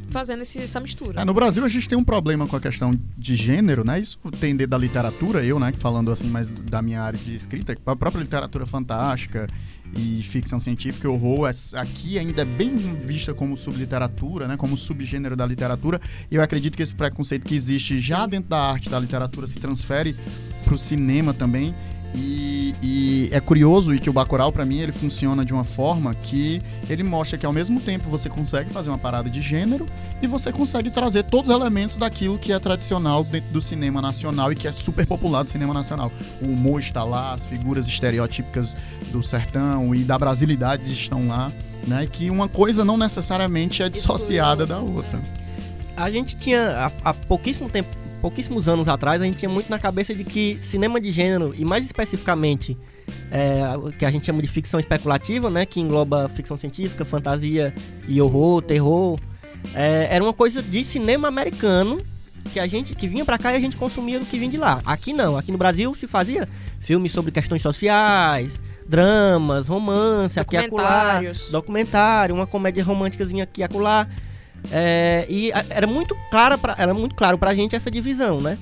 fazendo 0.09 0.41
esse- 0.41 0.59
essa 0.61 0.81
mistura. 0.81 1.21
É, 1.21 1.27
no 1.27 1.35
Brasil 1.35 1.63
a 1.63 1.69
gente 1.69 1.87
tem 1.87 1.99
um 1.99 2.03
problema 2.03 2.47
com 2.47 2.57
a 2.57 2.61
questão 2.61 2.91
de 3.19 3.37
gênero, 3.37 3.85
né? 3.85 4.01
Isso 4.01 4.19
tem 4.41 4.57
dentro 4.57 4.71
da 4.71 4.79
literatura, 4.79 5.45
eu, 5.45 5.59
né, 5.59 5.75
falando 5.77 6.11
assim 6.11 6.31
mais 6.31 6.49
da 6.49 6.81
minha 6.81 7.03
área 7.03 7.19
de 7.19 7.37
escrita, 7.37 7.77
a 7.85 7.95
própria 7.97 8.23
literatura 8.23 8.65
fantástica 8.65 9.47
e 9.95 10.23
ficção 10.23 10.59
científica 10.59 11.07
horror, 11.11 11.51
aqui 11.75 12.19
ainda 12.19 12.41
é 12.41 12.45
bem 12.47 12.75
vista 12.75 13.35
como 13.35 13.59
subliteratura, 13.59 14.49
né, 14.49 14.57
como 14.57 14.75
subgênero 14.75 15.37
da 15.37 15.45
literatura. 15.45 16.01
E 16.31 16.37
eu 16.37 16.43
acredito 16.43 16.79
que 16.79 16.83
esse 16.83 16.95
preconceito 16.95 17.45
que 17.45 17.55
existe 17.55 17.99
já 17.99 18.27
dentro 18.27 18.49
da 18.49 18.59
arte 18.71 18.89
da 18.89 18.99
literatura 18.99 19.47
se 19.47 19.57
transfere 19.57 20.17
pro 20.65 20.79
cinema 20.79 21.35
também. 21.35 21.75
E, 22.17 22.75
e 22.83 23.29
é 23.31 23.41
curioso 23.41 23.95
e 23.95 23.99
que 23.99 24.09
o 24.09 24.13
Bacurau, 24.13 24.51
pra 24.51 24.65
mim, 24.65 24.79
ele 24.79 24.93
funciona 24.93 25.45
de 25.45 25.53
uma 25.53 25.65
forma 25.65 26.15
que 26.15 26.63
ele 26.89 27.03
mostra 27.03 27.37
que 27.37 27.45
ao 27.45 27.53
mesmo 27.53 27.79
tempo 27.79 28.09
você 28.09 28.29
consegue 28.29 28.71
fazer 28.71 28.89
uma 28.89 28.97
parada 28.99 29.29
de 29.29 29.43
gênero 29.43 29.87
e 30.23 30.27
você 30.27 30.51
consegue 30.51 30.91
trazer 30.91 31.25
todos 31.25 31.51
os 31.51 31.57
elementos 31.57 31.99
daquilo 31.99 32.39
que 32.39 32.53
é 32.53 32.59
tradicional 32.59 33.23
dentro 33.23 33.51
do 33.51 33.61
cinema 33.61 34.01
nacional 34.01 34.51
e 34.51 34.55
que 34.55 34.67
é 34.67 34.73
super 34.73 35.07
popular 35.07 35.43
do 35.43 35.51
cinema 35.51 35.75
nacional. 35.75 36.11
O 36.41 36.47
humor 36.47 36.81
está 36.81 37.05
lá, 37.05 37.35
as 37.35 37.45
figuras 37.45 37.87
estereotípicas 37.87 38.75
do 39.13 39.23
sertão 39.23 39.95
e 39.95 40.03
da 40.03 40.19
brasilidade 40.19 40.91
estão 40.91 41.27
lá, 41.29 41.53
né? 41.87 42.05
E 42.05 42.07
que 42.07 42.31
uma 42.31 42.49
coisa 42.49 42.83
não 42.83 42.97
necessariamente 42.97 43.83
é 43.83 43.89
dissociada 43.91 44.65
da 44.65 44.79
outra. 44.79 45.21
A 45.95 46.11
gente 46.11 46.37
tinha, 46.37 46.91
há 47.05 47.13
pouquíssimo 47.13 47.69
tempo, 47.69 47.89
pouquíssimos 48.21 48.69
anos 48.69 48.89
atrás, 48.89 49.21
a 49.21 49.25
gente 49.25 49.39
tinha 49.39 49.49
muito 49.49 49.71
na 49.71 49.79
cabeça 49.79 50.15
de 50.15 50.25
que 50.25 50.59
cinema 50.63 51.01
de 51.01 51.11
gênero, 51.11 51.55
e 51.57 51.65
mais 51.65 51.85
especificamente 51.85 52.77
é, 53.31 53.77
o 53.77 53.93
que 53.93 54.05
a 54.05 54.11
gente 54.11 54.27
chama 54.27 54.43
de 54.43 54.49
ficção 54.49 54.81
especulativa, 54.81 55.51
né, 55.51 55.67
que 55.67 55.81
engloba 55.81 56.29
ficção 56.29 56.57
científica, 56.59 57.05
fantasia 57.05 57.75
e 58.09 58.21
horror, 58.21 58.63
terror, 58.63 59.19
é, 59.75 60.09
era 60.11 60.23
uma 60.23 60.33
coisa 60.33 60.63
de 60.63 60.85
cinema 60.85 61.29
americano 61.29 62.01
que 62.53 62.61
a 62.61 62.67
gente 62.67 62.95
que 62.95 63.09
vinha 63.09 63.25
pra 63.25 63.39
cá 63.39 63.53
e 63.53 63.57
a 63.57 63.61
gente 63.61 63.77
consumia 63.77 64.21
do 64.21 64.27
que 64.27 64.39
vinha 64.39 64.51
de 64.51 64.57
lá. 64.57 64.81
Aqui 64.87 65.13
não, 65.13 65.37
aqui 65.37 65.51
no 65.51 65.59
Brasil 65.59 65.93
se 65.95 66.07
fazia 66.07 66.49
filmes 66.79 67.13
sobre 67.13 67.33
questões 67.33 67.61
sociais, 67.61 68.61
dramas, 68.89 69.67
romance, 69.67 70.39
aqui 70.39 70.57
acolá, 70.57 71.21
documentário, 71.51 72.35
uma 72.35 72.47
comédia 72.47 72.85
românticazinha 72.85 73.45
aqui 73.45 73.63
acolá. 73.63 74.07
É, 74.73 75.27
e 75.29 75.51
era 75.71 75.87
muito 75.87 76.17
clara 76.31 76.59
pra, 76.59 76.75
era 76.79 76.93
muito 76.93 77.15
claro 77.15 77.39
pra 77.39 77.55
gente 77.55 77.77
essa 77.77 77.91
divisão, 77.91 78.41
né? 78.41 78.59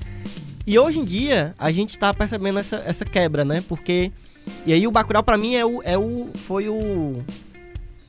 E 0.67 0.77
hoje 0.79 0.99
em 0.99 1.05
dia 1.05 1.53
a 1.57 1.71
gente 1.71 1.97
tá 1.97 2.13
percebendo 2.13 2.59
essa, 2.59 2.77
essa 2.85 3.05
quebra, 3.05 3.43
né? 3.45 3.63
Porque 3.67 4.11
e 4.65 4.73
aí 4.73 4.85
o 4.87 4.91
Bacurau 4.91 5.23
pra 5.23 5.37
mim 5.37 5.55
é 5.55 5.65
o, 5.65 5.81
é 5.83 5.97
o 5.97 6.29
foi 6.47 6.69
o 6.69 7.23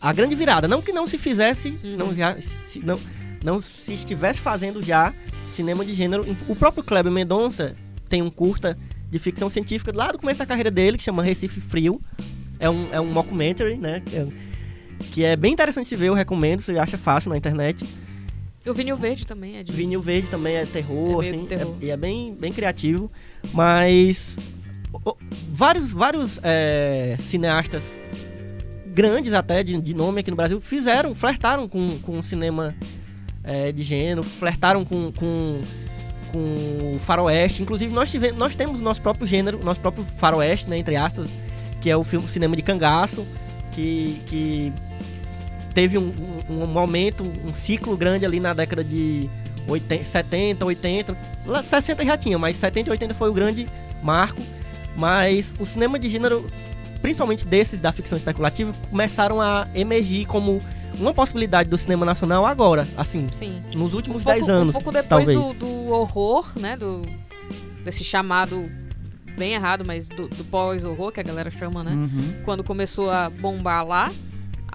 a 0.00 0.12
grande 0.12 0.34
virada, 0.34 0.68
não 0.68 0.82
que 0.82 0.92
não 0.92 1.08
se 1.08 1.16
fizesse, 1.18 1.78
Uhum. 1.82 1.96
não 1.96 2.14
já 2.14 2.36
se, 2.66 2.80
não 2.80 2.98
não 3.44 3.60
se 3.60 3.92
estivesse 3.92 4.40
fazendo 4.40 4.82
já 4.82 5.12
cinema 5.54 5.84
de 5.84 5.94
gênero. 5.94 6.24
O 6.48 6.54
próprio 6.56 6.82
Kleber 6.84 7.10
Mendonça 7.12 7.74
tem 8.08 8.20
um 8.22 8.30
curta 8.30 8.76
de 9.10 9.18
ficção 9.18 9.48
científica 9.48 9.92
lá 9.94 10.12
do 10.12 10.18
começo 10.18 10.38
da 10.38 10.46
carreira 10.46 10.70
dele 10.70 10.98
que 10.98 11.04
chama 11.04 11.22
Recife 11.22 11.60
Frio. 11.60 12.00
É 12.58 12.68
um, 12.68 12.88
é 12.92 13.00
um 13.00 13.06
mockumentary, 13.12 13.76
né? 13.76 14.02
É- 14.12 14.26
que 15.12 15.24
é 15.24 15.36
bem 15.36 15.52
interessante 15.52 15.88
de 15.88 15.96
ver, 15.96 16.08
eu 16.08 16.14
recomendo, 16.14 16.60
você 16.62 16.78
acha 16.78 16.96
fácil 16.98 17.30
na 17.30 17.36
internet. 17.36 17.84
O 18.66 18.74
vinil 18.74 18.96
verde 18.96 19.24
também 19.26 19.56
é 19.58 19.62
de. 19.62 19.70
Vinil 19.70 20.02
Verde 20.02 20.26
também 20.28 20.56
é 20.56 20.66
terror, 20.66 21.22
É 21.24 21.28
assim, 21.28 21.46
terror. 21.46 21.76
é- 21.80 21.84
e 21.86 21.90
é 21.90 21.96
bem, 21.96 22.34
bem 22.34 22.52
criativo. 22.52 23.08
Mas 23.54 24.36
o- 24.92 25.10
o- 25.10 25.16
vários, 25.52 25.90
vários 25.90 26.40
é, 26.42 27.16
cineastas 27.20 27.84
grandes 28.88 29.32
até, 29.32 29.62
de, 29.62 29.80
de 29.80 29.94
nome 29.94 30.20
aqui 30.20 30.30
no 30.30 30.36
Brasil, 30.36 30.60
fizeram, 30.60 31.14
flertaram 31.14 31.68
com, 31.68 31.98
com 32.00 32.18
o 32.18 32.24
cinema 32.24 32.74
é, 33.44 33.70
de 33.70 33.82
gênero, 33.84 34.24
flertaram 34.24 34.84
com, 34.84 35.12
com, 35.12 35.60
com 36.32 36.92
o 36.96 36.98
faroeste. 36.98 37.62
Inclusive, 37.62 37.92
nós, 37.94 38.10
tivemos, 38.10 38.36
nós 38.36 38.56
temos 38.56 38.80
o 38.80 38.82
nosso 38.82 39.00
próprio 39.00 39.26
gênero, 39.28 39.62
nosso 39.62 39.78
próprio 39.80 40.04
faroeste, 40.04 40.68
né, 40.68 40.76
entre 40.78 40.96
aspas, 40.96 41.28
que 41.80 41.88
é 41.88 41.96
o 41.96 42.02
filme 42.02 42.26
cinema 42.26 42.56
de 42.56 42.62
cangaço, 42.62 43.24
que, 43.70 44.18
que 44.26 44.72
teve 45.76 45.98
um, 45.98 46.10
um, 46.48 46.62
um 46.62 46.66
momento, 46.66 47.22
um 47.44 47.52
ciclo 47.52 47.98
grande 47.98 48.24
ali 48.24 48.40
na 48.40 48.54
década 48.54 48.82
de 48.82 49.28
80, 49.68 50.04
70, 50.06 50.64
80, 50.64 51.18
lá 51.44 51.62
60 51.62 52.02
já 52.02 52.16
tinha, 52.16 52.38
mas 52.38 52.56
70 52.56 52.88
e 52.88 52.92
80 52.92 53.14
foi 53.14 53.28
o 53.28 53.34
grande 53.34 53.66
marco. 54.02 54.40
Mas 54.96 55.54
o 55.60 55.66
cinema 55.66 55.98
de 55.98 56.08
gênero, 56.08 56.46
principalmente 57.02 57.44
desses 57.44 57.78
da 57.78 57.92
ficção 57.92 58.16
especulativa, 58.16 58.72
começaram 58.88 59.38
a 59.38 59.68
emergir 59.74 60.24
como 60.24 60.62
uma 60.98 61.12
possibilidade 61.12 61.68
do 61.68 61.76
cinema 61.76 62.06
nacional 62.06 62.46
agora, 62.46 62.88
assim, 62.96 63.26
Sim. 63.30 63.62
nos 63.74 63.92
últimos 63.92 64.22
Um 64.22 64.24
pouco, 64.24 64.38
10 64.38 64.48
anos. 64.48 64.68
um 64.70 64.72
pouco 64.72 64.90
depois 64.90 65.26
talvez. 65.26 65.38
do, 65.38 65.52
do 65.52 65.90
horror, 65.90 66.52
né? 66.58 66.74
Do, 66.78 67.02
desse 67.84 68.02
chamado 68.02 68.66
bem 69.36 69.52
errado, 69.52 69.84
mas 69.86 70.08
do, 70.08 70.26
do 70.26 70.42
pós-horror, 70.44 71.12
que 71.12 71.20
a 71.20 71.22
galera 71.22 71.50
chama, 71.50 71.84
né? 71.84 71.90
Uhum. 71.90 72.42
Quando 72.46 72.64
começou 72.64 73.10
a 73.10 73.28
bombar 73.28 73.86
lá. 73.86 74.10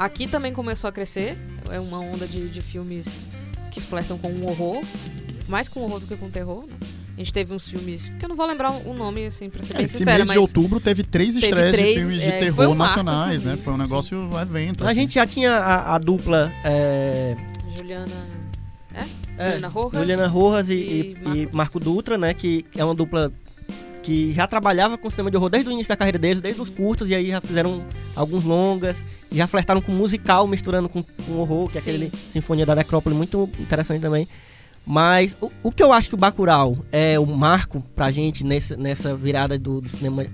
Aqui 0.03 0.27
também 0.27 0.51
começou 0.53 0.87
a 0.87 0.91
crescer. 0.91 1.37
É 1.69 1.79
uma 1.79 1.99
onda 1.99 2.25
de, 2.27 2.49
de 2.49 2.61
filmes 2.61 3.27
que 3.71 3.79
flertam 3.79 4.17
com 4.17 4.29
o 4.29 4.47
horror. 4.49 4.81
Mais 5.47 5.67
com 5.67 5.81
horror 5.81 5.99
do 5.99 6.07
que 6.07 6.15
com 6.15 6.29
terror, 6.29 6.65
né? 6.67 6.75
A 7.13 7.17
gente 7.17 7.31
teve 7.33 7.53
uns 7.53 7.67
filmes. 7.67 8.09
Que 8.19 8.25
eu 8.25 8.29
não 8.29 8.35
vou 8.35 8.45
lembrar 8.47 8.71
o 8.71 8.93
nome, 8.93 9.25
assim, 9.25 9.49
pra 9.49 9.61
ser 9.63 9.73
É, 9.73 9.77
bem 9.77 9.85
esse 9.85 9.97
sincera, 9.99 10.17
mês 10.17 10.29
mas. 10.29 10.33
de 10.33 10.39
outubro 10.39 10.79
teve 10.79 11.03
três 11.03 11.35
Teve 11.35 11.45
estreias 11.47 11.75
de 11.77 11.99
filmes 11.99 12.21
de 12.21 12.27
é, 12.27 12.31
foi 12.31 12.39
terror 12.39 12.65
um 12.65 12.75
marco, 12.75 12.95
nacionais, 13.03 13.43
né? 13.43 13.57
Foi 13.57 13.73
um 13.73 13.77
negócio, 13.77 14.17
um 14.17 14.39
evento. 14.39 14.83
A 14.83 14.87
assim. 14.91 15.01
gente 15.01 15.13
já 15.15 15.27
tinha 15.27 15.51
a, 15.51 15.95
a 15.95 15.97
dupla 15.99 16.51
é, 16.63 17.35
Juliana. 17.77 18.07
é, 19.37 19.51
Juliana 19.51 19.67
Rojas. 19.67 19.99
Juliana 19.99 20.27
Rojas 20.27 20.69
e, 20.69 20.73
e 20.73 21.17
e- 21.25 21.43
e 21.43 21.49
Marco... 21.51 21.79
Dutra, 21.79 22.17
né? 22.17 22.33
Que 22.33 22.65
é 22.75 22.83
uma 22.83 22.95
dupla 22.95 23.31
que 24.01 24.31
já 24.31 24.47
trabalhava 24.47 24.97
com 24.97 25.09
cinema 25.11 25.29
de 25.29 25.37
horror 25.37 25.49
desde 25.49 25.69
o 25.69 25.71
início 25.73 25.89
da 25.89 25.97
carreira 25.97 26.17
deles, 26.17 26.41
desde 26.41 26.59
os 26.59 26.69
curtos, 26.69 27.07
e 27.09 27.13
aí 27.13 27.27
já 27.27 27.39
fizeram 27.39 27.83
alguns 28.15 28.43
longas, 28.45 28.95
já 29.31 29.47
flertaram 29.47 29.81
com 29.81 29.91
musical, 29.91 30.45
misturando 30.45 30.89
com, 30.89 31.01
com 31.03 31.37
horror, 31.37 31.69
que 31.69 31.77
é 31.77 31.81
Sim. 31.81 31.89
aquele 31.89 32.11
Sinfonia 32.33 32.65
da 32.65 32.75
Necrópole, 32.75 33.15
muito 33.15 33.49
interessante 33.59 34.01
também. 34.01 34.27
Mas 34.85 35.37
o, 35.39 35.51
o 35.63 35.71
que 35.71 35.81
eu 35.81 35.93
acho 35.93 36.09
que 36.09 36.15
o 36.15 36.17
Bacurau 36.17 36.77
é 36.91 37.19
o 37.19 37.25
marco 37.25 37.81
pra 37.95 38.11
gente 38.11 38.43
nessa, 38.43 38.75
nessa 38.75 39.15
virada 39.15 39.57
do, 39.57 39.79
do 39.79 39.89
cinema 39.89 40.25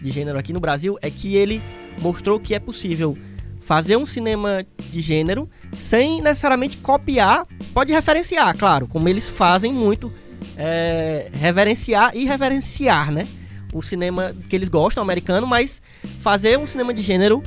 de 0.00 0.10
gênero 0.10 0.38
aqui 0.38 0.52
no 0.52 0.60
Brasil 0.60 0.98
é 1.00 1.10
que 1.10 1.34
ele 1.36 1.62
mostrou 2.00 2.38
que 2.38 2.54
é 2.54 2.58
possível 2.58 3.16
fazer 3.60 3.96
um 3.96 4.04
cinema 4.04 4.64
de 4.90 5.00
gênero 5.00 5.48
sem 5.72 6.20
necessariamente 6.20 6.76
copiar, 6.76 7.46
pode 7.72 7.92
referenciar, 7.92 8.56
claro, 8.56 8.86
como 8.86 9.08
eles 9.08 9.28
fazem 9.28 9.72
muito, 9.72 10.12
é, 10.56 11.30
reverenciar 11.32 12.14
e 12.14 12.26
reverenciar, 12.26 13.10
né? 13.10 13.26
O 13.72 13.82
cinema 13.82 14.36
que 14.48 14.54
eles 14.54 14.68
gostam, 14.68 15.02
americano, 15.02 15.46
mas 15.46 15.80
fazer 16.20 16.58
um 16.58 16.66
cinema 16.66 16.92
de 16.92 17.00
gênero 17.00 17.42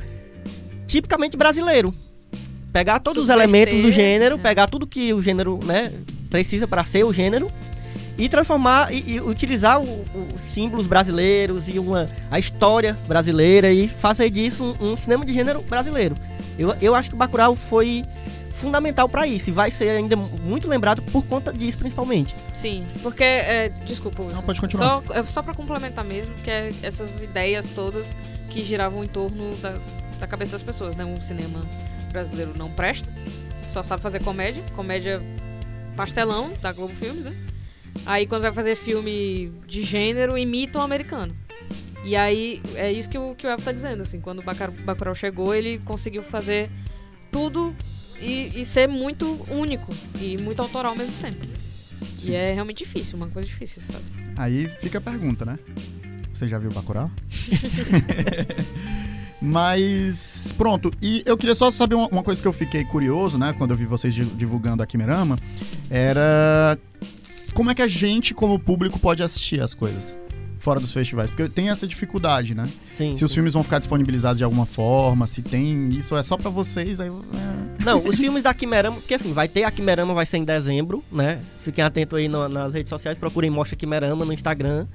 tipicamente 0.88 1.36
brasileiro. 1.36 1.94
Pegar 2.72 2.98
todos 2.98 3.22
os 3.22 3.28
Subverter, 3.28 3.44
elementos 3.44 3.82
do 3.82 3.92
gênero, 3.92 4.34
é. 4.34 4.38
pegar 4.38 4.66
tudo 4.68 4.86
que 4.86 5.12
o 5.12 5.22
gênero 5.22 5.60
né, 5.64 5.92
precisa 6.28 6.66
para 6.66 6.84
ser 6.84 7.04
o 7.04 7.12
gênero 7.12 7.48
e 8.16 8.28
transformar 8.28 8.92
e, 8.92 9.14
e 9.14 9.20
utilizar 9.20 9.80
os 9.80 10.40
símbolos 10.40 10.86
brasileiros 10.86 11.68
e 11.68 11.78
uma, 11.78 12.08
a 12.30 12.38
história 12.38 12.98
brasileira 13.06 13.70
e 13.70 13.86
fazer 13.86 14.28
disso 14.28 14.76
um, 14.80 14.92
um 14.92 14.96
cinema 14.96 15.24
de 15.24 15.32
gênero 15.32 15.62
brasileiro. 15.62 16.16
Eu, 16.58 16.74
eu 16.80 16.94
acho 16.94 17.08
que 17.08 17.14
o 17.14 17.18
Bacurau 17.18 17.54
foi 17.54 18.04
fundamental 18.58 19.08
para 19.08 19.24
isso 19.24 19.50
e 19.50 19.52
vai 19.52 19.70
ser 19.70 19.90
ainda 19.90 20.16
muito 20.16 20.66
lembrado 20.66 21.00
por 21.00 21.24
conta 21.24 21.52
disso 21.52 21.78
principalmente. 21.78 22.34
Sim, 22.52 22.84
porque. 23.02 23.22
é, 23.22 23.68
desculpa, 23.86 24.22
Wilson. 24.22 24.36
Não, 24.36 24.42
pode 24.42 24.60
continuar. 24.60 25.02
Só, 25.06 25.14
é 25.14 25.22
só 25.22 25.42
pra 25.42 25.54
complementar 25.54 26.04
mesmo, 26.04 26.34
que 26.42 26.50
é 26.50 26.70
essas 26.82 27.22
ideias 27.22 27.70
todas 27.70 28.16
que 28.50 28.60
giravam 28.60 29.04
em 29.04 29.06
torno 29.06 29.54
da, 29.56 29.74
da 30.18 30.26
cabeça 30.26 30.52
das 30.52 30.62
pessoas, 30.62 30.96
né? 30.96 31.04
Um 31.04 31.20
cinema 31.20 31.60
brasileiro 32.10 32.54
não 32.56 32.70
presta, 32.70 33.12
só 33.68 33.82
sabe 33.82 34.02
fazer 34.02 34.22
comédia, 34.22 34.62
comédia 34.74 35.22
pastelão 35.96 36.52
da 36.60 36.72
Globo 36.72 36.94
Filmes, 36.94 37.24
né? 37.24 37.34
Aí 38.06 38.26
quando 38.26 38.42
vai 38.42 38.52
fazer 38.52 38.76
filme 38.76 39.50
de 39.66 39.82
gênero, 39.82 40.38
imita 40.38 40.78
o 40.78 40.82
americano. 40.82 41.34
E 42.04 42.16
aí 42.16 42.62
é 42.74 42.92
isso 42.92 43.10
que 43.10 43.18
o, 43.18 43.34
que 43.34 43.46
o 43.46 43.50
Elvo 43.50 43.62
tá 43.62 43.72
dizendo, 43.72 44.02
assim, 44.02 44.20
quando 44.20 44.38
o 44.38 44.42
Bacurau 44.84 45.14
chegou, 45.14 45.54
ele 45.54 45.78
conseguiu 45.84 46.22
fazer 46.22 46.70
tudo 47.30 47.74
e, 48.20 48.60
e 48.60 48.64
ser 48.64 48.88
muito 48.88 49.44
único 49.50 49.92
e 50.20 50.40
muito 50.42 50.60
autoral 50.62 50.92
ao 50.92 50.98
mesmo 50.98 51.12
tempo. 51.20 51.46
Sim. 52.16 52.30
E 52.30 52.34
é 52.34 52.52
realmente 52.52 52.84
difícil, 52.84 53.16
uma 53.16 53.28
coisa 53.28 53.48
difícil 53.48 53.82
se 53.82 53.92
fazer. 53.92 54.12
Aí 54.36 54.68
fica 54.80 54.98
a 54.98 55.00
pergunta, 55.00 55.44
né? 55.44 55.58
Você 56.32 56.46
já 56.46 56.58
viu 56.58 56.70
Bacurau? 56.70 57.10
Mas, 59.40 60.52
pronto. 60.56 60.90
E 61.00 61.22
eu 61.24 61.36
queria 61.36 61.54
só 61.54 61.70
saber 61.70 61.94
uma, 61.94 62.08
uma 62.08 62.22
coisa 62.22 62.40
que 62.42 62.48
eu 62.48 62.52
fiquei 62.52 62.84
curioso, 62.84 63.38
né? 63.38 63.54
Quando 63.56 63.70
eu 63.70 63.76
vi 63.76 63.84
vocês 63.84 64.14
di- 64.14 64.24
divulgando 64.24 64.82
a 64.82 64.86
Quimerama. 64.86 65.38
Era... 65.90 66.78
Como 67.54 67.70
é 67.70 67.74
que 67.74 67.82
a 67.82 67.88
gente, 67.88 68.34
como 68.34 68.58
público, 68.58 68.98
pode 68.98 69.22
assistir 69.22 69.60
as 69.60 69.74
coisas? 69.74 70.16
Fora 70.58 70.80
dos 70.80 70.92
festivais. 70.92 71.30
Porque 71.30 71.48
tem 71.48 71.70
essa 71.70 71.86
dificuldade, 71.86 72.54
né? 72.54 72.64
Sim. 72.94 73.14
Se 73.14 73.24
os 73.24 73.32
filmes 73.32 73.54
vão 73.54 73.62
ficar 73.62 73.78
disponibilizados 73.78 74.38
de 74.38 74.44
alguma 74.44 74.66
forma, 74.66 75.26
se 75.26 75.40
tem... 75.42 75.88
Isso 75.90 76.16
é 76.16 76.22
só 76.22 76.36
pra 76.36 76.50
vocês, 76.50 77.00
aí... 77.00 77.08
é. 77.08 77.84
Não, 77.84 78.04
os 78.04 78.16
filmes 78.16 78.42
da 78.42 78.52
Quimerama, 78.52 78.96
porque 78.96 79.14
assim, 79.14 79.32
vai 79.32 79.46
ter 79.48 79.62
a 79.64 79.70
Quimerama, 79.70 80.12
vai 80.12 80.26
ser 80.26 80.36
em 80.38 80.44
dezembro, 80.44 81.02
né? 81.12 81.40
Fiquem 81.62 81.82
atentos 81.84 82.18
aí 82.18 82.28
no- 82.28 82.48
nas 82.48 82.74
redes 82.74 82.90
sociais, 82.90 83.16
procurem 83.16 83.48
Mostra 83.50 83.76
Quimerama 83.76 84.24
no 84.24 84.32
Instagram. 84.32 84.86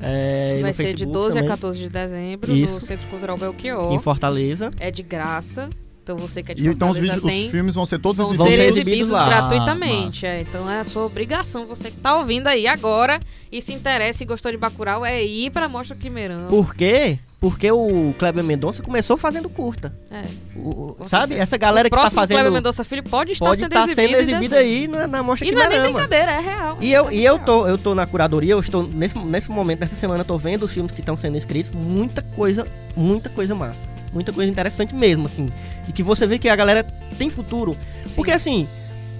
é, 0.00 0.56
e 0.58 0.62
Vai 0.62 0.70
no 0.72 0.76
ser 0.76 0.82
de 0.82 0.88
Facebook 0.90 1.12
12 1.12 1.34
também, 1.34 1.48
a 1.48 1.52
14 1.52 1.78
de 1.78 1.88
dezembro 1.88 2.52
Isso. 2.54 2.74
no 2.74 2.80
Centro 2.80 3.06
Cultural 3.08 3.36
Em 3.36 3.40
Belchior. 3.40 4.00
Fortaleza. 4.00 4.72
É 4.78 4.90
de 4.90 5.02
graça. 5.02 5.70
Então 6.06 6.16
você 6.16 6.40
que 6.40 6.52
é 6.52 6.54
de 6.54 6.62
E 6.62 6.68
então 6.68 6.90
os, 6.90 6.98
vídeos, 6.98 7.20
tem... 7.20 7.46
os 7.46 7.50
filmes 7.50 7.74
vão 7.74 7.84
ser 7.84 7.98
todos 7.98 8.18
vão 8.18 8.32
vão 8.32 8.46
ser 8.46 8.52
exibidos, 8.60 8.78
exibidos 8.86 9.10
lá. 9.10 9.26
gratuitamente. 9.28 10.24
Ah, 10.24 10.30
é. 10.34 10.40
Então 10.42 10.70
é 10.70 10.78
a 10.78 10.84
sua 10.84 11.04
obrigação, 11.04 11.66
você 11.66 11.90
que 11.90 11.96
tá 11.96 12.16
ouvindo 12.16 12.46
aí 12.46 12.68
agora 12.68 13.18
e 13.50 13.60
se 13.60 13.72
interessa 13.72 14.22
e 14.22 14.26
gostou 14.26 14.52
de 14.52 14.56
Bacurau, 14.56 15.04
é 15.04 15.24
ir 15.24 15.50
pra 15.50 15.68
Mostra 15.68 15.96
Quimerão. 15.96 16.46
Por 16.46 16.76
quê? 16.76 17.18
Porque 17.40 17.70
o 17.70 18.14
Kleber 18.18 18.42
Mendonça 18.42 18.82
começou 18.84 19.16
fazendo 19.18 19.48
curta. 19.48 19.92
É. 20.10 20.22
O- 20.56 20.96
o- 20.98 21.08
sabe? 21.08 21.22
certeza. 21.34 21.42
Essa 21.42 21.56
galera 21.56 21.86
o 21.86 21.90
que 21.90 21.94
tá 21.96 22.00
próximo 22.02 22.20
Cleber 22.22 22.36
fazendo. 22.38 22.54
Mendonça 22.54 22.84
Filho 22.84 23.02
pode 23.02 23.32
estar 23.32 23.44
Pode 23.44 23.60
sendo 23.60 23.72
estar 23.72 23.82
exibido, 23.84 24.16
sendo 24.16 24.30
exibido 24.30 24.54
aí 24.54 24.88
na, 24.88 25.06
na 25.08 25.22
Mostra 25.24 25.46
E 25.46 25.50
não 25.52 25.62
é 25.62 25.68
nem 25.68 25.80
brincadeira, 25.82 26.30
é 26.32 26.40
real. 26.40 26.78
E 26.80 26.92
eu, 26.92 27.08
É 27.10 27.14
e 27.14 27.24
eu, 27.24 27.38
tô, 27.38 27.66
eu 27.66 27.76
tô 27.76 27.94
na 27.96 28.06
curadoria, 28.06 28.52
eu 28.52 28.60
estou 28.60 28.84
nesse, 28.86 29.18
nesse 29.18 29.50
momento, 29.50 29.80
nessa 29.80 29.96
semana, 29.96 30.20
eu 30.20 30.24
tô 30.24 30.38
vendo 30.38 30.62
os 30.64 30.72
filmes 30.72 30.92
que 30.92 31.00
estão 31.00 31.16
sendo 31.16 31.36
escritos, 31.36 31.72
muita 31.72 32.22
coisa, 32.22 32.66
muita 32.96 33.28
coisa 33.28 33.54
massa. 33.56 33.95
Muita 34.12 34.32
coisa 34.32 34.50
interessante 34.50 34.94
mesmo, 34.94 35.26
assim. 35.26 35.48
E 35.88 35.92
que 35.92 36.02
você 36.02 36.26
vê 36.26 36.38
que 36.38 36.48
a 36.48 36.56
galera 36.56 36.84
tem 37.18 37.30
futuro. 37.30 37.76
Porque 38.14 38.30
assim, 38.30 38.66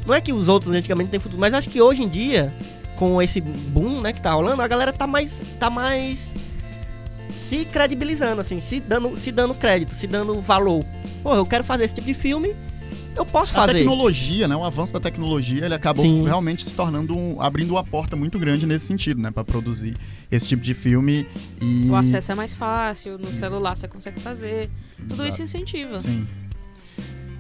não 0.07 0.14
é 0.14 0.20
que 0.20 0.33
os 0.33 0.49
outros 0.49 0.75
antigamente 0.75 1.11
têm 1.11 1.20
futuro, 1.20 1.40
mas 1.40 1.53
acho 1.53 1.68
que 1.68 1.81
hoje 1.81 2.03
em 2.03 2.09
dia, 2.09 2.53
com 2.96 3.20
esse 3.20 3.40
boom, 3.40 4.01
né, 4.01 4.12
que 4.12 4.20
tá 4.20 4.33
rolando, 4.33 4.62
a 4.62 4.68
galera 4.68 4.92
tá 4.92 5.07
mais. 5.07 5.31
tá 5.59 5.68
mais 5.68 6.35
se 7.49 7.64
credibilizando, 7.64 8.40
assim, 8.40 8.61
se 8.61 8.81
dando, 8.81 9.16
se 9.16 9.31
dando 9.31 9.55
crédito, 9.55 9.94
se 9.94 10.07
dando 10.07 10.40
valor. 10.40 10.85
Pô, 11.22 11.35
eu 11.35 11.46
quero 11.46 11.62
fazer 11.62 11.85
esse 11.85 11.94
tipo 11.94 12.07
de 12.07 12.14
filme, 12.14 12.57
eu 13.16 13.24
posso 13.26 13.52
A 13.57 13.62
fazer. 13.66 13.79
tecnologia, 13.79 14.46
né? 14.46 14.55
O 14.57 14.64
avanço 14.64 14.92
da 14.92 15.00
tecnologia, 15.00 15.64
ele 15.64 15.74
acabou 15.74 16.05
Sim. 16.05 16.24
realmente 16.24 16.64
se 16.64 16.74
tornando 16.74 17.16
um, 17.16 17.40
abrindo 17.40 17.70
uma 17.72 17.83
porta 17.85 18.14
muito 18.16 18.38
grande 18.38 18.66
nesse 18.66 18.87
sentido, 18.87 19.20
né, 19.20 19.31
Pra 19.31 19.42
produzir 19.44 19.96
esse 20.31 20.46
tipo 20.46 20.62
de 20.62 20.74
filme 20.74 21.26
e 21.61 21.88
O 21.88 21.96
acesso 21.96 22.33
é 22.33 22.35
mais 22.35 22.55
fácil, 22.55 23.18
no 23.18 23.26
celular 23.29 23.76
você 23.76 23.88
consegue 23.88 24.20
fazer. 24.20 24.70
Tudo 25.09 25.26
isso 25.26 25.42
incentiva. 25.42 26.00
Sim. 26.00 26.26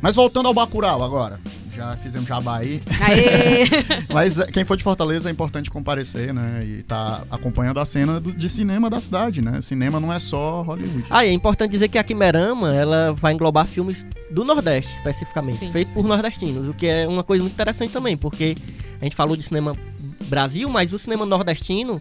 Mas 0.00 0.14
voltando 0.14 0.46
ao 0.46 0.54
Bacurau 0.54 1.02
agora. 1.02 1.40
Já 1.76 1.96
fizemos 1.98 2.26
jabá 2.26 2.58
aí. 2.58 2.80
Aê! 3.00 3.66
Mas 4.12 4.38
é, 4.38 4.46
quem 4.46 4.64
for 4.64 4.76
de 4.76 4.82
Fortaleza 4.82 5.28
é 5.28 5.32
importante 5.32 5.70
comparecer, 5.70 6.32
né? 6.32 6.62
E 6.64 6.82
tá 6.82 7.22
acompanhando 7.30 7.78
a 7.78 7.84
cena 7.84 8.18
do- 8.18 8.32
de 8.32 8.48
cinema 8.48 8.88
da 8.88 8.98
cidade, 8.98 9.42
né? 9.42 9.60
Cinema 9.60 10.00
não 10.00 10.10
é 10.12 10.18
só 10.18 10.62
Hollywood. 10.62 11.04
Ah, 11.10 11.26
é 11.26 11.32
importante 11.32 11.70
dizer 11.72 11.88
que 11.88 11.98
a 11.98 12.02
Quimerama, 12.04 12.74
ela 12.74 13.12
vai 13.12 13.34
englobar 13.34 13.66
filmes 13.66 14.06
do 14.30 14.42
Nordeste, 14.44 14.94
especificamente, 14.96 15.58
Sim, 15.58 15.70
feitos 15.72 15.92
por 15.92 16.04
nordestinos, 16.04 16.66
o 16.68 16.72
que 16.74 16.86
é 16.86 17.06
uma 17.06 17.22
coisa 17.22 17.42
muito 17.42 17.52
interessante 17.54 17.92
também, 17.92 18.16
porque 18.16 18.56
a 19.00 19.04
gente 19.04 19.14
falou 19.14 19.36
de 19.36 19.42
cinema 19.42 19.76
Brasil, 20.28 20.68
mas 20.70 20.92
o 20.94 20.98
cinema 20.98 21.26
nordestino, 21.26 22.00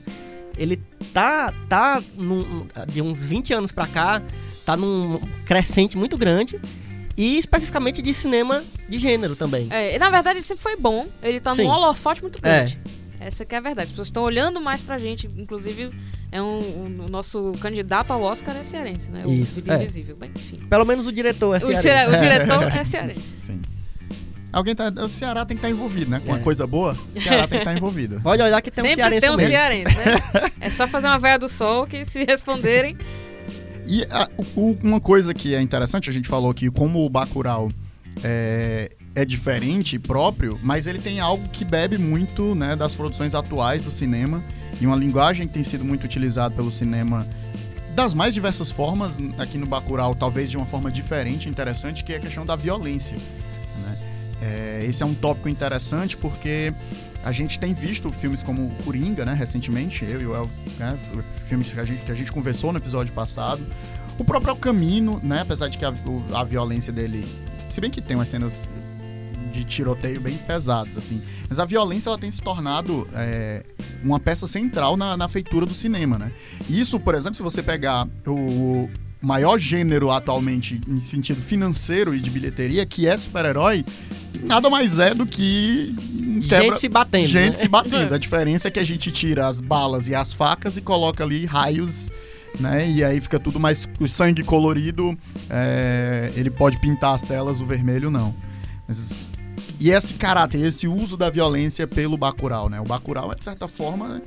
ele 0.57 0.81
tá, 1.13 1.53
tá 1.67 2.01
num- 2.17 2.65
de 2.87 3.01
uns 3.01 3.19
20 3.19 3.53
anos 3.53 3.71
pra 3.73 3.85
cá, 3.85 4.21
tá 4.65 4.77
num 4.77 5.19
crescente 5.45 5.97
muito 5.97 6.17
grande, 6.17 6.59
E 7.17 7.37
especificamente 7.37 8.01
de 8.01 8.13
cinema 8.13 8.63
de 8.89 8.99
gênero 8.99 9.35
também. 9.35 9.67
É, 9.69 9.97
na 9.97 10.09
verdade, 10.09 10.39
ele 10.39 10.45
sempre 10.45 10.61
foi 10.63 10.75
bom. 10.75 11.07
Ele 11.23 11.39
tá 11.39 11.53
Sim. 11.53 11.63
num 11.63 11.69
holofote 11.69 12.21
muito 12.21 12.41
grande. 12.41 12.77
Essa 13.19 13.45
que 13.45 13.55
é 13.55 13.57
a 13.57 13.61
verdade. 13.61 13.85
As 13.85 13.91
pessoas 13.91 14.09
estão 14.09 14.23
olhando 14.23 14.59
mais 14.59 14.81
pra 14.81 14.99
gente. 14.99 15.25
Inclusive, 15.37 15.89
é 16.31 16.41
um, 16.41 16.59
um- 16.59 17.05
o 17.07 17.09
nosso 17.11 17.53
candidato 17.61 18.11
ao 18.11 18.21
Oscar 18.21 18.55
é 18.57 18.63
cearense, 18.63 19.09
né? 19.09 19.19
O 19.25 19.31
Isso, 19.31 19.55
Vida 19.55 19.73
é. 19.73 19.77
Invisível. 19.77 20.15
Bem, 20.17 20.29
enfim. 20.35 20.57
Pelo 20.69 20.85
menos 20.85 21.07
o 21.07 21.11
diretor 21.11 21.53
é 21.55 21.57
O, 21.57 21.61
cearense. 21.61 21.81
dire- 21.81 22.07
o 22.07 22.19
diretor 22.19 22.63
é 22.77 22.83
cearense. 22.85 23.39
Sim. 23.39 23.61
Alguém 24.51 24.75
tá. 24.75 24.89
O 25.03 25.07
Ceará 25.09 25.45
tem 25.45 25.57
que 25.57 25.59
estar 25.65 25.69
envolvido, 25.69 26.11
né? 26.11 26.19
Com 26.19 26.31
uma 26.31 26.37
É. 26.37 26.41
coisa 26.41 26.65
boa, 26.67 26.95
o 27.15 27.19
Ceará 27.19 27.39
tem 27.47 27.57
que 27.59 27.67
estar 27.67 27.75
envolvido. 27.75 28.21
Pode 28.21 28.41
olhar 28.41 28.61
que 28.61 28.71
tem 28.71 28.83
um 28.83 28.87
Sempre 28.87 29.01
cearense 29.01 29.21
tem 29.21 29.29
um 29.29 29.35
mesmo. 29.35 29.49
cearense, 29.51 29.95
né? 29.97 30.51
É 30.61 30.69
só 30.69 30.87
fazer 30.87 31.07
uma 31.07 31.19
veia 31.19 31.37
do 31.37 31.49
sol 31.49 31.85
que 31.87 32.05
se 32.05 32.23
responderem. 32.25 32.95
E 33.87 34.03
a- 34.11 34.27
o- 34.55 34.75
uma 34.83 34.99
coisa 34.99 35.33
que 35.33 35.53
é 35.53 35.61
interessante, 35.61 36.09
a 36.09 36.13
gente 36.13 36.27
falou 36.27 36.53
que 36.53 36.69
como 36.71 37.05
o 37.05 37.09
Bacurau 37.09 37.69
é, 38.23 38.89
é 39.13 39.25
diferente, 39.25 39.99
próprio, 39.99 40.57
mas 40.63 40.87
ele 40.87 40.99
tem 40.99 41.19
algo 41.19 41.47
que 41.49 41.63
bebe 41.65 41.97
muito 41.97 42.55
né, 42.55 42.75
das 42.75 42.95
produções 42.95 43.35
atuais 43.35 43.83
do 43.83 43.91
cinema 43.91 44.43
e 44.79 44.85
uma 44.87 44.95
linguagem 44.95 45.47
que 45.47 45.53
tem 45.53 45.63
sido 45.63 45.83
muito 45.85 46.05
utilizada 46.05 46.55
pelo 46.55 46.71
cinema 46.71 47.27
das 47.93 48.13
mais 48.13 48.33
diversas 48.33 48.69
formas, 48.71 49.19
aqui 49.37 49.57
no 49.57 49.65
Bacurau, 49.65 50.13
talvez 50.15 50.49
de 50.51 50.57
uma 50.57 50.65
forma 50.65 50.91
diferente, 50.91 51.47
interessante, 51.47 52.03
que 52.03 52.11
é 52.13 52.17
a 52.17 52.19
questão 52.19 52.45
da 52.45 52.55
violência. 52.55 53.15
né? 53.83 53.97
É, 54.41 54.79
esse 54.85 55.01
é 55.01 55.05
um 55.05 55.13
tópico 55.13 55.47
interessante 55.47 56.17
porque 56.17 56.73
a 57.25 57.31
gente 57.31 57.59
tem 57.59 57.73
visto 57.73 58.11
filmes 58.11 58.43
como 58.43 58.69
Coringa, 58.85 59.25
né, 59.25 59.33
recentemente, 59.33 60.05
eu 60.05 60.21
e 60.21 60.25
o 60.27 60.35
El, 60.35 60.49
né, 60.77 60.95
filmes 61.47 61.73
que 61.73 61.79
a, 61.79 61.83
gente, 61.83 62.05
que 62.05 62.11
a 62.11 62.15
gente 62.15 62.31
conversou 62.31 62.71
no 62.71 62.77
episódio 62.77 63.11
passado. 63.13 63.65
O 64.19 64.23
próprio 64.23 64.55
Camino, 64.55 65.19
né, 65.23 65.41
apesar 65.41 65.67
de 65.67 65.75
que 65.75 65.83
a, 65.83 65.91
a 66.35 66.43
violência 66.43 66.93
dele, 66.93 67.25
se 67.67 67.81
bem 67.81 67.89
que 67.89 67.99
tem 67.99 68.15
umas 68.15 68.27
cenas 68.27 68.63
de 69.51 69.63
tiroteio 69.63 70.21
bem 70.21 70.37
pesadas, 70.37 70.95
assim, 70.97 71.19
mas 71.49 71.59
a 71.59 71.65
violência 71.65 72.09
ela 72.09 72.17
tem 72.17 72.29
se 72.29 72.43
tornado 72.43 73.07
é, 73.15 73.63
uma 74.03 74.19
peça 74.19 74.45
central 74.45 74.95
na, 74.95 75.17
na 75.17 75.27
feitura 75.27 75.65
do 75.65 75.73
cinema, 75.73 76.19
né? 76.19 76.31
Isso, 76.69 76.99
por 76.99 77.15
exemplo, 77.15 77.35
se 77.35 77.41
você 77.41 77.63
pegar 77.63 78.07
o 78.27 78.87
maior 79.19 79.57
gênero 79.57 80.11
atualmente 80.11 80.79
em 80.87 80.99
sentido 80.99 81.41
financeiro 81.41 82.13
e 82.13 82.19
de 82.19 82.29
bilheteria, 82.29 82.85
que 82.85 83.07
é 83.07 83.17
super-herói, 83.17 83.83
nada 84.43 84.69
mais 84.69 84.99
é 84.99 85.13
do 85.13 85.25
que 85.25 85.93
quebra- 86.47 86.69
Gente 86.69 86.79
se 86.79 86.89
batendo. 86.89 87.27
gente 87.27 87.49
né? 87.49 87.55
se 87.55 87.67
batendo. 87.67 88.13
A 88.13 88.17
diferença 88.17 88.67
é 88.67 88.71
que 88.71 88.79
a 88.79 88.83
gente 88.83 89.11
tira 89.11 89.47
as 89.47 89.59
balas 89.61 90.07
e 90.07 90.15
as 90.15 90.33
facas 90.33 90.77
e 90.77 90.81
coloca 90.81 91.23
ali 91.23 91.45
raios, 91.45 92.09
né? 92.59 92.89
E 92.89 93.03
aí 93.03 93.19
fica 93.21 93.39
tudo 93.39 93.59
mais. 93.59 93.87
O 93.99 94.07
sangue 94.07 94.43
colorido, 94.43 95.17
é, 95.49 96.31
ele 96.35 96.49
pode 96.49 96.79
pintar 96.79 97.13
as 97.13 97.21
telas, 97.23 97.61
o 97.61 97.65
vermelho 97.65 98.09
não. 98.11 98.35
Mas- 98.87 99.23
e 99.79 99.89
esse 99.91 100.13
caráter, 100.13 100.59
esse 100.65 100.87
uso 100.87 101.17
da 101.17 101.29
violência 101.29 101.85
pelo 101.87 102.15
Bacurau, 102.17 102.69
né? 102.69 102.79
O 102.79 102.83
Bacurau 102.85 103.31
é, 103.31 103.35
de 103.35 103.43
certa 103.43 103.67
forma, 103.67 104.21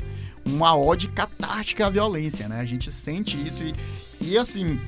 uma 0.44 0.76
ode 0.76 1.08
catártica 1.08 1.86
à 1.86 1.90
violência, 1.90 2.48
né? 2.48 2.60
A 2.60 2.64
gente 2.64 2.90
sente 2.92 3.36
isso 3.46 3.62
e, 3.62 3.72
e 4.20 4.36
assim, 4.38 4.78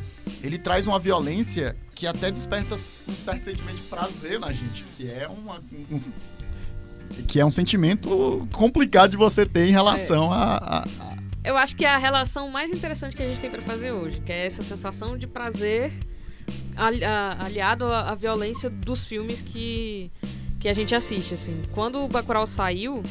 ele 0.43 0.59
traz 0.59 0.87
uma 0.87 0.99
violência 0.99 1.77
que 2.01 2.07
até 2.07 2.31
desperta 2.31 2.75
um 2.77 2.79
certo 2.79 3.45
sentimento 3.45 3.77
de 3.77 3.83
prazer 3.83 4.41
na 4.41 4.51
gente, 4.51 4.83
que 4.97 5.07
é 5.11 5.29
uma, 5.29 5.59
um, 5.91 7.23
que 7.29 7.39
é 7.39 7.45
um 7.45 7.51
sentimento 7.51 8.49
complicado 8.55 9.11
de 9.11 9.19
você 9.19 9.45
ter 9.45 9.67
em 9.69 9.71
relação 9.71 10.33
a, 10.33 10.57
a- 10.57 10.79
a- 10.81 11.17
Eu 11.45 11.59
acho 11.59 11.77
que 11.77 11.85
é 11.85 11.91
a 11.91 11.99
relação 11.99 12.49
mais 12.51 12.71
interessante 12.73 13.15
que 13.15 13.23
a 13.23 13.29
gente 13.29 13.39
tem 13.39 13.51
pra 13.51 13.61
fazer 13.61 13.93
hoje, 13.93 14.19
que 14.21 14.33
é 14.33 14.47
essa 14.47 14.63
sensação 14.63 15.19
de 15.19 15.27
prazer 15.27 15.93
ali- 16.75 17.05
a- 17.05 17.37
aliado 17.39 17.85
à, 17.85 18.11
à 18.13 18.15
violência 18.15 18.71
dos 18.71 19.05
filmes 19.05 19.43
que, 19.43 20.11
que 20.59 20.69
a 20.71 20.75
gente 20.75 20.95
assiste, 20.95 21.35
assim. 21.35 21.61
Quando 21.73 21.99
o 22.03 22.09
Bacurau 22.09 22.47
saiu, 22.47 23.03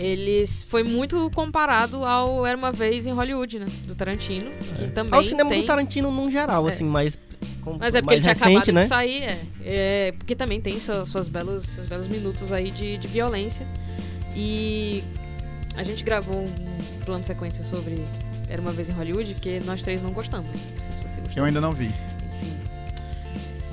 eles 0.00 0.64
foi 0.64 0.82
muito 0.82 1.30
comparado 1.32 2.04
ao 2.04 2.44
Era 2.44 2.58
Uma 2.58 2.72
Vez 2.72 3.06
em 3.06 3.12
Hollywood, 3.12 3.60
né? 3.60 3.66
Do 3.86 3.94
Tarantino, 3.94 4.50
que 4.76 4.88
também 4.88 5.14
Ao 5.14 5.22
cinema 5.22 5.50
tem... 5.50 5.60
do 5.60 5.66
Tarantino 5.66 6.10
num 6.10 6.28
geral, 6.28 6.68
É. 6.68 6.72
assim, 6.72 6.82
mais. 6.84 7.16
Com- 7.64 7.76
Mas 7.78 7.94
é 7.94 8.00
porque 8.02 8.16
mais 8.16 8.26
ele 8.26 8.34
tinha 8.34 8.46
recente, 8.46 8.70
acabado 8.70 8.74
né? 8.74 8.82
de 8.82 8.88
sair, 8.88 9.22
é. 9.22 9.38
é. 9.64 10.12
Porque 10.18 10.36
também 10.36 10.60
tem 10.60 10.78
seus, 10.78 11.08
suas 11.08 11.26
belos, 11.28 11.62
seus 11.64 11.86
belos 11.88 12.06
minutos 12.08 12.52
aí 12.52 12.70
de, 12.70 12.96
de 12.98 13.08
violência. 13.08 13.66
E 14.36 15.02
a 15.76 15.82
gente 15.82 16.04
gravou 16.04 16.36
um 16.44 17.04
plano 17.04 17.20
de 17.20 17.26
sequência 17.26 17.64
sobre 17.64 18.04
Era 18.48 18.60
Uma 18.60 18.72
Vez 18.72 18.88
em 18.88 18.92
Hollywood, 18.92 19.34
que 19.34 19.60
nós 19.60 19.82
três 19.82 20.02
não 20.02 20.10
gostamos. 20.10 20.50
Não 20.50 20.82
sei 20.82 20.92
se 20.92 21.00
você 21.02 21.14
que 21.16 21.22
gostou. 21.22 21.38
eu 21.42 21.44
ainda 21.44 21.60
não 21.60 21.72
vi. 21.72 21.86
Enfim. 21.86 22.56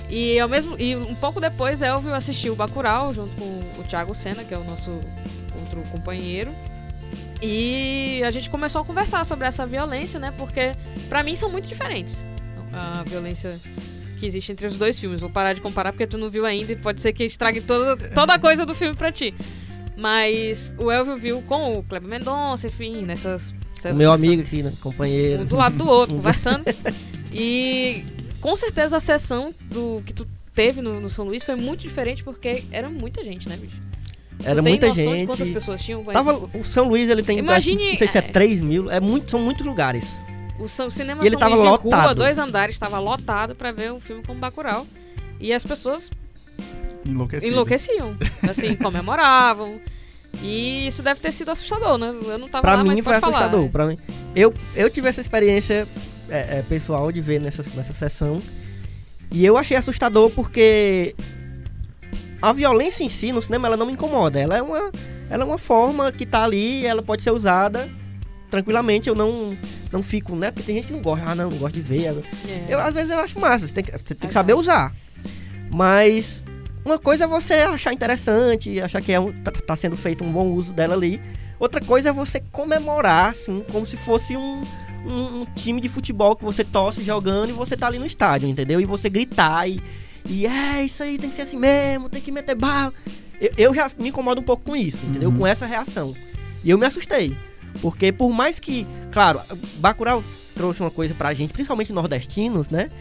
E, 0.09 0.39
ao 0.39 0.47
mesmo, 0.49 0.75
e 0.79 0.95
um 0.95 1.15
pouco 1.15 1.39
depois, 1.39 1.81
Elvio 1.81 2.13
assistiu 2.13 2.53
o 2.53 2.55
Bacurau, 2.55 3.13
junto 3.13 3.33
com 3.35 3.81
o 3.81 3.83
Thiago 3.83 4.13
Senna, 4.13 4.43
que 4.43 4.53
é 4.53 4.57
o 4.57 4.63
nosso 4.63 4.91
outro 5.59 5.81
companheiro. 5.91 6.53
E 7.41 8.21
a 8.23 8.29
gente 8.29 8.49
começou 8.49 8.81
a 8.81 8.85
conversar 8.85 9.25
sobre 9.25 9.47
essa 9.47 9.65
violência, 9.65 10.19
né? 10.19 10.31
Porque, 10.37 10.73
pra 11.09 11.23
mim, 11.23 11.35
são 11.35 11.49
muito 11.49 11.67
diferentes. 11.67 12.23
A 12.73 13.03
violência 13.03 13.59
que 14.19 14.25
existe 14.25 14.51
entre 14.51 14.67
os 14.67 14.77
dois 14.77 14.97
filmes. 14.99 15.19
Vou 15.19 15.29
parar 15.29 15.53
de 15.53 15.61
comparar 15.61 15.91
porque 15.91 16.05
tu 16.07 16.17
não 16.17 16.29
viu 16.29 16.45
ainda 16.45 16.71
e 16.71 16.75
pode 16.75 17.01
ser 17.01 17.11
que 17.13 17.23
estrague 17.23 17.61
toda, 17.61 17.97
toda 18.09 18.33
a 18.33 18.39
coisa 18.39 18.65
do 18.65 18.73
filme 18.75 18.95
pra 18.95 19.11
ti. 19.11 19.33
Mas 19.97 20.73
o 20.79 20.91
Elvio 20.91 21.17
viu 21.17 21.41
com 21.43 21.73
o 21.73 21.83
Kleber 21.83 22.09
Mendonça, 22.09 22.67
enfim, 22.67 23.01
nessas... 23.03 23.51
O 23.83 23.95
meu 23.95 24.11
amigo 24.11 24.43
aqui, 24.43 24.61
né? 24.61 24.71
Companheiro. 24.79 25.41
um 25.41 25.45
do 25.45 25.55
lado 25.55 25.75
do 25.75 25.87
outro, 25.87 26.15
conversando. 26.17 26.63
E 27.33 28.03
com 28.41 28.57
certeza 28.57 28.97
a 28.97 28.99
sessão 28.99 29.55
do 29.69 30.03
que 30.05 30.13
tu 30.13 30.27
teve 30.53 30.81
no, 30.81 30.99
no 30.99 31.09
São 31.09 31.23
Luís 31.23 31.45
foi 31.45 31.55
muito 31.55 31.79
diferente 31.79 32.23
porque 32.25 32.65
era 32.73 32.89
muita 32.89 33.23
gente, 33.23 33.47
né, 33.47 33.55
bicho? 33.55 33.77
Era 34.43 34.61
muita 34.61 34.87
noção 34.87 35.17
de 35.17 35.25
quantas 35.25 35.45
gente. 35.47 35.53
pessoas 35.53 35.81
tinham? 35.81 36.03
Mas 36.03 36.13
Tava, 36.13 36.49
o 36.53 36.63
São 36.63 36.89
Luís, 36.89 37.09
ele 37.09 37.23
tem. 37.23 37.37
Imagine- 37.37 37.91
Não 37.91 37.97
sei 37.97 38.07
se 38.07 38.17
é 38.17 38.21
é. 38.21 38.23
3 38.23 38.59
mil. 38.61 38.91
É 38.91 38.99
muito, 38.99 39.29
são 39.31 39.39
muitos 39.39 39.65
lugares. 39.65 40.03
O 40.63 40.67
cinema 40.91 41.23
E 41.23 41.27
ele 41.27 41.37
tava 41.37 41.55
de 41.55 41.61
rua, 41.61 41.71
lotado. 41.71 42.15
dois 42.15 42.37
andares, 42.37 42.75
estava 42.75 42.99
lotado 42.99 43.55
pra 43.55 43.71
ver 43.71 43.91
um 43.91 43.99
filme 43.99 44.21
como 44.25 44.39
Bacurau. 44.39 44.85
E 45.39 45.51
as 45.53 45.63
pessoas 45.65 46.09
enlouqueciam, 47.43 48.15
assim, 48.49 48.75
comemoravam. 48.77 49.79
E 50.41 50.87
isso 50.87 51.01
deve 51.03 51.19
ter 51.19 51.31
sido 51.31 51.49
assustador, 51.51 51.97
né? 51.97 52.13
Eu 52.25 52.37
não 52.37 52.47
tava 52.47 52.61
Pra 52.61 52.75
lá, 52.75 52.83
mim 52.83 53.01
foi 53.01 53.19
falar. 53.19 53.37
assustador. 53.37 53.69
Pra 53.69 53.85
mim. 53.87 53.97
Eu, 54.35 54.53
eu 54.75 54.89
tive 54.89 55.09
essa 55.09 55.19
experiência 55.19 55.87
é, 56.29 56.59
é, 56.59 56.65
pessoal 56.67 57.11
de 57.11 57.21
ver 57.21 57.41
nessa, 57.41 57.63
nessa 57.75 57.93
sessão. 57.93 58.41
E 59.31 59.45
eu 59.45 59.57
achei 59.57 59.75
assustador 59.75 60.29
porque 60.31 61.15
a 62.41 62.53
violência 62.53 63.03
em 63.03 63.09
si 63.09 63.31
no 63.31 63.41
cinema 63.41 63.67
ela 63.67 63.77
não 63.77 63.85
me 63.85 63.93
incomoda. 63.93 64.39
Ela 64.39 64.57
é 64.57 64.61
uma, 64.61 64.91
ela 65.29 65.43
é 65.43 65.45
uma 65.45 65.57
forma 65.57 66.11
que 66.11 66.25
tá 66.25 66.43
ali, 66.43 66.85
ela 66.85 67.01
pode 67.01 67.23
ser 67.23 67.31
usada 67.31 67.89
tranquilamente. 68.49 69.09
Eu 69.09 69.15
não, 69.15 69.55
não 69.91 70.01
fico, 70.01 70.35
né? 70.35 70.51
Porque 70.51 70.65
tem 70.65 70.75
gente 70.75 70.87
que 70.87 70.93
não 70.93 71.01
gosta, 71.01 71.25
ah, 71.25 71.35
não, 71.35 71.49
não 71.49 71.57
gosto 71.57 71.73
de 71.73 71.81
ver. 71.81 72.05
É. 72.07 72.65
Eu, 72.69 72.79
às 72.79 72.93
vezes 72.93 73.11
eu 73.11 73.19
acho 73.19 73.39
massa, 73.39 73.67
você 73.67 73.73
tem 73.73 73.83
que, 73.83 73.91
você 73.91 74.15
tem 74.15 74.27
que 74.27 74.33
saber 74.33 74.53
usar. 74.53 74.93
Mas 75.73 76.41
uma 76.85 76.97
coisa 76.97 77.25
é 77.25 77.27
você 77.27 77.53
achar 77.53 77.93
interessante, 77.93 78.81
achar 78.81 79.01
que 79.01 79.11
é 79.11 79.19
um, 79.19 79.31
tá, 79.31 79.51
tá 79.51 79.75
sendo 79.75 79.95
feito 79.95 80.23
um 80.23 80.31
bom 80.31 80.47
uso 80.47 80.73
dela 80.73 80.93
ali. 80.93 81.21
Outra 81.59 81.79
coisa 81.79 82.09
é 82.09 82.13
você 82.13 82.41
comemorar, 82.51 83.31
assim, 83.31 83.63
como 83.71 83.85
se 83.85 83.95
fosse 83.95 84.35
um, 84.35 84.63
um, 85.05 85.41
um 85.41 85.45
time 85.55 85.79
de 85.79 85.87
futebol 85.87 86.35
que 86.35 86.43
você 86.43 86.63
torce 86.63 87.03
jogando 87.03 87.49
e 87.49 87.53
você 87.53 87.77
tá 87.77 87.87
ali 87.87 87.99
no 87.99 88.05
estádio, 88.05 88.49
entendeu? 88.49 88.81
E 88.81 88.85
você 88.85 89.09
gritar 89.09 89.69
e, 89.69 89.79
e 90.27 90.47
é, 90.47 90.83
isso 90.83 91.03
aí 91.03 91.17
tem 91.17 91.29
que 91.29 91.35
ser 91.35 91.43
assim 91.43 91.59
mesmo, 91.59 92.09
tem 92.09 92.21
que 92.21 92.31
meter 92.31 92.55
bala. 92.55 92.93
Eu, 93.39 93.51
eu 93.57 93.75
já 93.75 93.91
me 93.99 94.09
incomodo 94.09 94.41
um 94.41 94.43
pouco 94.43 94.63
com 94.63 94.75
isso, 94.75 95.05
entendeu? 95.05 95.29
Uhum. 95.29 95.39
Com 95.39 95.47
essa 95.47 95.65
reação. 95.65 96.15
E 96.63 96.69
eu 96.69 96.77
me 96.77 96.85
assustei. 96.85 97.37
Porque 97.81 98.11
por 98.11 98.31
mais 98.31 98.59
que, 98.59 98.85
claro, 99.11 99.39
Bacurau 99.77 100.23
trouxe 100.55 100.81
uma 100.81 100.91
coisa 100.91 101.13
pra 101.13 101.33
gente, 101.33 101.53
principalmente 101.53 101.93
nordestinos, 101.93 102.69
né? 102.69 102.91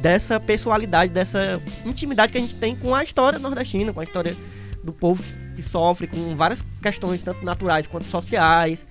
Dessa 0.00 0.38
pessoalidade, 0.38 1.12
dessa 1.12 1.60
intimidade 1.84 2.32
que 2.32 2.38
a 2.38 2.40
gente 2.40 2.54
tem 2.54 2.74
com 2.74 2.94
a 2.94 3.02
história 3.02 3.38
nordestina, 3.38 3.92
com 3.92 4.00
a 4.00 4.04
história 4.04 4.36
do 4.84 4.92
povo 4.92 5.22
que, 5.54 5.62
sofre 5.62 6.06
com 6.06 6.36
várias 6.36 6.62
questões, 6.82 7.22
tanto 7.22 7.44
naturais 7.44 7.86
quanto 7.86 8.04
sociais. 8.04 8.84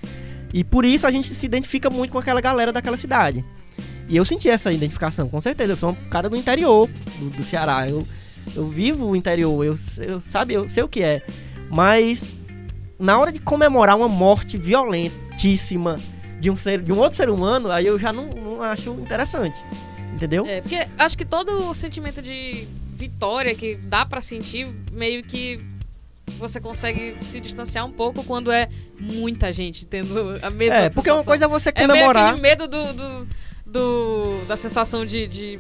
E 0.54 0.64
por 0.64 0.84
isso 0.84 1.06
a 1.06 1.12
gente 1.12 1.34
se 1.34 1.46
identifica 1.46 1.90
muito 1.90 2.12
com 2.12 2.18
aquela 2.18 2.42
galera 2.42 2.74
daquela 2.74 2.98
cidade. 2.98 3.46
E 4.08 4.18
eu 4.18 4.26
senti 4.26 4.50
essa 4.50 4.72
identificação, 4.72 5.28
com 5.28 5.42
certeza. 5.42 5.74
Eu 5.74 5.78
sou 5.78 5.92
um 5.92 6.10
cara 6.10 6.30
do 6.30 6.36
interior 6.36 6.90
do, 7.20 7.30
do 7.30 7.44
Ceará. 7.44 7.88
Eu, 7.88 8.06
eu 8.56 8.68
vivo 8.68 9.06
o 9.06 9.16
interior, 9.16 9.64
eu, 9.64 9.78
eu 9.98 10.22
sabe, 10.32 10.54
eu 10.54 10.68
sei 10.70 10.84
o 10.84 10.88
que 10.88 11.02
é. 11.02 11.22
Mas 11.70 12.22
na 13.00 13.18
hora 13.20 13.32
de 13.32 13.40
comemorar 13.40 13.96
uma 13.98 14.08
morte 14.10 14.58
violentíssima 14.58 15.98
de 16.40 16.50
um 16.52 16.58
ser, 16.58 16.82
de 16.82 16.92
um 16.94 16.98
outro 17.00 17.18
ser 17.18 17.30
humano, 17.30 17.72
aí 17.72 17.86
eu 17.88 17.98
já 18.00 18.12
não, 18.14 18.26
não 18.28 18.62
acho 18.62 18.92
interessante. 18.94 19.60
Entendeu? 20.14 20.46
É, 20.46 20.62
porque 20.62 20.88
acho 20.98 21.18
que 21.18 21.26
todo 21.26 21.70
o 21.70 21.74
sentimento 21.76 22.22
de 22.22 22.68
vitória 22.88 23.54
que 23.54 23.76
dá 23.76 24.06
pra 24.06 24.22
sentir, 24.22 24.74
meio 24.92 25.22
que 25.24 25.60
você 26.38 26.60
consegue 26.60 27.18
se 27.22 27.40
distanciar 27.40 27.86
um 27.86 27.92
pouco 27.92 28.24
quando 28.24 28.52
é 28.52 28.70
muita 29.00 29.52
gente 29.52 29.86
tendo 29.86 30.40
a 30.42 30.50
mesma 30.50 30.80
É, 30.80 30.90
porque 30.90 31.12
uma 31.12 31.24
coisa 31.24 31.46
é 31.46 31.48
você 31.48 31.70
É 31.76 31.80
meio 31.86 31.90
comemorar. 31.90 32.38
medo 32.38 32.68
do, 32.68 32.94
do, 32.94 33.28
do- 33.66 34.46
da 34.48 34.56
sensação 34.58 35.06
de, 35.06 35.28
de, 35.28 35.60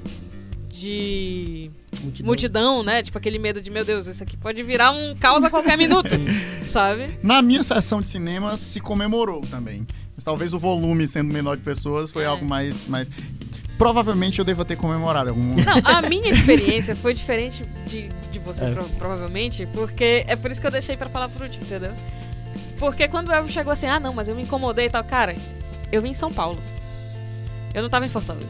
de 0.69 1.71
Multidão. 2.01 2.25
multidão, 2.27 2.83
né? 2.83 3.01
Tipo 3.03 3.17
aquele 3.17 3.37
medo 3.39 3.61
de, 3.61 3.69
meu 3.69 3.83
Deus, 3.85 4.07
isso 4.07 4.21
aqui 4.23 4.35
pode 4.37 4.61
virar 4.63 4.91
um 4.91 5.15
caos 5.15 5.43
a 5.43 5.49
qualquer 5.49 5.77
minuto, 5.77 6.09
sabe? 6.65 7.09
Na 7.23 7.41
minha 7.41 7.63
sessão 7.63 8.01
de 8.01 8.09
cinema 8.09 8.57
se 8.57 8.79
comemorou 8.79 9.41
também. 9.41 9.85
Mas 10.15 10.23
talvez 10.23 10.53
o 10.53 10.59
volume 10.59 11.07
sendo 11.07 11.33
menor 11.33 11.57
de 11.57 11.63
pessoas 11.63 12.11
foi 12.11 12.23
É. 12.23 12.27
algo 12.27 12.45
mais, 12.45 12.87
mais. 12.87 13.09
Provavelmente 13.77 14.39
eu 14.39 14.45
devo 14.45 14.63
ter 14.63 14.77
comemorado 14.77 15.29
algum. 15.31 15.41
Não, 15.41 15.81
a 15.83 16.01
minha 16.03 16.29
experiência 16.29 16.95
foi 16.95 17.13
diferente 17.13 17.63
de, 17.85 18.07
de 18.31 18.39
você, 18.39 18.65
É. 18.65 18.71
pro- 18.71 18.85
provavelmente, 18.97 19.65
porque 19.73 20.23
é 20.27 20.35
por 20.37 20.49
isso 20.49 20.61
que 20.61 20.67
eu 20.67 20.71
deixei 20.71 20.95
pra 20.95 21.09
falar 21.09 21.27
por 21.27 21.41
último, 21.41 21.65
entendeu? 21.65 21.91
Porque 22.79 23.07
quando 23.09 23.27
o 23.27 23.33
Elvio 23.33 23.51
chegou 23.51 23.73
assim, 23.73 23.87
ah 23.87 23.99
não, 23.99 24.13
mas 24.13 24.27
eu 24.29 24.35
me 24.35 24.43
incomodei 24.43 24.85
e 24.85 24.89
tal, 24.89 25.03
cara, 25.03 25.35
eu 25.91 26.01
vim 26.01 26.09
em 26.11 26.13
São 26.13 26.31
Paulo. 26.31 26.61
Eu 27.73 27.81
não 27.83 27.89
tava 27.89 28.05
em 28.05 28.09
Fortaleza. 28.09 28.47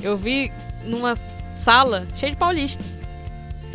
Eu 0.00 0.16
vi 0.16 0.52
numa 0.84 1.14
sala 1.56 2.06
cheia 2.16 2.32
de 2.32 2.38
paulista, 2.38 2.82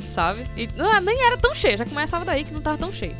sabe? 0.09 0.43
E 0.55 0.67
não, 0.75 0.99
nem 1.01 1.19
era 1.25 1.37
tão 1.37 1.53
cheio, 1.55 1.77
já 1.77 1.85
começava 1.85 2.25
daí 2.25 2.43
que 2.43 2.53
não 2.53 2.61
tava 2.61 2.77
tão 2.77 2.91
cheio. 2.91 3.15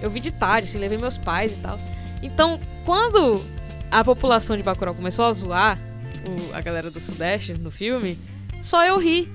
Eu 0.00 0.10
vi 0.10 0.20
de 0.20 0.30
tarde, 0.32 0.68
assim, 0.68 0.78
levei 0.78 0.98
meus 0.98 1.16
pais 1.18 1.52
e 1.52 1.56
tal. 1.56 1.78
Então, 2.22 2.58
quando 2.84 3.44
a 3.90 4.02
população 4.02 4.56
de 4.56 4.62
Bacurau 4.62 4.94
começou 4.94 5.24
a 5.24 5.32
zoar 5.32 5.78
o- 6.28 6.54
a 6.54 6.60
galera 6.60 6.90
do 6.90 7.00
Sudeste 7.00 7.54
no 7.54 7.70
filme, 7.70 8.18
só 8.60 8.84
eu 8.84 8.98
ri. 8.98 9.28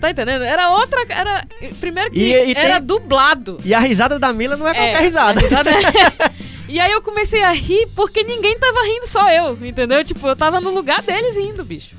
Tá 0.00 0.10
entendendo? 0.10 0.42
Era 0.42 0.70
outra. 0.70 1.00
Era, 1.08 1.44
primeiro 1.80 2.10
que 2.10 2.18
E- 2.18 2.50
e 2.50 2.54
tem- 2.54 2.64
era 2.64 2.78
dublado. 2.80 3.58
E 3.64 3.72
a 3.72 3.78
risada 3.78 4.18
da 4.18 4.32
Mila 4.32 4.56
não 4.56 4.66
é 4.66 4.74
qualquer 4.74 4.96
É, 4.96 5.00
risada. 5.00 5.40
a 5.40 5.42
risada 5.42 5.70
é- 5.70 5.76
e 6.68 6.80
aí 6.80 6.90
eu 6.92 7.00
comecei 7.00 7.42
a 7.44 7.52
rir 7.52 7.86
porque 7.94 8.22
ninguém 8.24 8.58
tava 8.58 8.82
rindo, 8.82 9.06
só 9.06 9.30
eu, 9.30 9.56
entendeu? 9.64 10.04
Tipo, 10.04 10.26
eu 10.26 10.34
tava 10.36 10.60
no 10.60 10.70
lugar 10.70 11.00
deles 11.02 11.36
rindo, 11.36 11.64
bicho. 11.64 11.94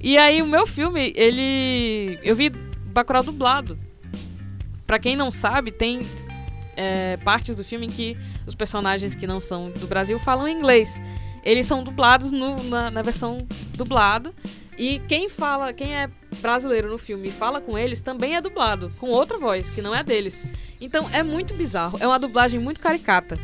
E 0.00 0.16
aí 0.16 0.40
o 0.42 0.46
meu 0.46 0.66
filme, 0.66 1.12
ele. 1.16 2.18
Eu 2.22 2.34
vi 2.36 2.50
Bacurau 2.50 3.22
dublado. 3.22 3.76
Pra 4.86 4.98
quem 4.98 5.16
não 5.16 5.30
sabe, 5.30 5.70
tem 5.70 6.00
é, 6.76 7.16
partes 7.18 7.56
do 7.56 7.64
filme 7.64 7.86
em 7.86 7.90
que 7.90 8.16
os 8.46 8.54
personagens 8.54 9.14
que 9.14 9.26
não 9.26 9.40
são 9.40 9.70
do 9.70 9.86
Brasil 9.86 10.18
falam 10.18 10.48
inglês. 10.48 11.00
Eles 11.44 11.66
são 11.66 11.82
dublados 11.82 12.30
no- 12.30 12.62
na, 12.64 12.90
na 12.90 13.02
versão 13.02 13.38
dublada. 13.76 14.32
E 14.78 15.00
quem 15.08 15.28
fala, 15.28 15.72
quem 15.72 15.94
é 15.96 16.08
brasileiro 16.40 16.88
no 16.88 16.98
filme 16.98 17.28
e 17.28 17.32
fala 17.32 17.60
com 17.60 17.76
eles 17.76 18.00
também 18.00 18.36
é 18.36 18.40
dublado, 18.40 18.92
com 18.98 19.08
outra 19.08 19.36
voz, 19.36 19.68
que 19.68 19.82
não 19.82 19.92
é 19.94 20.04
deles. 20.04 20.48
Então 20.80 21.08
é 21.12 21.20
muito 21.22 21.52
bizarro. 21.54 21.98
É 22.00 22.06
uma 22.06 22.18
dublagem 22.18 22.60
muito 22.60 22.80
caricata. 22.80 23.36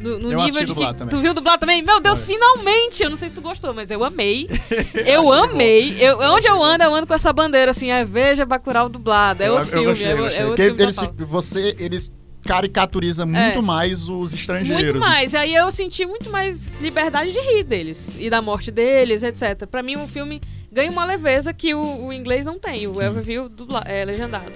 No, 0.00 0.10
no 0.12 0.16
Eu 0.16 0.18
nível 0.20 0.40
assisti 0.40 0.60
de 0.60 0.66
dublado 0.66 0.94
que, 0.94 0.98
também. 1.00 1.18
Tu 1.18 1.22
viu 1.22 1.34
dublado 1.34 1.60
também? 1.60 1.82
Meu 1.82 2.00
Deus, 2.00 2.22
finalmente! 2.22 3.02
Eu 3.02 3.10
não 3.10 3.16
sei 3.18 3.28
se 3.28 3.34
tu 3.34 3.40
gostou, 3.42 3.74
mas 3.74 3.90
eu 3.90 4.02
amei. 4.02 4.48
Eu 5.06 5.30
amei. 5.32 5.96
Eu, 6.00 6.18
onde 6.20 6.48
eu 6.48 6.62
ando, 6.62 6.84
eu 6.84 6.94
ando 6.94 7.06
com 7.06 7.14
essa 7.14 7.32
bandeira 7.32 7.70
assim, 7.70 7.90
é 7.90 8.04
veja 8.04 8.46
Bacurau 8.46 8.88
dublado. 8.88 9.42
É 9.42 9.48
Eu- 9.48 9.54
outro 9.54 9.68
eu 9.68 9.72
filme, 9.72 9.86
gostei, 9.86 10.08
é, 10.08 10.12
eu 10.12 10.16
é 10.18 10.46
outro 10.46 10.64
filme 10.64 10.82
eles, 10.82 10.96
você, 11.28 11.76
eles 11.78 12.10
caricaturiza 12.44 13.26
muito 13.26 13.58
É. 13.58 13.60
mais 13.60 14.08
os 14.08 14.32
estrangeiros. 14.32 14.92
Muito 14.92 14.98
mais. 14.98 15.32
E 15.34 15.36
aí 15.36 15.54
eu 15.54 15.70
senti 15.70 16.06
muito 16.06 16.30
mais 16.30 16.74
liberdade 16.80 17.32
de 17.32 17.38
rir 17.38 17.62
deles. 17.62 18.16
E 18.18 18.30
da 18.30 18.40
morte 18.40 18.70
deles, 18.70 19.22
etc. 19.22 19.66
Pra 19.66 19.82
mim, 19.82 19.96
o 19.96 20.08
filme 20.08 20.40
ganha 20.72 20.90
uma 20.90 21.04
leveza 21.04 21.52
que 21.52 21.74
o, 21.74 22.06
o 22.06 22.12
inglês 22.12 22.44
não 22.46 22.58
tem. 22.58 22.86
O 22.86 22.94
viu 23.20 23.48
dubla, 23.48 23.82
é, 23.84 24.04
legendado. 24.04 24.52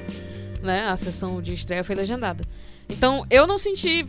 Né? 0.63 0.87
A 0.89 0.97
sessão 0.97 1.41
de 1.43 1.53
estreia 1.55 1.85
foi 1.85 1.95
legendada. 1.95 2.43
Então, 2.89 3.25
eu 3.31 3.47
não 3.47 3.59
senti... 3.59 4.07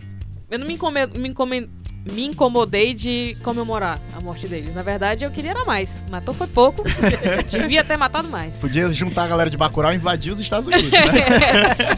Eu 0.50 0.60
não 0.60 0.68
me, 0.68 0.74
income, 0.76 1.08
me, 1.18 1.30
income- 1.30 1.70
me 2.12 2.26
incomodei 2.26 2.94
de 2.94 3.36
comemorar 3.44 4.00
a 4.16 4.22
morte 4.22 4.48
deles. 4.48 4.76
Na 4.76 4.84
verdade, 4.84 5.26
eu 5.26 5.32
queria 5.32 5.52
era 5.52 5.66
mais. 5.66 6.04
Matou 6.12 6.36
foi 6.36 6.46
pouco. 6.48 6.84
Devia 7.50 7.84
ter 7.84 7.98
matado 7.98 8.28
mais. 8.30 8.58
Podia 8.58 8.88
juntar 8.90 9.24
a 9.24 9.28
galera 9.28 9.50
de 9.50 9.58
Bacurau 9.58 9.92
e 9.92 9.96
invadir 9.96 10.32
os 10.32 10.40
Estados 10.40 10.68
Unidos, 10.68 10.92
né? 10.92 11.00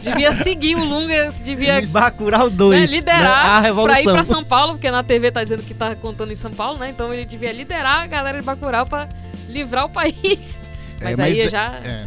devia 0.02 0.32
seguir 0.32 0.76
o 0.76 0.84
Lunga, 0.84 1.28
devia 1.44 1.80
Bacurau 1.92 2.48
2. 2.48 2.80
né, 2.80 2.86
liderar 2.86 3.20
né? 3.22 3.28
a 3.28 3.42
pra 3.42 3.60
revolução. 3.60 4.00
ir 4.00 4.04
pra 4.04 4.24
São 4.24 4.42
Paulo, 4.44 4.72
porque 4.74 4.90
na 4.90 5.02
TV 5.02 5.30
tá 5.30 5.42
dizendo 5.42 5.62
que 5.62 5.74
tá 5.74 5.94
contando 5.94 6.32
em 6.32 6.36
São 6.36 6.50
Paulo, 6.50 6.78
né? 6.78 6.88
Então 6.88 7.12
ele 7.12 7.24
devia 7.26 7.52
liderar 7.52 8.00
a 8.00 8.06
galera 8.06 8.38
de 8.38 8.44
Bacurau 8.46 8.86
pra 8.86 9.08
livrar 9.48 9.84
o 9.84 9.90
país. 9.90 10.60
Mas, 11.02 11.18
É, 11.18 11.22
aí 11.22 11.38
eu 11.38 11.46
é- 11.46 11.50
já, 11.50 11.74
é, 11.84 11.88
é. 11.88 12.06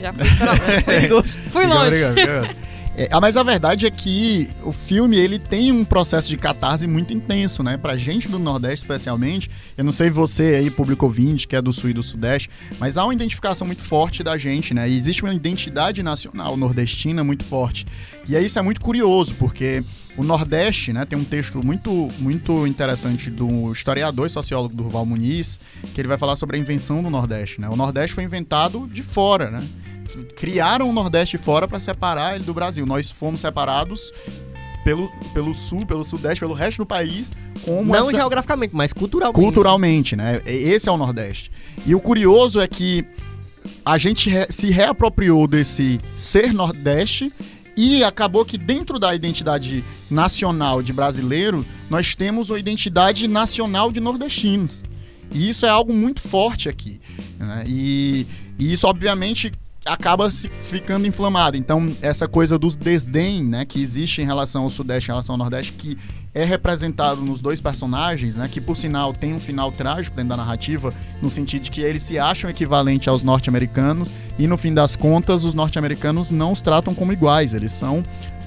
já 0.00 0.12
fui 0.12 0.24
pra. 0.36 1.22
Fui 1.52 1.66
longe. 1.66 1.86
obrigado, 1.86 2.10
obrigado. 2.12 2.56
É, 2.94 3.08
ah, 3.10 3.20
mas 3.22 3.38
a 3.38 3.42
verdade 3.42 3.86
é 3.86 3.90
que 3.90 4.50
o 4.62 4.70
filme 4.70 5.16
ele 5.16 5.38
tem 5.38 5.72
um 5.72 5.82
processo 5.82 6.28
de 6.28 6.36
catarse 6.36 6.86
muito 6.86 7.14
intenso, 7.14 7.62
né? 7.62 7.78
Pra 7.78 7.96
gente 7.96 8.28
do 8.28 8.38
Nordeste, 8.38 8.84
especialmente. 8.84 9.48
Eu 9.78 9.84
não 9.84 9.92
sei 9.92 10.10
você 10.10 10.56
aí, 10.56 10.70
público 10.70 11.06
ouvinte, 11.06 11.48
que 11.48 11.56
é 11.56 11.62
do 11.62 11.72
Sul 11.72 11.88
e 11.88 11.94
do 11.94 12.02
Sudeste, 12.02 12.50
mas 12.78 12.98
há 12.98 13.04
uma 13.04 13.14
identificação 13.14 13.66
muito 13.66 13.82
forte 13.82 14.22
da 14.22 14.36
gente, 14.36 14.74
né? 14.74 14.90
E 14.90 14.96
existe 14.98 15.22
uma 15.22 15.32
identidade 15.32 16.02
nacional 16.02 16.54
nordestina 16.54 17.24
muito 17.24 17.44
forte. 17.44 17.86
E 18.28 18.36
aí 18.36 18.44
isso 18.44 18.58
é 18.58 18.62
muito 18.62 18.80
curioso, 18.82 19.34
porque 19.38 19.82
o 20.14 20.22
Nordeste, 20.22 20.92
né, 20.92 21.06
tem 21.06 21.18
um 21.18 21.24
texto 21.24 21.64
muito, 21.64 22.08
muito 22.18 22.66
interessante 22.66 23.30
do 23.30 23.72
historiador 23.72 24.26
e 24.26 24.30
sociólogo 24.30 24.74
Durval 24.74 25.06
Muniz, 25.06 25.58
que 25.94 26.00
ele 26.00 26.08
vai 26.08 26.18
falar 26.18 26.36
sobre 26.36 26.56
a 26.56 26.60
invenção 26.60 27.02
do 27.02 27.08
Nordeste, 27.08 27.58
né? 27.58 27.70
O 27.70 27.76
Nordeste 27.76 28.14
foi 28.14 28.24
inventado 28.24 28.86
de 28.92 29.02
fora, 29.02 29.50
né? 29.50 29.66
Criaram 30.36 30.88
o 30.88 30.92
Nordeste 30.92 31.38
fora 31.38 31.66
para 31.68 31.78
separar 31.80 32.34
ele 32.36 32.44
do 32.44 32.54
Brasil. 32.54 32.84
Nós 32.86 33.10
fomos 33.10 33.40
separados 33.40 34.12
pelo, 34.84 35.08
pelo 35.32 35.54
Sul, 35.54 35.86
pelo 35.86 36.04
Sudeste, 36.04 36.40
pelo 36.40 36.54
resto 36.54 36.78
do 36.78 36.86
país, 36.86 37.30
como 37.64 37.92
Não 37.92 38.00
essa- 38.08 38.12
geograficamente, 38.18 38.74
mas 38.74 38.92
culturalmente. 38.92 39.40
culturalmente, 39.40 40.16
né? 40.16 40.40
Esse 40.44 40.88
é 40.88 40.92
o 40.92 40.96
Nordeste. 40.96 41.50
E 41.86 41.94
o 41.94 42.00
curioso 42.00 42.60
é 42.60 42.66
que 42.66 43.04
a 43.84 43.96
gente 43.96 44.28
re- 44.28 44.48
se 44.50 44.70
reapropriou 44.70 45.46
desse 45.46 46.00
ser 46.16 46.52
Nordeste 46.52 47.32
e 47.76 48.02
acabou 48.04 48.44
que 48.44 48.58
dentro 48.58 48.98
da 48.98 49.14
identidade 49.14 49.82
nacional 50.10 50.82
de 50.82 50.92
brasileiro, 50.92 51.64
nós 51.88 52.14
temos 52.14 52.50
a 52.50 52.58
identidade 52.58 53.26
nacional 53.28 53.90
de 53.90 53.98
nordestinos. 54.00 54.82
E 55.30 55.48
isso 55.48 55.64
é 55.64 55.68
algo 55.70 55.94
muito 55.94 56.20
forte 56.20 56.68
aqui. 56.68 57.00
né? 57.38 57.64
E, 57.66 58.26
e 58.58 58.72
isso, 58.72 58.86
obviamente, 58.86 59.50
acaba 59.84 60.30
se 60.30 60.48
ficando 60.62 61.06
inflamado. 61.06 61.56
Então, 61.56 61.88
essa 62.00 62.28
coisa 62.28 62.58
dos 62.58 62.76
desdém 62.76 63.44
né, 63.44 63.64
que 63.64 63.82
existe 63.82 64.22
em 64.22 64.24
relação 64.24 64.62
ao 64.62 64.70
Sudeste 64.70 65.10
em 65.10 65.12
relação 65.12 65.34
ao 65.34 65.38
Nordeste, 65.38 65.72
que 65.72 65.96
é 66.34 66.44
representado 66.44 67.20
nos 67.20 67.42
dois 67.42 67.60
personagens, 67.60 68.36
né, 68.36 68.48
que 68.50 68.60
por 68.60 68.76
sinal 68.76 69.12
tem 69.12 69.34
um 69.34 69.40
final 69.40 69.70
trágico 69.70 70.16
dentro 70.16 70.30
da 70.30 70.36
narrativa, 70.36 70.92
no 71.20 71.30
sentido 71.30 71.62
de 71.62 71.70
que 71.70 71.82
eles 71.82 72.02
se 72.02 72.18
acham 72.18 72.48
equivalente 72.48 73.08
aos 73.08 73.22
norte-americanos 73.22 74.10
e 74.38 74.46
no 74.46 74.56
fim 74.56 74.72
das 74.72 74.96
contas 74.96 75.44
os 75.44 75.52
norte-americanos 75.52 76.30
não 76.30 76.52
os 76.52 76.62
tratam 76.62 76.94
como 76.94 77.12
iguais, 77.12 77.52
eles 77.52 77.72
são 77.72 78.02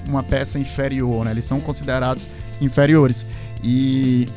uma 0.08 0.22
peça 0.22 0.58
inferior, 0.58 1.24
né? 1.24 1.32
Eles 1.32 1.44
são 1.44 1.60
considerados 1.60 2.28
inferiores. 2.60 3.26
E 3.62 4.28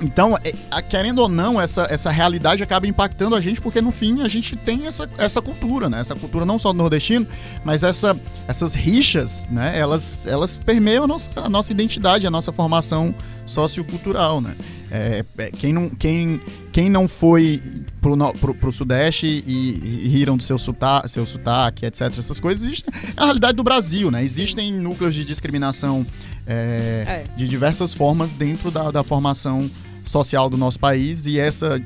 então, 0.00 0.36
é, 0.44 0.82
querendo 0.82 1.18
ou 1.20 1.28
não, 1.28 1.60
essa, 1.60 1.86
essa 1.90 2.10
realidade 2.10 2.62
acaba 2.62 2.86
impactando 2.86 3.34
a 3.34 3.40
gente, 3.40 3.60
porque 3.60 3.80
no 3.80 3.90
fim 3.90 4.22
a 4.22 4.28
gente 4.28 4.56
tem 4.56 4.86
essa, 4.86 5.08
essa 5.18 5.42
cultura, 5.42 5.88
né? 5.88 6.00
Essa 6.00 6.14
cultura 6.14 6.44
não 6.44 6.58
só 6.58 6.72
do 6.72 6.78
nordestino, 6.78 7.26
mas 7.64 7.82
essa, 7.82 8.18
essas 8.46 8.74
rixas, 8.74 9.46
né? 9.50 9.78
Elas, 9.78 10.26
elas 10.26 10.58
permeiam 10.64 11.04
a 11.04 11.06
nossa, 11.06 11.30
a 11.36 11.48
nossa 11.48 11.72
identidade, 11.72 12.26
a 12.26 12.30
nossa 12.30 12.52
formação 12.52 13.14
sociocultural, 13.44 14.40
né? 14.40 14.54
É, 14.90 15.24
é, 15.36 15.50
quem, 15.50 15.72
não, 15.72 15.90
quem, 15.90 16.40
quem 16.72 16.88
não 16.88 17.06
foi 17.06 17.62
pro, 18.00 18.16
pro, 18.34 18.54
pro 18.54 18.72
Sudeste 18.72 19.26
e, 19.46 20.04
e 20.04 20.08
riram 20.08 20.36
do 20.36 20.42
seu, 20.42 20.56
sota, 20.56 21.06
seu 21.08 21.26
sotaque, 21.26 21.84
etc., 21.84 22.02
essas 22.18 22.40
coisas, 22.40 22.62
existe 22.62 22.84
é 22.88 23.20
a 23.20 23.24
realidade 23.24 23.54
do 23.54 23.62
Brasil, 23.62 24.10
né? 24.10 24.24
Existem 24.24 24.72
núcleos 24.72 25.14
de 25.14 25.24
discriminação 25.24 26.06
é, 26.46 27.04
É. 27.06 27.24
de 27.36 27.46
diversas 27.46 27.92
formas 27.92 28.32
dentro 28.32 28.70
da, 28.70 28.90
da 28.90 29.02
formação 29.02 29.68
social 30.08 30.48
do 30.50 30.56
nosso 30.56 30.78
país 30.80 31.26
e 31.26 31.38
essa, 31.38 31.80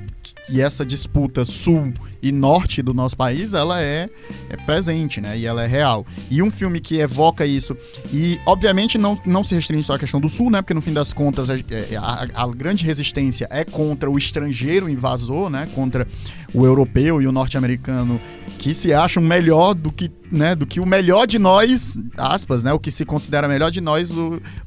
e 0.49 0.61
essa 0.61 0.85
disputa 0.87 1.45
sul 1.45 1.93
e 2.23 2.31
norte 2.31 2.81
do 2.83 2.95
nosso 2.95 3.17
país, 3.17 3.53
ela 3.53 3.81
é, 3.83 4.09
é 4.49 4.57
presente, 4.59 5.21
né? 5.21 5.37
E 5.37 5.45
ela 5.45 5.65
é 5.65 5.67
real. 5.67 6.07
E 6.31 6.41
um 6.41 6.51
filme 6.53 6.79
que 6.79 6.99
evoca 6.99 7.45
isso, 7.45 7.77
e 8.13 8.39
obviamente 8.47 8.97
não, 8.97 9.21
não 9.27 9.43
se 9.43 9.55
restringe 9.57 9.83
só 9.83 9.95
à 9.95 9.99
questão 9.99 10.21
do 10.21 10.29
sul, 10.29 10.49
né? 10.51 10.63
Porque 10.63 10.73
no 10.75 10.81
fim 10.81 10.93
das 10.93 11.13
contas 11.13 11.51
a, 11.51 11.57
é, 11.57 11.97
a- 11.97 12.29
a 12.33 12.47
grande 12.49 12.85
resistência 12.85 13.49
é 13.51 13.65
contra 13.65 14.09
o 14.09 14.17
estrangeiro 14.17 14.89
invasor, 14.89 15.51
né? 15.51 15.69
Contra 15.75 16.07
o 16.55 16.65
europeu 16.65 17.21
e 17.21 17.27
o 17.27 17.33
norte-americano 17.33 18.21
que 18.59 18.73
se 18.73 18.93
acham 18.95 19.21
melhor 19.21 19.75
do 19.75 19.91
que, 19.91 20.09
né, 20.31 20.55
do 20.55 20.65
que 20.65 20.79
o 20.79 20.87
melhor 20.87 21.27
de 21.27 21.37
nós, 21.37 21.99
aspas, 22.17 22.63
né, 22.63 22.73
o 22.73 22.79
que 22.79 22.93
se 22.93 23.05
considera 23.05 23.49
melhor 23.49 23.73
de 23.73 23.81
nós 23.81 24.11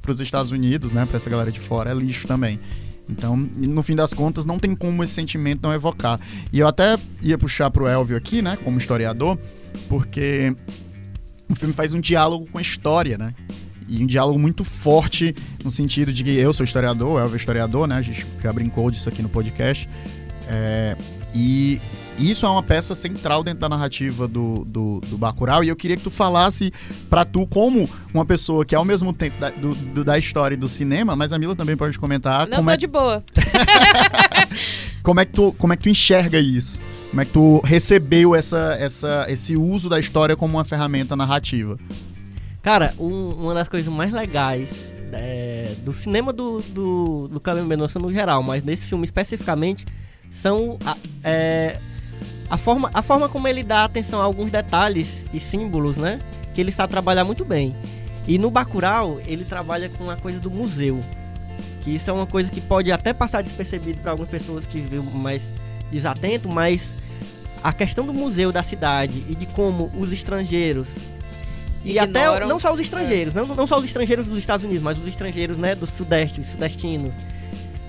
para 0.01 0.11
os 0.11 0.19
Estados 0.19 0.51
Unidos, 0.51 0.91
né, 0.91 1.05
para 1.05 1.15
essa 1.15 1.29
galera 1.29 1.49
de 1.49 1.61
fora, 1.61 1.91
é 1.91 1.93
lixo 1.93 2.27
também. 2.27 2.59
Então, 3.09 3.37
no 3.37 3.83
fim 3.83 3.95
das 3.95 4.13
contas, 4.13 4.45
não 4.45 4.57
tem 4.57 4.75
como 4.75 5.03
esse 5.03 5.13
sentimento 5.13 5.61
não 5.61 5.73
evocar. 5.73 6.19
E 6.51 6.59
eu 6.59 6.67
até 6.67 6.97
ia 7.21 7.37
puxar 7.37 7.69
pro 7.69 7.87
Elvio 7.87 8.17
aqui, 8.17 8.41
né, 8.41 8.57
como 8.63 8.77
historiador, 8.77 9.37
porque 9.87 10.55
o 11.49 11.55
filme 11.55 11.73
faz 11.73 11.93
um 11.93 11.99
diálogo 11.99 12.47
com 12.51 12.57
a 12.57 12.61
história, 12.61 13.17
né? 13.17 13.33
E 13.87 14.03
um 14.03 14.07
diálogo 14.07 14.39
muito 14.39 14.63
forte 14.63 15.35
no 15.63 15.69
sentido 15.69 16.11
de 16.11 16.23
que 16.23 16.31
eu 16.31 16.51
sou 16.51 16.63
historiador, 16.63 17.17
o 17.17 17.19
Elvio 17.19 17.35
é 17.35 17.37
historiador, 17.37 17.87
né? 17.87 17.95
A 17.95 18.01
gente 18.01 18.25
já 18.41 18.51
brincou 18.51 18.89
disso 18.89 19.07
aqui 19.07 19.21
no 19.21 19.29
podcast. 19.29 19.87
É, 20.47 20.97
e 21.33 21.79
isso 22.17 22.45
é 22.45 22.49
uma 22.49 22.63
peça 22.63 22.95
central 22.95 23.43
dentro 23.43 23.59
da 23.59 23.67
narrativa 23.69 24.27
do, 24.27 24.63
do, 24.65 25.01
do 25.01 25.17
Bacurau 25.17 25.63
e 25.63 25.67
eu 25.67 25.75
queria 25.75 25.97
que 25.97 26.03
tu 26.03 26.11
falasse 26.11 26.71
pra 27.09 27.25
tu 27.25 27.45
como 27.47 27.89
uma 28.13 28.25
pessoa 28.25 28.63
que 28.65 28.73
ao 28.73 28.85
mesmo 28.85 29.11
tempo 29.13 29.39
da, 29.39 29.49
do, 29.49 29.75
do- 29.75 30.03
da 30.03 30.17
história 30.17 30.55
e 30.55 30.57
do 30.57 30.67
cinema, 30.67 31.15
mas 31.15 31.33
a 31.33 31.39
Mila 31.39 31.55
também 31.55 31.75
pode 31.75 31.97
comentar 31.99 32.47
Não 32.47 32.57
como 32.57 32.69
tô 32.69 32.73
é, 32.73 32.77
de 32.77 32.87
boa. 32.87 33.23
como, 35.03 35.19
é 35.19 35.25
que 35.25 35.33
tu, 35.33 35.53
como 35.57 35.73
é 35.73 35.77
que 35.77 35.83
tu 35.83 35.89
enxerga 35.89 36.39
isso. 36.39 36.79
Como 37.09 37.21
é 37.21 37.25
que 37.25 37.31
tu 37.31 37.61
recebeu 37.63 38.35
essa, 38.35 38.75
essa, 38.79 39.25
esse 39.29 39.55
uso 39.55 39.87
da 39.89 39.99
história 39.99 40.35
como 40.35 40.57
uma 40.57 40.65
ferramenta 40.65 41.15
narrativa? 41.15 41.77
Cara, 42.61 42.93
um- 42.99 43.29
uma 43.29 43.53
das 43.53 43.69
coisas 43.69 43.91
mais 43.91 44.11
legais 44.11 44.69
é, 45.13 45.73
do 45.83 45.93
cinema 45.93 46.33
do, 46.33 46.61
do, 46.69 47.27
do 47.27 47.39
Cleber 47.39 47.63
Mendonça 47.63 47.99
no 47.99 48.11
geral, 48.11 48.41
mas 48.43 48.63
nesse 48.63 48.83
filme 48.83 49.05
especificamente, 49.05 49.85
são 50.31 50.77
a, 50.85 50.97
é, 51.23 51.77
a, 52.49 52.57
forma, 52.57 52.89
a 52.93 53.01
forma 53.01 53.27
como 53.29 53.47
ele 53.47 53.63
dá 53.63 53.83
atenção 53.83 54.21
a 54.21 54.23
alguns 54.23 54.51
detalhes 54.51 55.23
e 55.33 55.39
símbolos, 55.39 55.97
né? 55.97 56.19
Que 56.53 56.61
ele 56.61 56.71
sabe 56.71 56.91
trabalhar 56.91 57.23
muito 57.25 57.43
bem. 57.45 57.75
E 58.27 58.37
no 58.37 58.49
Bacurau, 58.49 59.19
ele 59.25 59.43
trabalha 59.45 59.89
com 59.89 60.09
a 60.09 60.15
coisa 60.15 60.39
do 60.39 60.49
museu. 60.49 60.99
Que 61.81 61.91
isso 61.95 62.09
é 62.09 62.13
uma 62.13 62.25
coisa 62.25 62.49
que 62.49 62.59
pode 62.61 62.91
até 62.91 63.13
passar 63.13 63.41
despercebido 63.43 63.99
para 63.99 64.11
algumas 64.11 64.29
pessoas 64.29 64.65
que 64.65 64.79
vivem 64.79 64.99
mais 65.13 65.41
desatento, 65.91 66.49
mas 66.49 66.89
a 67.63 67.71
questão 67.71 68.05
do 68.05 68.13
museu 68.13 68.51
da 68.51 68.63
cidade 68.63 69.23
e 69.29 69.35
de 69.35 69.45
como 69.47 69.91
os 69.95 70.11
estrangeiros 70.11 70.87
e 71.83 71.99
até 71.99 72.21
Ignoram. 72.25 72.47
não 72.47 72.59
só 72.59 72.73
os 72.73 72.79
estrangeiros, 72.79 73.33
não, 73.35 73.45
não 73.45 73.67
só 73.67 73.77
os 73.77 73.85
estrangeiros 73.85 74.25
dos 74.27 74.39
Estados 74.39 74.63
Unidos, 74.65 74.81
mas 74.83 74.97
os 74.97 75.07
estrangeiros 75.07 75.55
né, 75.57 75.75
do 75.75 75.85
Sudeste, 75.85 76.41
os 76.41 76.47
sudestinos, 76.47 77.13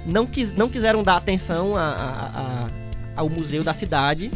não, 0.05 0.27
quis, 0.27 0.53
não 0.53 0.69
quiseram 0.69 1.03
dar 1.03 1.17
atenção 1.17 1.75
a- 1.75 1.81
a- 1.81 2.41
a- 2.67 2.67
ao 3.17 3.29
museu 3.29 3.65
da 3.65 3.73
cidade, 3.75 4.31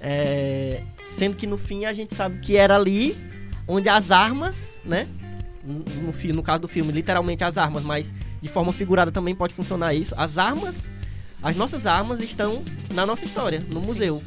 é, 0.00 0.80
sendo 1.18 1.36
que 1.36 1.46
no 1.46 1.58
fim 1.58 1.84
a 1.84 1.92
gente 1.92 2.14
sabe 2.14 2.38
que 2.40 2.56
era 2.56 2.76
ali 2.76 3.16
onde 3.66 3.88
as 3.88 4.10
armas, 4.10 4.54
né? 4.84 5.06
No, 5.64 6.34
no 6.34 6.42
caso 6.42 6.60
do 6.60 6.68
filme, 6.68 6.92
literalmente 6.92 7.42
as 7.42 7.56
armas, 7.56 7.82
mas 7.82 8.12
de 8.40 8.48
forma 8.48 8.72
figurada 8.72 9.10
também 9.10 9.34
pode 9.34 9.54
funcionar 9.54 9.94
isso. 9.94 10.14
As 10.16 10.36
armas, 10.36 10.74
as 11.42 11.56
nossas 11.56 11.86
armas 11.86 12.20
estão 12.20 12.62
na 12.92 13.06
nossa 13.06 13.24
história, 13.24 13.62
no 13.72 13.80
museu. 13.80 14.22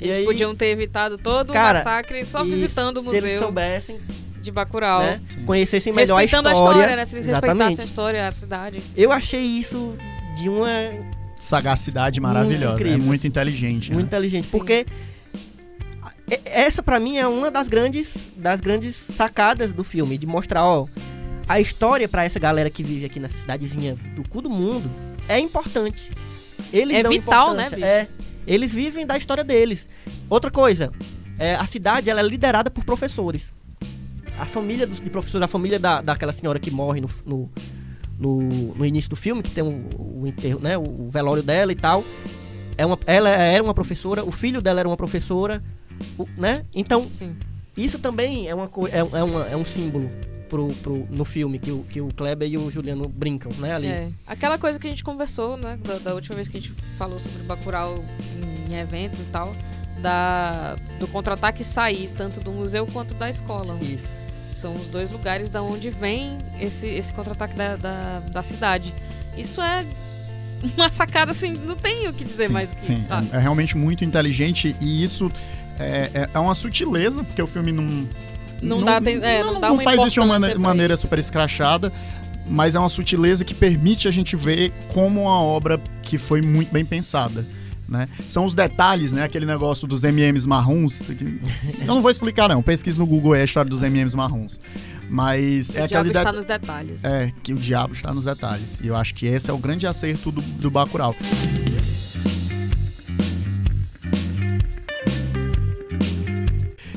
E 0.00 0.04
Eles 0.04 0.16
aí, 0.18 0.24
podiam 0.24 0.54
ter 0.56 0.66
evitado 0.66 1.16
todo 1.16 1.50
o 1.50 1.52
Cara, 1.52 1.78
massacre 1.78 2.24
só 2.24 2.42
visitando 2.42 2.98
o 2.98 3.02
Se 3.04 3.10
eles 3.10 3.22
museu 3.22 3.42
soubessem, 3.42 4.00
de 4.42 4.50
Bacurau. 4.50 5.00
né, 5.00 5.20
conhecessem 5.46 5.92
melhor 5.92 6.18
a 6.18 6.24
história. 6.24 6.50
a 6.50 6.52
história, 6.52 6.96
né? 6.96 7.06
Se 7.06 7.14
eles 7.14 7.26
Exatamente. 7.28 7.58
respeitassem 7.58 7.82
a 7.84 7.86
história, 7.86 8.26
a 8.28 8.32
cidade. 8.32 8.82
Eu 8.96 9.12
achei 9.12 9.40
isso 9.40 9.96
de 10.36 10.48
uma 10.48 10.68
Sagacidade 11.44 12.20
maravilhosa, 12.20 12.72
é 12.72 12.74
incrível. 12.74 12.98
muito 13.00 13.26
inteligente. 13.26 13.90
né? 13.90 13.94
muito 13.94 14.06
inteligente, 14.06 14.44
Sim. 14.46 14.50
porque 14.58 14.86
essa 16.44 16.82
pra 16.82 16.98
mim 16.98 17.18
é 17.18 17.26
uma 17.26 17.50
das 17.50 17.68
grandes 17.68 18.14
das 18.36 18.60
grandes 18.60 18.96
sacadas 18.96 19.72
do 19.72 19.84
filme, 19.84 20.16
de 20.16 20.26
mostrar, 20.26 20.64
ó, 20.64 20.86
a 21.46 21.60
história 21.60 22.08
pra 22.08 22.24
essa 22.24 22.38
galera 22.38 22.70
que 22.70 22.82
vive 22.82 23.04
aqui 23.04 23.20
nessa 23.20 23.36
cidadezinha 23.36 23.96
do 24.16 24.26
cu 24.28 24.40
do 24.40 24.48
mundo 24.48 24.90
é 25.28 25.38
importante. 25.38 26.10
Eles 26.72 26.96
É 26.96 27.02
dão 27.02 27.12
vital, 27.12 27.54
né, 27.54 27.68
É, 27.82 28.06
eles 28.46 28.72
vivem 28.72 29.06
da 29.06 29.16
história 29.16 29.44
deles. 29.44 29.88
Outra 30.30 30.50
coisa, 30.50 30.90
é, 31.38 31.54
a 31.56 31.66
cidade 31.66 32.08
ela 32.08 32.20
é 32.20 32.22
liderada 32.22 32.70
por 32.70 32.84
professores. 32.84 33.52
A 34.38 34.46
família 34.46 34.86
dos, 34.86 35.00
de 35.00 35.10
professores, 35.10 35.44
a 35.44 35.48
família 35.48 35.78
da, 35.78 36.00
daquela 36.00 36.32
senhora 36.32 36.58
que 36.58 36.70
morre 36.70 37.00
no, 37.00 37.10
no, 37.26 37.50
no, 38.18 38.40
no 38.74 38.84
início 38.84 39.10
do 39.10 39.16
filme, 39.16 39.42
que 39.42 39.50
tem 39.50 39.62
o, 39.64 39.78
o 39.98 40.26
enterro, 40.26 40.60
né, 40.60 40.76
o 40.78 41.08
velório 41.10 41.42
dela 41.42 41.72
e 41.72 41.76
tal. 41.76 42.04
É 42.76 42.84
uma, 42.84 42.98
ela 43.06 43.28
era 43.30 43.62
uma 43.62 43.74
professora, 43.74 44.24
o 44.24 44.30
filho 44.32 44.60
dela 44.60 44.80
era 44.80 44.88
uma 44.88 44.96
professora, 44.96 45.62
o- 46.18 46.26
né? 46.36 46.54
Então, 46.74 47.06
Sim. 47.06 47.36
isso 47.76 47.98
também 47.98 48.48
é, 48.48 48.54
uma, 48.54 48.68
é, 48.90 48.98
é, 49.18 49.22
uma, 49.22 49.46
é 49.46 49.56
um 49.56 49.64
símbolo 49.64 50.10
pro, 50.48 50.66
pro, 50.82 51.06
no 51.10 51.24
filme 51.24 51.58
que 51.58 51.70
o, 51.70 51.84
que 51.84 52.00
o 52.00 52.08
Kleber 52.08 52.48
e 52.48 52.58
o 52.58 52.70
Juliano 52.70 53.08
brincam, 53.08 53.50
né? 53.58 53.74
Ali. 53.74 53.86
É. 53.88 54.08
Aquela 54.26 54.58
coisa 54.58 54.78
que 54.78 54.86
a 54.86 54.90
gente 54.90 55.04
conversou, 55.04 55.56
né? 55.56 55.78
Da, 55.84 55.98
da 55.98 56.14
última 56.14 56.34
vez 56.36 56.48
que 56.48 56.56
a 56.58 56.60
gente 56.60 56.74
falou 56.98 57.18
sobre 57.20 57.42
Bacurau 57.44 58.04
em, 58.68 58.72
em 58.72 58.76
eventos 58.76 59.20
e 59.20 59.24
tal. 59.24 59.52
Da, 60.02 60.76
do 60.98 61.06
contra-ataque 61.08 61.64
sair, 61.64 62.10
tanto 62.16 62.40
do 62.40 62.52
museu 62.52 62.86
quanto 62.92 63.14
da 63.14 63.30
escola. 63.30 63.78
Isso. 63.80 64.04
São 64.64 64.72
os 64.74 64.86
dois 64.86 65.10
lugares 65.10 65.50
da 65.50 65.62
onde 65.62 65.90
vem 65.90 66.38
esse, 66.58 66.86
esse 66.86 67.12
contra-ataque 67.12 67.54
da, 67.54 67.76
da, 67.76 68.20
da 68.32 68.42
cidade. 68.42 68.94
Isso 69.36 69.60
é 69.60 69.84
uma 70.74 70.88
sacada, 70.88 71.32
assim, 71.32 71.52
não 71.52 71.76
tem 71.76 72.08
o 72.08 72.14
que 72.14 72.24
dizer 72.24 72.46
Sim, 72.46 72.52
mais 72.54 72.70
do 72.70 72.76
que 72.76 72.82
sim, 72.82 72.94
isso, 72.94 73.08
sabe? 73.08 73.28
é, 73.30 73.36
é 73.36 73.38
realmente 73.40 73.76
muito 73.76 74.06
inteligente 74.06 74.74
e 74.80 75.04
isso 75.04 75.30
é, 75.78 76.10
é- 76.14 76.28
é 76.32 76.38
uma 76.38 76.54
sutileza, 76.54 77.22
porque 77.22 77.42
o 77.42 77.46
filme 77.46 77.72
não. 77.72 78.08
Não 78.62 78.80
dá 78.80 78.96
aten- 78.96 79.20
é, 79.22 79.44
não 79.44 79.60
dá 79.60 79.70
uma 79.70 79.82
faz 79.82 80.00
isso 80.00 80.12
de 80.12 80.20
uma 80.20 80.26
importância 80.28 80.48
mane- 80.48 80.52
pra 80.54 80.62
maneira 80.70 80.96
super 80.96 81.18
escrachada, 81.18 81.92
mas 82.48 82.74
é 82.74 82.78
uma 82.78 82.88
sutileza 82.88 83.44
que 83.44 83.52
permite 83.52 84.08
a 84.08 84.10
gente 84.10 84.34
ver 84.34 84.72
como 84.88 85.24
uma 85.24 85.42
obra 85.42 85.78
que 86.00 86.16
foi 86.16 86.40
muito 86.40 86.72
bem 86.72 86.86
pensada. 86.86 87.44
Né? 87.88 88.08
São 88.28 88.44
os 88.46 88.54
detalhes, 88.54 89.12
né? 89.12 89.24
Aquele 89.24 89.44
negócio 89.44 89.86
dos 89.86 90.04
MMs 90.04 90.46
marrons. 90.48 91.00
que- 91.02 91.40
Eu 91.82 91.86
não 91.86 92.00
vou 92.02 92.10
explicar, 92.10 92.48
não. 92.48 92.62
Pesquisa 92.62 92.98
no 92.98 93.06
Google 93.06 93.34
aí 93.34 93.42
a 93.42 93.44
história 93.44 93.68
dos 93.68 93.82
MMs 93.82 94.16
marrons. 94.16 94.58
Mas 95.10 95.74
é 95.76 95.82
o 95.82 95.84
aquele 95.84 96.10
diabo 96.10 96.18
está 96.18 96.30
det- 96.30 96.36
nos 96.36 96.46
detalhes. 96.46 97.04
É, 97.04 97.32
que 97.42 97.52
o 97.52 97.56
diabo 97.56 97.92
está 97.92 98.14
nos 98.14 98.24
detalhes. 98.24 98.80
E 98.82 98.86
eu 98.86 98.96
acho 98.96 99.14
que 99.14 99.26
esse 99.26 99.50
é 99.50 99.52
o 99.52 99.58
grande 99.58 99.86
acerto 99.86 100.32
do, 100.32 100.40
do 100.40 100.70
Bacurau. 100.70 101.14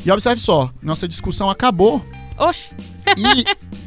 E 0.06 0.12
observe 0.12 0.42
só, 0.42 0.72
nossa 0.82 1.08
discussão 1.08 1.50
acabou 1.50 2.06
Oxe, 2.38 2.70
e 3.18 3.44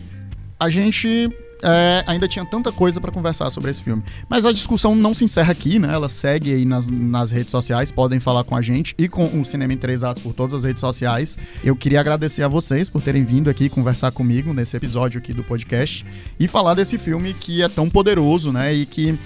a 0.58 0.68
gente 0.68 1.30
é, 1.62 2.04
ainda 2.06 2.26
tinha 2.26 2.44
tanta 2.44 2.72
coisa 2.72 3.00
pra 3.00 3.10
conversar 3.10 3.50
sobre 3.50 3.70
esse 3.70 3.82
filme. 3.82 4.02
Mas 4.28 4.46
a 4.46 4.52
discussão 4.52 4.94
não 4.94 5.14
se 5.14 5.24
encerra 5.24 5.52
aqui, 5.52 5.78
né? 5.78 5.92
Ela 5.92 6.08
segue 6.08 6.52
aí 6.52 6.64
nas, 6.64 6.86
nas 6.86 7.30
redes 7.30 7.50
sociais, 7.50 7.92
podem 7.92 8.20
falar 8.20 8.44
com 8.44 8.56
a 8.56 8.62
gente 8.62 8.94
e 8.98 9.08
com 9.08 9.24
o 9.40 9.44
Cinema 9.44 9.72
em 9.72 9.76
Três 9.76 10.04
Atos 10.04 10.22
por 10.22 10.34
todas 10.34 10.54
as 10.54 10.64
redes 10.64 10.80
sociais. 10.80 11.36
Eu 11.62 11.76
queria 11.76 12.00
agradecer 12.00 12.42
a 12.42 12.48
vocês 12.48 12.88
por 12.88 13.02
terem 13.02 13.24
vindo 13.24 13.50
aqui 13.50 13.68
conversar 13.68 14.10
comigo 14.10 14.52
nesse 14.52 14.76
episódio 14.76 15.18
aqui 15.18 15.32
do 15.32 15.44
podcast 15.44 16.04
e 16.38 16.48
falar 16.48 16.74
desse 16.74 16.98
filme 16.98 17.34
que 17.34 17.62
é 17.62 17.68
tão 17.68 17.88
poderoso, 17.88 18.52
né? 18.52 18.74
E 18.74 18.86
que 18.86 19.18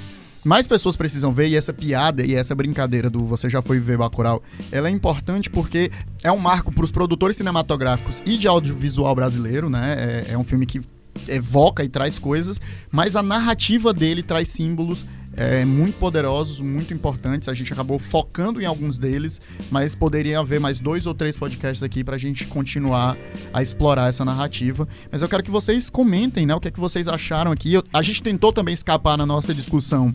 mais 0.45 0.67
pessoas 0.67 0.95
precisam 0.95 1.33
ver 1.33 1.49
e 1.49 1.57
essa 1.57 1.73
piada 1.73 2.25
e 2.25 2.35
essa 2.35 2.55
brincadeira 2.55 3.09
do 3.09 3.25
você 3.25 3.49
já 3.49 3.63
foi 3.63 3.79
ver 3.79 3.97
Bacurau, 3.97 4.43
ela 4.71 4.89
é 4.89 4.91
importante 4.91 5.49
porque 5.49 5.91
é 6.23 6.31
um 6.31 6.37
marco 6.37 6.71
para 6.71 6.85
os 6.85 6.93
produtores 6.93 7.37
cinematográficos 7.37 8.23
e 8.27 8.37
de 8.37 8.47
audiovisual 8.47 9.15
brasileiro, 9.15 9.71
né? 9.71 10.25
É, 10.29 10.33
é 10.33 10.39
um 10.39 10.45
filme 10.45 10.67
que 10.67 10.83
evoca 11.29 11.83
e 11.85 11.89
traz 11.89 12.19
coisas, 12.19 12.61
mas 12.91 13.17
a 13.17 13.23
narrativa 13.23 13.93
dele 13.93 14.23
traz 14.23 14.49
símbolos 14.49 15.07
é, 15.37 15.65
muito 15.65 15.99
poderosos, 15.99 16.61
muito 16.61 16.95
importantes. 16.95 17.49
A 17.49 17.55
gente 17.55 17.73
acabou 17.73 17.99
focando 17.99 18.61
em 18.63 18.65
alguns 18.65 18.97
deles, 18.99 19.41
mas 19.71 19.95
poderia 19.95 20.39
haver 20.39 20.61
mais 20.61 20.79
dois 20.79 21.07
ou 21.07 21.15
três 21.15 21.37
podcasts 21.37 21.83
aqui 21.83 22.05
para 22.05 22.15
a 22.15 22.19
gente 22.19 22.47
continuar 22.47 23.17
a 23.53 23.61
explorar 23.63 24.09
essa 24.09 24.25
narrativa. 24.25 24.87
Mas 25.11 25.23
eu 25.23 25.29
quero 25.29 25.43
que 25.43 25.51
vocês 25.51 25.91
comentem, 25.91 26.47
né? 26.47 26.55
O 26.55 26.61
que 26.61 26.69
é 26.69 26.71
que 26.71 26.79
vocês 26.79 27.09
acharam 27.09 27.51
aqui. 27.51 27.73
Eu- 27.73 27.85
a 27.93 28.01
gente 28.01 28.23
tentou 28.23 28.53
também 28.53 28.75
escapar 28.75 29.19
na 29.19 29.27
nossa 29.27 29.53
discussão 29.53 30.13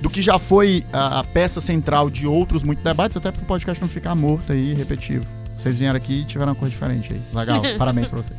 do 0.00 0.08
que 0.08 0.22
já 0.22 0.38
foi 0.38 0.84
a, 0.92 1.20
a 1.20 1.24
peça 1.24 1.60
central 1.60 2.08
de 2.08 2.26
outros 2.26 2.62
muitos 2.62 2.82
debates, 2.82 3.16
até 3.16 3.30
para 3.30 3.42
o 3.42 3.46
podcast 3.46 3.80
não 3.82 3.88
ficar 3.88 4.14
morto 4.14 4.52
aí, 4.52 4.72
repetitivo. 4.74 5.35
Vocês 5.56 5.78
vieram 5.78 5.96
aqui 5.96 6.20
e 6.20 6.24
tiveram 6.24 6.52
uma 6.52 6.58
coisa 6.58 6.72
diferente 6.72 7.12
aí. 7.12 7.20
Legal, 7.32 7.62
parabéns 7.78 8.08
pra 8.08 8.18
vocês. 8.18 8.38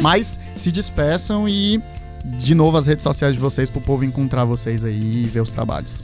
Mas 0.00 0.38
se 0.54 0.70
despeçam 0.70 1.48
e, 1.48 1.82
de 2.24 2.54
novo, 2.54 2.76
as 2.76 2.86
redes 2.86 3.02
sociais 3.02 3.34
de 3.34 3.40
vocês 3.40 3.70
pro 3.70 3.80
povo 3.80 4.04
encontrar 4.04 4.44
vocês 4.44 4.84
aí 4.84 5.24
e 5.24 5.26
ver 5.26 5.40
os 5.40 5.50
trabalhos. 5.50 6.02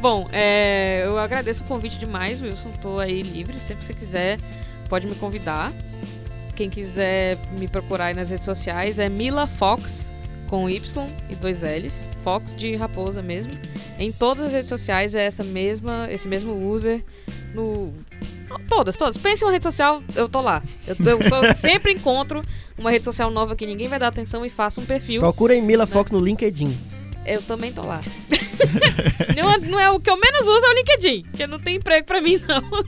Bom, 0.00 0.28
é, 0.30 1.02
eu 1.06 1.18
agradeço 1.18 1.64
o 1.64 1.66
convite 1.66 1.98
demais, 1.98 2.40
Wilson. 2.42 2.70
Tô 2.80 2.98
aí 2.98 3.22
livre. 3.22 3.58
Sempre 3.58 3.76
que 3.76 3.84
você 3.84 3.94
quiser, 3.94 4.38
pode 4.88 5.06
me 5.06 5.14
convidar. 5.14 5.72
Quem 6.54 6.70
quiser 6.70 7.38
me 7.58 7.66
procurar 7.66 8.06
aí 8.06 8.14
nas 8.14 8.30
redes 8.30 8.44
sociais 8.44 8.98
é 8.98 9.08
Mila 9.08 9.46
Fox, 9.46 10.12
com 10.48 10.68
Y 10.68 11.06
e 11.28 11.34
dois 11.34 11.62
L's. 11.62 12.02
Fox 12.22 12.54
de 12.54 12.76
raposa 12.76 13.22
mesmo. 13.22 13.52
Em 13.98 14.12
todas 14.12 14.46
as 14.46 14.52
redes 14.52 14.68
sociais 14.68 15.14
é 15.14 15.24
essa 15.24 15.42
mesma, 15.42 16.08
esse 16.10 16.28
mesmo 16.28 16.52
user. 16.66 17.02
No, 17.54 17.92
todas, 18.68 18.96
todas. 18.96 19.16
Pense 19.16 19.42
em 19.42 19.46
uma 19.46 19.52
rede 19.52 19.62
social, 19.62 20.02
eu 20.14 20.28
tô 20.28 20.40
lá. 20.40 20.62
Eu, 20.86 20.96
eu 21.20 21.54
sempre 21.54 21.92
encontro 21.92 22.42
uma 22.78 22.90
rede 22.90 23.04
social 23.04 23.30
nova 23.30 23.56
que 23.56 23.66
ninguém 23.66 23.88
vai 23.88 23.98
dar 23.98 24.08
atenção 24.08 24.44
e 24.44 24.50
faço 24.50 24.80
um 24.80 24.86
perfil. 24.86 25.20
Procurem 25.20 25.62
Mila 25.62 25.86
Fox 25.86 26.10
no 26.10 26.18
LinkedIn. 26.18 26.76
Eu 27.24 27.42
também 27.42 27.72
tô 27.72 27.84
lá. 27.84 28.00
não, 29.36 29.50
é, 29.50 29.58
não 29.58 29.80
é 29.80 29.90
o 29.90 29.98
que 29.98 30.08
eu 30.08 30.16
menos 30.16 30.46
uso 30.46 30.64
é 30.64 30.70
o 30.70 30.74
LinkedIn, 30.74 31.22
porque 31.22 31.46
não 31.46 31.58
tem 31.58 31.76
emprego 31.76 32.06
pra 32.06 32.20
mim 32.20 32.40
não. 32.46 32.84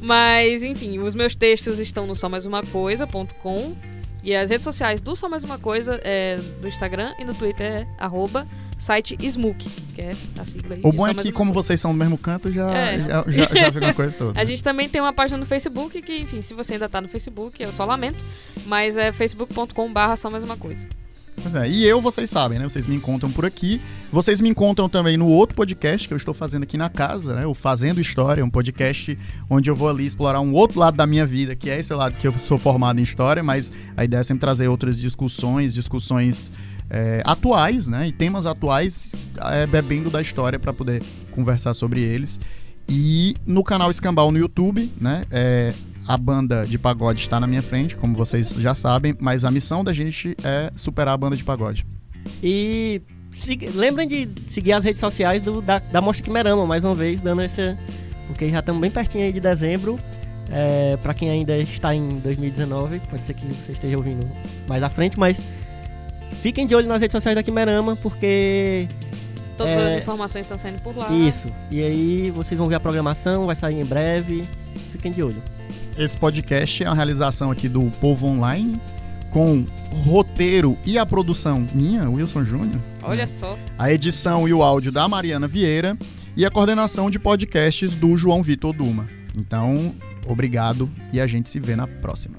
Mas 0.00 0.62
enfim, 0.62 0.98
os 0.98 1.14
meus 1.14 1.34
textos 1.34 1.78
estão 1.78 2.06
no 2.06 2.16
só 2.16 2.28
mais 2.28 2.46
uma 2.46 2.62
coisa.com 2.62 3.76
E 4.22 4.34
as 4.34 4.50
redes 4.50 4.64
sociais 4.64 5.00
do 5.00 5.14
Só 5.16 5.28
Mais 5.28 5.44
Uma 5.44 5.58
Coisa 5.58 6.00
é 6.02 6.36
no 6.60 6.68
Instagram 6.68 7.14
e 7.18 7.24
no 7.24 7.34
Twitter 7.34 7.66
é 7.66 7.88
arroba 7.98 8.46
site 8.76 9.16
Smook, 9.22 9.68
que 9.94 10.00
é 10.02 10.10
a 10.38 10.44
sigla 10.44 10.74
aí. 10.74 10.80
O 10.84 10.92
bom 10.92 11.06
é 11.06 11.14
que, 11.14 11.32
como 11.32 11.52
vocês 11.52 11.80
são 11.80 11.92
do 11.92 11.98
mesmo 11.98 12.18
canto, 12.18 12.52
já, 12.52 12.70
É. 12.70 12.98
já, 12.98 13.24
já, 13.26 13.54
já 13.54 13.72
fica 13.72 13.88
a 13.88 13.94
coisa 13.94 14.16
toda. 14.16 14.38
A 14.40 14.44
gente 14.44 14.62
também 14.62 14.88
tem 14.88 15.00
uma 15.00 15.12
página 15.12 15.38
no 15.38 15.46
Facebook 15.46 16.00
que, 16.02 16.18
enfim, 16.18 16.42
se 16.42 16.54
você 16.54 16.74
ainda 16.74 16.88
tá 16.88 17.00
no 17.00 17.08
Facebook, 17.08 17.62
eu 17.62 17.72
só 17.72 17.84
lamento, 17.84 18.22
mas 18.66 18.96
é 18.96 19.12
facebook.com 19.12 19.92
barra 19.92 20.16
só 20.16 20.28
mais 20.30 20.44
uma 20.44 20.56
coisa. 20.56 20.86
Pois 21.42 21.54
é, 21.54 21.68
e 21.68 21.84
eu, 21.84 22.00
vocês 22.00 22.30
sabem, 22.30 22.58
né? 22.58 22.64
Vocês 22.64 22.86
me 22.86 22.96
encontram 22.96 23.30
por 23.30 23.44
aqui. 23.44 23.80
Vocês 24.10 24.40
me 24.40 24.48
encontram 24.48 24.88
também 24.88 25.16
no 25.18 25.28
outro 25.28 25.54
podcast 25.54 26.08
que 26.08 26.14
eu 26.14 26.16
estou 26.16 26.32
fazendo 26.32 26.62
aqui 26.62 26.78
na 26.78 26.88
casa, 26.88 27.34
né? 27.34 27.46
O 27.46 27.52
Fazendo 27.54 28.00
História, 28.00 28.42
um 28.44 28.48
podcast 28.50 29.16
onde 29.48 29.68
eu 29.70 29.76
vou 29.76 29.90
ali 29.90 30.06
explorar 30.06 30.40
um 30.40 30.52
outro 30.54 30.80
lado 30.80 30.96
da 30.96 31.06
minha 31.06 31.26
vida, 31.26 31.54
que 31.54 31.68
é 31.68 31.78
esse 31.78 31.92
lado 31.94 32.16
que 32.16 32.26
eu 32.26 32.32
sou 32.38 32.56
formado 32.56 32.98
em 33.00 33.02
história, 33.02 33.42
mas 33.42 33.70
a 33.96 34.02
ideia 34.02 34.20
é 34.20 34.24
sempre 34.24 34.40
trazer 34.40 34.68
outras 34.68 34.96
discussões, 34.98 35.74
discussões 35.74 36.50
é, 36.90 37.22
atuais, 37.24 37.88
né? 37.88 38.08
E 38.08 38.12
temas 38.12 38.46
atuais, 38.46 39.12
é, 39.52 39.66
bebendo 39.66 40.10
da 40.10 40.20
história 40.22 40.58
para 40.58 40.72
poder 40.72 41.02
conversar 41.30 41.74
sobre 41.74 42.00
eles. 42.00 42.40
E 42.88 43.34
no 43.44 43.64
canal 43.64 43.90
Escambau 43.90 44.30
no 44.30 44.38
YouTube, 44.38 44.90
né? 45.00 45.24
É, 45.30 45.72
a 46.06 46.16
banda 46.16 46.64
de 46.64 46.78
pagode 46.78 47.20
está 47.20 47.40
na 47.40 47.46
minha 47.46 47.62
frente, 47.62 47.96
como 47.96 48.14
vocês 48.14 48.54
já 48.54 48.74
sabem, 48.74 49.14
mas 49.20 49.44
a 49.44 49.50
missão 49.50 49.82
da 49.82 49.92
gente 49.92 50.36
é 50.44 50.70
superar 50.76 51.14
a 51.14 51.16
banda 51.16 51.36
de 51.36 51.42
pagode. 51.42 51.84
E 52.42 53.02
sig- 53.30 53.68
lembrem 53.74 54.06
de 54.06 54.28
seguir 54.50 54.72
as 54.72 54.84
redes 54.84 55.00
sociais 55.00 55.42
do, 55.42 55.60
da, 55.60 55.78
da 55.80 56.00
Mostra 56.00 56.24
Quimerama, 56.24 56.64
mais 56.64 56.84
uma 56.84 56.94
vez, 56.94 57.20
dando 57.20 57.42
esse. 57.42 57.76
Porque 58.28 58.48
já 58.48 58.60
estamos 58.60 58.80
bem 58.80 58.90
pertinho 58.90 59.24
aí 59.24 59.32
de 59.32 59.40
dezembro. 59.40 59.98
É, 60.48 60.96
para 60.98 61.12
quem 61.12 61.28
ainda 61.28 61.58
está 61.58 61.92
em 61.92 62.08
2019, 62.20 63.00
pode 63.10 63.26
ser 63.26 63.34
que 63.34 63.44
você 63.46 63.72
esteja 63.72 63.96
ouvindo 63.96 64.24
mais 64.68 64.80
à 64.80 64.88
frente, 64.88 65.18
mas 65.18 65.36
fiquem 66.32 66.66
de 66.66 66.74
olho 66.74 66.88
nas 66.88 67.00
redes 67.00 67.12
sociais 67.12 67.34
da 67.34 67.42
Quimerama, 67.42 67.96
porque 67.96 68.86
Todas 69.56 69.72
É. 69.72 69.94
as 69.96 70.02
informações 70.02 70.42
estão 70.42 70.58
saindo 70.58 70.80
por 70.82 70.94
lá. 70.96 71.08
isso. 71.10 71.46
E 71.70 71.82
aí 71.82 72.30
vocês 72.30 72.58
vão 72.58 72.68
ver 72.68 72.74
a 72.74 72.80
programação, 72.80 73.46
vai 73.46 73.56
sair 73.56 73.80
em 73.80 73.84
breve. 73.86 74.44
Fiquem 74.92 75.10
de 75.10 75.22
olho. 75.22 75.42
Esse 75.98 76.16
podcast 76.18 76.84
é 76.84 76.88
uma 76.88 76.94
realização 76.94 77.50
aqui 77.50 77.66
do 77.66 77.84
Povo 78.00 78.26
Online, 78.26 78.78
com 79.30 79.64
roteiro 80.04 80.76
e 80.84 80.98
a 80.98 81.06
produção 81.06 81.66
minha, 81.72 82.06
Wilson 82.08 82.44
Júnior. 82.44 82.78
Olha 83.02 83.26
só. 83.26 83.56
A 83.78 83.90
edição 83.90 84.46
e 84.46 84.52
o 84.52 84.62
áudio 84.62 84.92
da 84.92 85.08
Mariana 85.08 85.48
Vieira 85.48 85.96
e 86.36 86.44
a 86.44 86.50
coordenação 86.50 87.08
de 87.08 87.18
podcasts 87.18 87.94
do 87.94 88.14
João 88.14 88.42
Vitor 88.42 88.74
Duma. 88.74 89.08
Então, 89.34 89.94
obrigado 90.26 90.90
e 91.14 91.18
a 91.18 91.26
gente 91.26 91.48
se 91.48 91.58
vê 91.58 91.74
na 91.74 91.86
próxima. 91.86 92.36